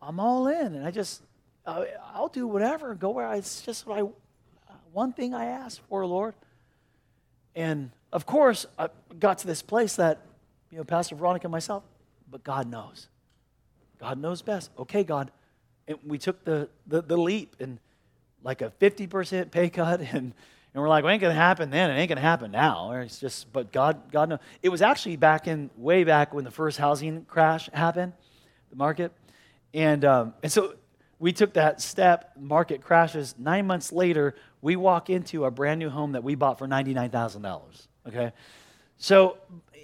I'm 0.00 0.20
all 0.20 0.46
in. 0.46 0.74
And 0.74 0.86
I 0.86 0.90
just 0.90 1.22
uh, 1.66 1.84
I'll 2.14 2.28
do 2.28 2.46
whatever, 2.46 2.94
go 2.94 3.10
where 3.10 3.26
I, 3.26 3.36
it's 3.36 3.62
just 3.62 3.86
what 3.86 3.98
I, 3.98 4.06
one 4.92 5.12
thing 5.12 5.34
I 5.34 5.46
ask 5.46 5.80
for, 5.88 6.04
Lord. 6.06 6.34
And 7.54 7.90
of 8.12 8.26
course, 8.26 8.66
I 8.78 8.88
got 9.18 9.38
to 9.38 9.46
this 9.46 9.62
place 9.62 9.96
that, 9.96 10.20
you 10.70 10.78
know, 10.78 10.84
Pastor 10.84 11.14
Veronica 11.14 11.46
and 11.46 11.52
myself, 11.52 11.82
but 12.30 12.44
God 12.44 12.68
knows. 12.68 13.08
God 13.98 14.18
knows 14.18 14.42
best. 14.42 14.70
Okay, 14.78 15.04
God. 15.04 15.30
And 15.88 15.98
we 16.06 16.18
took 16.18 16.44
the, 16.44 16.68
the, 16.86 17.00
the 17.02 17.16
leap 17.16 17.56
and 17.60 17.78
like 18.42 18.60
a 18.60 18.70
50% 18.80 19.50
pay 19.50 19.70
cut 19.70 20.00
and 20.12 20.32
and 20.74 20.82
we're 20.82 20.88
like, 20.88 21.04
well, 21.04 21.10
it 21.10 21.14
ain't 21.14 21.22
gonna 21.22 21.34
happen 21.34 21.70
then, 21.70 21.90
it 21.90 21.94
ain't 21.94 22.08
gonna 22.08 22.20
happen 22.20 22.50
now. 22.50 22.90
It's 22.92 23.20
just, 23.20 23.52
but 23.52 23.70
God, 23.70 24.10
God 24.10 24.28
knows. 24.28 24.40
It 24.60 24.68
was 24.70 24.82
actually 24.82 25.16
back 25.16 25.46
in 25.46 25.70
way 25.76 26.02
back 26.02 26.34
when 26.34 26.44
the 26.44 26.50
first 26.50 26.78
housing 26.78 27.24
crash 27.26 27.70
happened, 27.72 28.12
the 28.70 28.76
market, 28.76 29.12
and 29.72 30.04
um, 30.04 30.34
and 30.42 30.50
so 30.50 30.74
we 31.20 31.32
took 31.32 31.54
that 31.54 31.80
step. 31.80 32.32
Market 32.38 32.82
crashes. 32.82 33.36
Nine 33.38 33.66
months 33.66 33.92
later, 33.92 34.34
we 34.62 34.74
walk 34.74 35.10
into 35.10 35.44
a 35.44 35.50
brand 35.50 35.78
new 35.78 35.90
home 35.90 36.12
that 36.12 36.24
we 36.24 36.34
bought 36.34 36.58
for 36.58 36.66
ninety 36.66 36.92
nine 36.92 37.10
thousand 37.10 37.42
dollars. 37.42 37.86
Okay, 38.08 38.32
so 38.98 39.38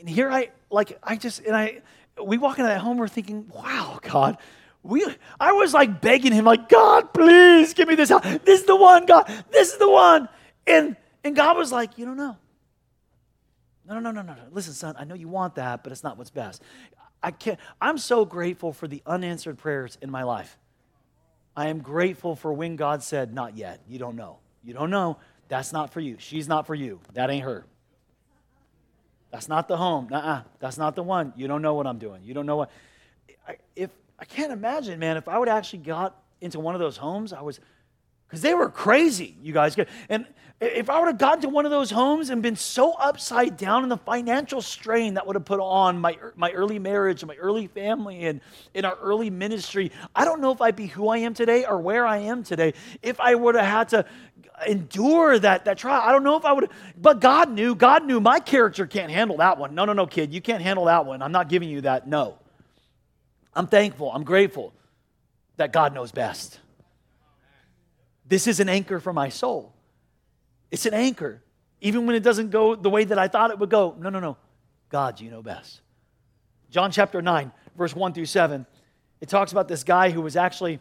here 0.07 0.28
I 0.28 0.51
like 0.70 0.99
I 1.05 1.14
just 1.16 1.41
and 1.45 1.57
I 1.57 1.82
we 2.22 2.36
walk 2.36 2.59
into 2.59 2.68
that 2.68 2.80
home. 2.80 2.99
We're 2.99 3.09
thinking, 3.09 3.49
wow, 3.55 4.01
God. 4.03 4.38
We, 4.82 5.05
I 5.38 5.53
was 5.53 5.74
like 5.74 6.01
begging 6.01 6.32
him, 6.32 6.47
like, 6.47 6.70
God, 6.70 7.12
please 7.12 7.74
give 7.74 7.86
me 7.86 7.97
this 7.97 8.09
house. 8.09 8.22
This 8.22 8.61
is 8.61 8.66
the 8.66 8.76
one, 8.76 9.05
God. 9.05 9.30
This 9.51 9.74
is 9.74 9.78
the 9.78 9.91
one. 9.91 10.26
And, 10.67 10.97
and 11.25 11.35
God 11.37 11.57
was 11.57 11.73
like, 11.73 11.99
You 11.99 12.07
don't 12.07 12.17
know. 12.17 12.37
No, 13.87 13.99
no, 13.99 14.11
no, 14.11 14.23
no, 14.23 14.35
no. 14.35 14.43
Listen, 14.53 14.73
son, 14.73 14.95
I 14.99 15.05
know 15.05 15.15
you 15.15 15.29
want 15.29 15.57
that, 15.57 15.83
but 15.83 15.91
it's 15.91 16.05
not 16.05 16.17
what's 16.17 16.31
best. 16.31 16.63
I 17.23 17.31
can't. 17.33 17.59
I'm 17.81 17.99
so 17.99 18.25
grateful 18.25 18.73
for 18.73 18.87
the 18.87 19.03
unanswered 19.07 19.59
prayers 19.59 19.99
in 20.01 20.11
my 20.11 20.23
life. 20.23 20.59
I 21.57 21.69
am 21.69 21.81
grateful 21.81 22.37
for 22.37 22.53
when 22.53 22.77
God 22.77 23.03
said, 23.03 23.35
Not 23.35 23.57
yet. 23.57 23.81
You 23.89 23.99
don't 23.99 24.17
know. 24.17 24.39
You 24.63 24.75
don't 24.75 24.91
know. 24.91 25.19
That's 25.49 25.73
not 25.73 25.93
for 25.93 26.01
you. 26.01 26.17
She's 26.19 26.47
not 26.47 26.67
for 26.67 26.75
you. 26.75 27.01
That 27.15 27.31
ain't 27.31 27.45
her. 27.45 27.67
That's 29.33 29.49
not 29.49 29.69
the 29.69 29.77
home. 29.77 30.09
Nuh-uh. 30.11 30.43
That's 30.59 30.79
not 30.79 30.95
the 30.95 31.03
one. 31.03 31.33
You 31.37 31.49
don't 31.49 31.63
know 31.63 31.75
what 31.75 31.87
I'm 31.87 31.99
doing. 31.99 32.23
You 32.25 32.35
don't 32.35 32.47
know 32.47 32.57
what. 32.57 32.71
I, 33.47 33.57
if 33.75 33.91
I 34.19 34.25
can't 34.25 34.53
imagine, 34.53 34.99
man, 34.99 35.17
if 35.17 35.29
I 35.29 35.39
would 35.39 35.49
actually 35.49 35.81
got 35.81 36.21
into 36.41 36.61
one 36.61 36.75
of 36.75 36.81
those 36.81 36.97
homes, 36.97 37.33
I 37.33 37.43
was 37.43 37.61
because 38.31 38.43
they 38.43 38.55
were 38.55 38.68
crazy, 38.68 39.35
you 39.43 39.53
guys. 39.53 39.76
And 40.09 40.24
if 40.61 40.89
I 40.89 41.01
would 41.01 41.09
have 41.09 41.18
gotten 41.18 41.41
to 41.43 41.49
one 41.49 41.64
of 41.64 41.72
those 41.72 41.91
homes 41.91 42.31
and 42.31 42.43
been 42.43 42.55
so 42.55 42.93
upside 42.93 43.57
down 43.57 43.83
in 43.83 43.89
the 43.89 43.97
financial 43.97 44.62
strain 44.62 45.14
that 45.14 45.26
would 45.26 45.35
have 45.35 45.45
put 45.45 45.59
on 45.59 45.99
my, 45.99 46.16
my 46.37 46.53
early 46.53 46.78
marriage 46.78 47.22
and 47.22 47.28
my 47.28 47.37
early 47.37 47.66
family 47.66 48.26
and 48.26 48.41
in 48.74 48.85
our 48.85 48.97
early 48.97 49.31
ministry, 49.31 49.91
I 50.14 50.24
don't 50.24 50.41
know 50.41 50.53
if 50.53 50.61
I'd 50.61 50.76
be 50.76 50.87
who 50.87 51.09
I 51.09 51.18
am 51.18 51.35
today 51.35 51.64
or 51.64 51.81
where 51.81 52.07
I 52.07 52.18
am 52.18 52.45
today. 52.45 52.74
If 53.03 53.18
I 53.20 53.35
would 53.35 53.57
have 53.57 53.64
had 53.64 53.89
to 53.89 54.05
endure 54.66 55.39
that, 55.39 55.64
that 55.64 55.78
trial, 55.78 56.03
I 56.05 56.12
don't 56.12 56.22
know 56.22 56.37
if 56.37 56.45
I 56.45 56.53
would 56.53 56.70
but 57.01 57.20
God 57.20 57.51
knew, 57.51 57.74
God 57.74 58.05
knew 58.05 58.20
my 58.20 58.39
character 58.39 58.87
can't 58.87 59.11
handle 59.11 59.39
that 59.39 59.59
one. 59.59 59.74
No, 59.74 59.87
no, 59.87 59.93
no, 59.93 60.07
kid, 60.07 60.33
you 60.33 60.41
can't 60.41 60.62
handle 60.62 60.85
that 60.85 61.05
one. 61.05 61.20
I'm 61.20 61.33
not 61.33 61.49
giving 61.49 61.68
you 61.68 61.81
that. 61.81 62.07
No. 62.07 62.39
I'm 63.55 63.66
thankful, 63.66 64.12
I'm 64.12 64.24
grateful 64.24 64.72
that 65.57 65.72
God 65.72 65.95
knows 65.95 66.12
best. 66.12 66.61
This 68.31 68.47
is 68.47 68.61
an 68.61 68.68
anchor 68.68 69.01
for 69.01 69.12
my 69.12 69.28
soul. 69.28 69.74
It's 70.70 70.87
an 70.87 70.95
anchor. 70.95 71.43
Even 71.81 72.07
when 72.07 72.14
it 72.14 72.22
doesn't 72.22 72.51
go 72.51 72.76
the 72.76 72.89
way 72.89 73.03
that 73.03 73.18
I 73.18 73.26
thought 73.26 73.51
it 73.51 73.59
would 73.59 73.70
go. 73.70 73.97
No, 73.99 74.09
no, 74.09 74.20
no. 74.20 74.37
God, 74.89 75.20
you 75.20 75.31
know 75.31 75.43
best. 75.43 75.81
John 76.70 76.93
chapter 76.93 77.20
9, 77.20 77.51
verse 77.76 77.95
1 77.95 78.12
through 78.12 78.26
7, 78.26 78.64
it 79.20 79.28
talks 79.28 79.51
about 79.51 79.66
this 79.66 79.83
guy 79.83 80.11
who 80.11 80.20
was 80.20 80.37
actually 80.37 80.78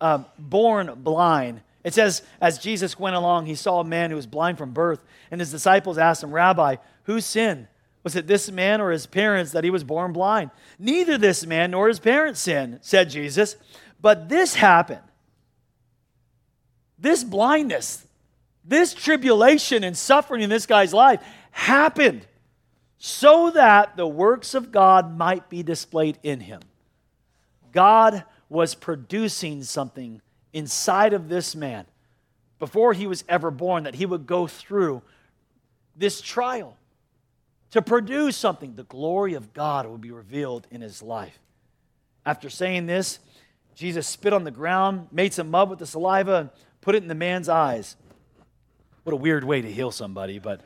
um, 0.00 0.24
born 0.38 0.90
blind. 0.96 1.60
It 1.84 1.92
says, 1.92 2.22
as 2.40 2.58
Jesus 2.58 2.98
went 2.98 3.14
along, 3.14 3.44
he 3.44 3.56
saw 3.56 3.80
a 3.80 3.84
man 3.84 4.08
who 4.08 4.16
was 4.16 4.26
blind 4.26 4.56
from 4.56 4.72
birth, 4.72 5.04
and 5.30 5.38
his 5.38 5.50
disciples 5.50 5.98
asked 5.98 6.22
him, 6.22 6.32
Rabbi, 6.32 6.76
who 7.02 7.20
sinned? 7.20 7.68
Was 8.04 8.16
it 8.16 8.26
this 8.26 8.50
man 8.50 8.80
or 8.80 8.90
his 8.90 9.06
parents 9.06 9.52
that 9.52 9.64
he 9.64 9.70
was 9.70 9.84
born 9.84 10.14
blind? 10.14 10.50
Neither 10.78 11.18
this 11.18 11.44
man 11.44 11.72
nor 11.72 11.88
his 11.88 12.00
parents 12.00 12.40
sinned, 12.40 12.78
said 12.80 13.10
Jesus, 13.10 13.56
but 14.00 14.30
this 14.30 14.54
happened 14.54 15.02
this 16.98 17.24
blindness, 17.24 18.06
this 18.64 18.94
tribulation 18.94 19.84
and 19.84 19.96
suffering 19.96 20.42
in 20.42 20.50
this 20.50 20.66
guy's 20.66 20.94
life 20.94 21.22
happened 21.50 22.26
so 22.98 23.50
that 23.50 23.96
the 23.96 24.06
works 24.06 24.54
of 24.54 24.72
God 24.72 25.16
might 25.16 25.48
be 25.48 25.62
displayed 25.62 26.18
in 26.22 26.40
him. 26.40 26.60
God 27.72 28.24
was 28.48 28.74
producing 28.74 29.62
something 29.62 30.20
inside 30.52 31.12
of 31.12 31.28
this 31.28 31.54
man 31.54 31.84
before 32.58 32.94
he 32.94 33.06
was 33.06 33.24
ever 33.28 33.50
born 33.50 33.84
that 33.84 33.96
he 33.96 34.06
would 34.06 34.26
go 34.26 34.46
through 34.46 35.02
this 35.94 36.20
trial 36.20 36.76
to 37.72 37.82
produce 37.82 38.36
something. 38.36 38.74
The 38.74 38.84
glory 38.84 39.34
of 39.34 39.52
God 39.52 39.86
would 39.86 40.00
be 40.00 40.10
revealed 40.10 40.66
in 40.70 40.80
his 40.80 41.02
life. 41.02 41.38
After 42.24 42.48
saying 42.48 42.86
this, 42.86 43.18
Jesus 43.74 44.06
spit 44.06 44.32
on 44.32 44.44
the 44.44 44.50
ground, 44.50 45.08
made 45.12 45.34
some 45.34 45.50
mud 45.50 45.68
with 45.68 45.78
the 45.78 45.86
saliva, 45.86 46.50
put 46.86 46.94
it 46.94 47.02
in 47.02 47.08
the 47.08 47.16
man's 47.16 47.48
eyes. 47.48 47.96
What 49.02 49.12
a 49.12 49.16
weird 49.16 49.42
way 49.42 49.60
to 49.60 49.68
heal 49.68 49.90
somebody, 49.90 50.38
but 50.38 50.60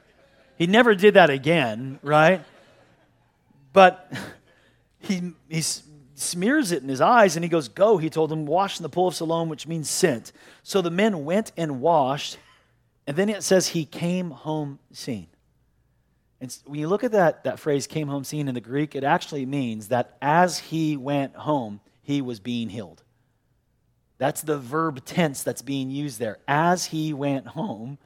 he 0.58 0.66
never 0.66 0.94
did 0.94 1.14
that 1.14 1.30
again, 1.30 1.98
right? 2.02 2.44
But 3.72 4.12
he, 4.98 5.32
he 5.48 5.62
smears 6.14 6.72
it 6.72 6.82
in 6.82 6.90
his 6.90 7.00
eyes 7.00 7.36
and 7.36 7.42
he 7.42 7.48
goes, 7.48 7.68
Go. 7.68 7.96
He 7.96 8.10
told 8.10 8.28
them, 8.28 8.44
Wash 8.44 8.78
in 8.78 8.82
the 8.82 8.90
pool 8.90 9.08
of 9.08 9.14
Siloam, 9.14 9.48
which 9.48 9.66
means 9.66 9.88
sent. 9.88 10.32
So 10.62 10.82
the 10.82 10.90
men 10.90 11.24
went 11.24 11.52
and 11.56 11.80
washed, 11.80 12.36
and 13.06 13.16
then 13.16 13.30
it 13.30 13.42
says 13.42 13.68
he 13.68 13.86
came 13.86 14.30
home 14.30 14.78
seen. 14.92 15.28
And 16.38 16.54
when 16.66 16.80
you 16.80 16.88
look 16.88 17.02
at 17.02 17.12
that, 17.12 17.44
that 17.44 17.58
phrase, 17.58 17.86
came 17.86 18.08
home 18.08 18.24
seen, 18.24 18.46
in 18.46 18.54
the 18.54 18.60
Greek, 18.60 18.94
it 18.94 19.04
actually 19.04 19.46
means 19.46 19.88
that 19.88 20.18
as 20.20 20.58
he 20.58 20.98
went 20.98 21.34
home, 21.34 21.80
he 22.02 22.20
was 22.20 22.40
being 22.40 22.68
healed. 22.68 23.02
That's 24.20 24.42
the 24.42 24.58
verb 24.58 25.02
tense 25.06 25.42
that's 25.42 25.62
being 25.62 25.90
used 25.90 26.18
there. 26.18 26.40
As 26.46 26.84
he 26.84 27.14
went 27.14 27.46
home, 27.46 27.96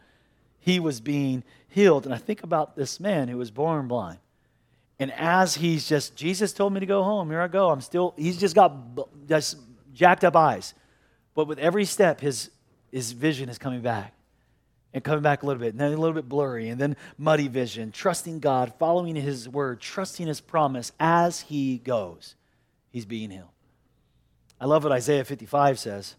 he 0.60 0.78
was 0.78 1.00
being 1.00 1.42
healed. 1.66 2.06
And 2.06 2.14
I 2.14 2.18
think 2.18 2.44
about 2.44 2.76
this 2.76 3.00
man 3.00 3.26
who 3.26 3.36
was 3.36 3.50
born 3.50 3.88
blind. 3.88 4.20
And 5.00 5.12
as 5.14 5.56
he's 5.56 5.88
just, 5.88 6.14
Jesus 6.14 6.52
told 6.52 6.72
me 6.72 6.78
to 6.78 6.86
go 6.86 7.02
home. 7.02 7.30
Here 7.30 7.40
I 7.40 7.48
go. 7.48 7.68
I'm 7.68 7.80
still, 7.80 8.14
he's 8.16 8.38
just 8.38 8.54
got 8.54 8.72
just 9.28 9.58
jacked 9.92 10.22
up 10.22 10.36
eyes. 10.36 10.72
But 11.34 11.48
with 11.48 11.58
every 11.58 11.84
step, 11.84 12.20
his, 12.20 12.48
his 12.92 13.10
vision 13.10 13.48
is 13.48 13.58
coming 13.58 13.80
back 13.80 14.14
and 14.92 15.02
coming 15.02 15.22
back 15.22 15.42
a 15.42 15.46
little 15.46 15.60
bit, 15.60 15.74
and 15.74 15.80
then 15.80 15.92
a 15.92 15.96
little 15.96 16.14
bit 16.14 16.28
blurry, 16.28 16.68
and 16.68 16.80
then 16.80 16.96
muddy 17.18 17.48
vision, 17.48 17.90
trusting 17.90 18.38
God, 18.38 18.72
following 18.78 19.16
his 19.16 19.48
word, 19.48 19.80
trusting 19.80 20.28
his 20.28 20.40
promise 20.40 20.92
as 21.00 21.40
he 21.40 21.78
goes. 21.78 22.36
He's 22.92 23.04
being 23.04 23.30
healed. 23.30 23.48
I 24.60 24.66
love 24.66 24.84
what 24.84 24.92
Isaiah 24.92 25.24
55 25.24 25.78
says. 25.78 26.16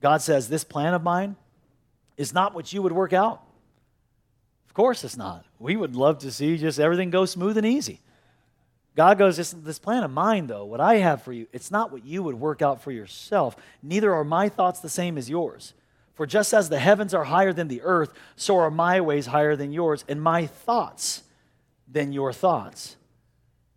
God 0.00 0.22
says, 0.22 0.48
This 0.48 0.64
plan 0.64 0.94
of 0.94 1.02
mine 1.02 1.36
is 2.16 2.34
not 2.34 2.54
what 2.54 2.72
you 2.72 2.82
would 2.82 2.92
work 2.92 3.12
out. 3.12 3.42
Of 4.66 4.74
course, 4.74 5.04
it's 5.04 5.16
not. 5.16 5.44
We 5.58 5.76
would 5.76 5.96
love 5.96 6.18
to 6.18 6.30
see 6.30 6.56
just 6.58 6.78
everything 6.78 7.10
go 7.10 7.24
smooth 7.24 7.56
and 7.56 7.66
easy. 7.66 8.00
God 8.98 9.16
goes, 9.16 9.36
this, 9.36 9.52
this 9.52 9.78
plan 9.78 10.02
of 10.02 10.10
mine, 10.10 10.48
though, 10.48 10.64
what 10.64 10.80
I 10.80 10.96
have 10.96 11.22
for 11.22 11.32
you, 11.32 11.46
it's 11.52 11.70
not 11.70 11.92
what 11.92 12.04
you 12.04 12.20
would 12.24 12.34
work 12.34 12.62
out 12.62 12.82
for 12.82 12.90
yourself. 12.90 13.54
Neither 13.80 14.12
are 14.12 14.24
my 14.24 14.48
thoughts 14.48 14.80
the 14.80 14.88
same 14.88 15.16
as 15.16 15.30
yours. 15.30 15.72
For 16.14 16.26
just 16.26 16.52
as 16.52 16.68
the 16.68 16.80
heavens 16.80 17.14
are 17.14 17.22
higher 17.22 17.52
than 17.52 17.68
the 17.68 17.82
earth, 17.82 18.12
so 18.34 18.58
are 18.58 18.72
my 18.72 19.00
ways 19.00 19.26
higher 19.26 19.54
than 19.54 19.72
yours, 19.72 20.04
and 20.08 20.20
my 20.20 20.46
thoughts 20.46 21.22
than 21.86 22.12
your 22.12 22.32
thoughts. 22.32 22.96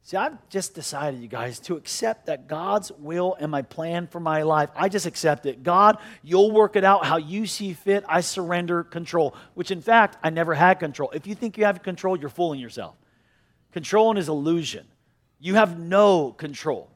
See, 0.03 0.17
I've 0.17 0.49
just 0.49 0.73
decided, 0.73 1.21
you 1.21 1.27
guys, 1.27 1.59
to 1.61 1.75
accept 1.75 2.25
that 2.25 2.47
God's 2.47 2.91
will 2.91 3.37
and 3.39 3.51
my 3.51 3.61
plan 3.61 4.07
for 4.07 4.19
my 4.19 4.41
life. 4.41 4.69
I 4.75 4.89
just 4.89 5.05
accept 5.05 5.45
it. 5.45 5.61
God, 5.61 5.99
you'll 6.23 6.51
work 6.51 6.75
it 6.75 6.83
out 6.83 7.05
how 7.05 7.17
you 7.17 7.45
see 7.45 7.73
fit. 7.73 8.03
I 8.09 8.21
surrender 8.21 8.83
control, 8.83 9.35
which 9.53 9.69
in 9.69 9.79
fact, 9.79 10.17
I 10.23 10.31
never 10.31 10.55
had 10.55 10.79
control. 10.79 11.11
If 11.11 11.27
you 11.27 11.35
think 11.35 11.57
you 11.57 11.65
have 11.65 11.83
control, 11.83 12.17
you're 12.17 12.29
fooling 12.29 12.59
yourself. 12.59 12.95
Control 13.73 14.17
is 14.17 14.27
illusion. 14.27 14.87
You 15.39 15.55
have 15.55 15.79
no 15.79 16.31
control. 16.31 16.89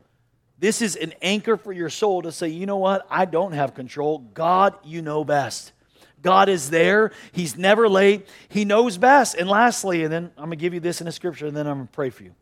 This 0.57 0.81
is 0.81 0.95
an 0.95 1.13
anchor 1.21 1.57
for 1.57 1.71
your 1.71 1.89
soul 1.89 2.23
to 2.23 2.31
say, 2.31 2.47
you 2.47 2.65
know 2.65 2.77
what? 2.77 3.05
I 3.09 3.25
don't 3.25 3.51
have 3.51 3.75
control. 3.75 4.19
God, 4.19 4.73
you 4.83 5.01
know 5.01 5.23
best. 5.23 5.73
God 6.21 6.49
is 6.49 6.71
there. 6.71 7.11
He's 7.33 7.55
never 7.55 7.87
late. 7.87 8.27
He 8.49 8.65
knows 8.65 8.97
best. 8.97 9.35
And 9.35 9.47
lastly, 9.47 10.03
and 10.03 10.11
then 10.11 10.31
I'm 10.37 10.45
going 10.45 10.51
to 10.51 10.55
give 10.55 10.73
you 10.73 10.79
this 10.79 11.01
in 11.01 11.07
a 11.07 11.11
scripture, 11.11 11.45
and 11.45 11.55
then 11.55 11.67
I'm 11.67 11.77
going 11.77 11.87
to 11.87 11.93
pray 11.93 12.09
for 12.09 12.23
you. 12.23 12.33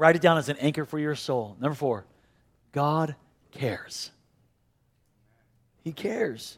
Write 0.00 0.16
it 0.16 0.22
down 0.22 0.38
as 0.38 0.48
an 0.48 0.56
anchor 0.56 0.86
for 0.86 0.98
your 0.98 1.14
soul. 1.14 1.58
Number 1.60 1.74
four, 1.74 2.06
God 2.72 3.16
cares. 3.50 4.10
He 5.84 5.92
cares. 5.92 6.56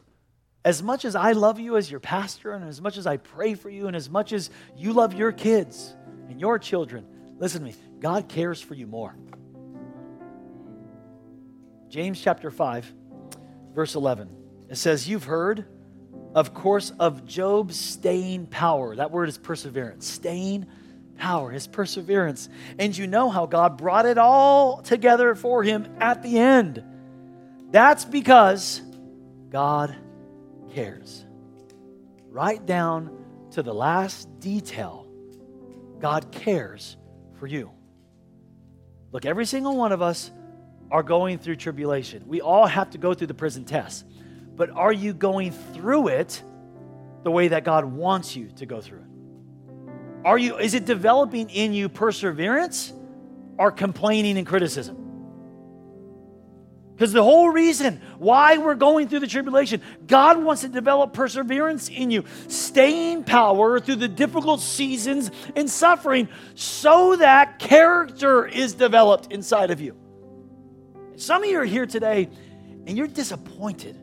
As 0.63 0.81
much 0.81 1.03
as 1.03 1.13
I 1.13 1.33
love 1.33 1.59
you 1.59 1.75
as 1.75 1.91
your 1.91 1.99
pastor, 1.99 2.53
and 2.53 2.63
as 2.63 2.79
much 2.79 2.95
as 2.95 3.05
I 3.05 3.17
pray 3.17 3.55
for 3.55 3.69
you, 3.69 3.87
and 3.87 3.97
as 3.97 4.09
much 4.09 4.31
as 4.31 4.49
you 4.77 4.93
love 4.93 5.13
your 5.13 5.33
kids 5.33 5.93
and 6.29 6.39
your 6.39 6.57
children, 6.57 7.05
listen 7.37 7.59
to 7.59 7.67
me, 7.67 7.75
God 7.99 8.29
cares 8.29 8.61
for 8.61 8.75
you 8.75 8.87
more. 8.87 9.13
James 11.89 12.21
chapter 12.21 12.49
5, 12.49 12.93
verse 13.75 13.95
11. 13.95 14.29
It 14.69 14.77
says, 14.77 15.09
You've 15.09 15.25
heard 15.25 15.65
of 16.33 16.53
course, 16.53 16.91
of 16.99 17.25
Job's 17.25 17.79
staying 17.79 18.47
power. 18.47 18.95
That 18.95 19.11
word 19.11 19.29
is 19.29 19.37
perseverance. 19.37 20.07
Staying 20.07 20.65
power, 21.17 21.51
his 21.51 21.67
perseverance. 21.67 22.49
And 22.79 22.97
you 22.97 23.07
know 23.07 23.29
how 23.29 23.45
God 23.45 23.77
brought 23.77 24.05
it 24.05 24.17
all 24.17 24.81
together 24.81 25.35
for 25.35 25.63
him 25.63 25.87
at 25.99 26.23
the 26.23 26.37
end. 26.37 26.83
That's 27.71 28.05
because 28.05 28.81
God 29.49 29.95
cares. 30.73 31.25
Right 32.29 32.63
down 32.65 33.25
to 33.51 33.63
the 33.63 33.73
last 33.73 34.27
detail, 34.39 35.07
God 35.99 36.31
cares 36.31 36.97
for 37.39 37.47
you. 37.47 37.71
Look, 39.11 39.25
every 39.25 39.45
single 39.45 39.77
one 39.77 39.91
of 39.91 40.01
us 40.01 40.31
are 40.91 41.03
going 41.03 41.37
through 41.37 41.55
tribulation. 41.57 42.23
We 42.27 42.41
all 42.41 42.65
have 42.65 42.91
to 42.91 42.97
go 42.97 43.13
through 43.13 43.27
the 43.27 43.33
prison 43.33 43.65
test. 43.65 44.05
But 44.55 44.69
are 44.69 44.93
you 44.93 45.13
going 45.13 45.51
through 45.51 46.09
it 46.09 46.41
the 47.23 47.31
way 47.31 47.47
that 47.49 47.63
God 47.63 47.85
wants 47.85 48.35
you 48.35 48.49
to 48.57 48.65
go 48.65 48.81
through 48.81 48.99
it? 48.99 49.12
Are 50.25 50.37
you 50.37 50.57
is 50.57 50.73
it 50.73 50.85
developing 50.85 51.49
in 51.49 51.73
you 51.73 51.89
perseverance 51.89 52.93
or 53.57 53.71
complaining 53.71 54.37
and 54.37 54.47
criticism? 54.47 55.03
Because 56.93 57.11
the 57.11 57.23
whole 57.23 57.49
reason 57.49 58.01
why 58.19 58.59
we're 58.59 58.75
going 58.75 59.07
through 59.09 59.21
the 59.21 59.27
tribulation, 59.27 59.81
God 60.05 60.41
wants 60.41 60.61
to 60.61 60.69
develop 60.69 61.11
perseverance 61.11 61.89
in 61.89 62.11
you, 62.11 62.23
staying 62.47 63.23
power 63.23 63.79
through 63.79 63.95
the 63.95 64.07
difficult 64.07 64.61
seasons 64.61 65.31
and 65.55 65.69
suffering 65.69 66.29
so 66.53 67.15
that 67.15 67.57
character 67.57 68.45
is 68.45 68.73
developed 68.75 69.31
inside 69.31 69.71
of 69.71 69.81
you. 69.81 69.97
Some 71.15 71.43
of 71.43 71.49
you 71.49 71.59
are 71.59 71.65
here 71.65 71.87
today 71.87 72.29
and 72.85 72.95
you're 72.95 73.07
disappointed. 73.07 73.97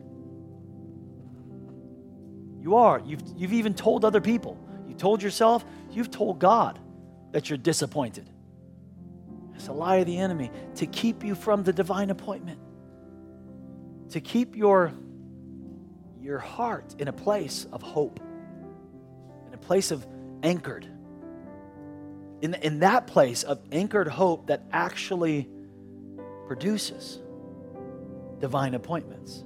You 2.59 2.75
are. 2.75 3.01
You've, 3.05 3.23
you've 3.37 3.53
even 3.53 3.73
told 3.73 4.03
other 4.03 4.21
people. 4.21 4.57
You 4.87 4.95
told 4.95 5.23
yourself, 5.23 5.63
you've 5.91 6.11
told 6.11 6.39
God 6.39 6.79
that 7.31 7.49
you're 7.49 7.57
disappointed. 7.57 8.29
It's 9.55 9.67
a 9.67 9.73
lie 9.73 9.97
of 9.97 10.07
the 10.07 10.17
enemy 10.17 10.51
to 10.75 10.85
keep 10.85 11.23
you 11.23 11.35
from 11.35 11.63
the 11.63 11.73
divine 11.73 12.09
appointment 12.09 12.59
to 14.11 14.21
keep 14.21 14.55
your, 14.55 14.93
your 16.21 16.39
heart 16.39 16.95
in 16.99 17.07
a 17.07 17.13
place 17.13 17.65
of 17.71 17.81
hope, 17.81 18.19
in 19.47 19.53
a 19.53 19.57
place 19.57 19.91
of 19.91 20.05
anchored. 20.43 20.85
In, 22.41 22.55
in 22.55 22.79
that 22.79 23.07
place 23.07 23.43
of 23.43 23.61
anchored 23.71 24.07
hope 24.07 24.47
that 24.47 24.63
actually 24.71 25.47
produces 26.47 27.19
divine 28.39 28.73
appointments. 28.73 29.43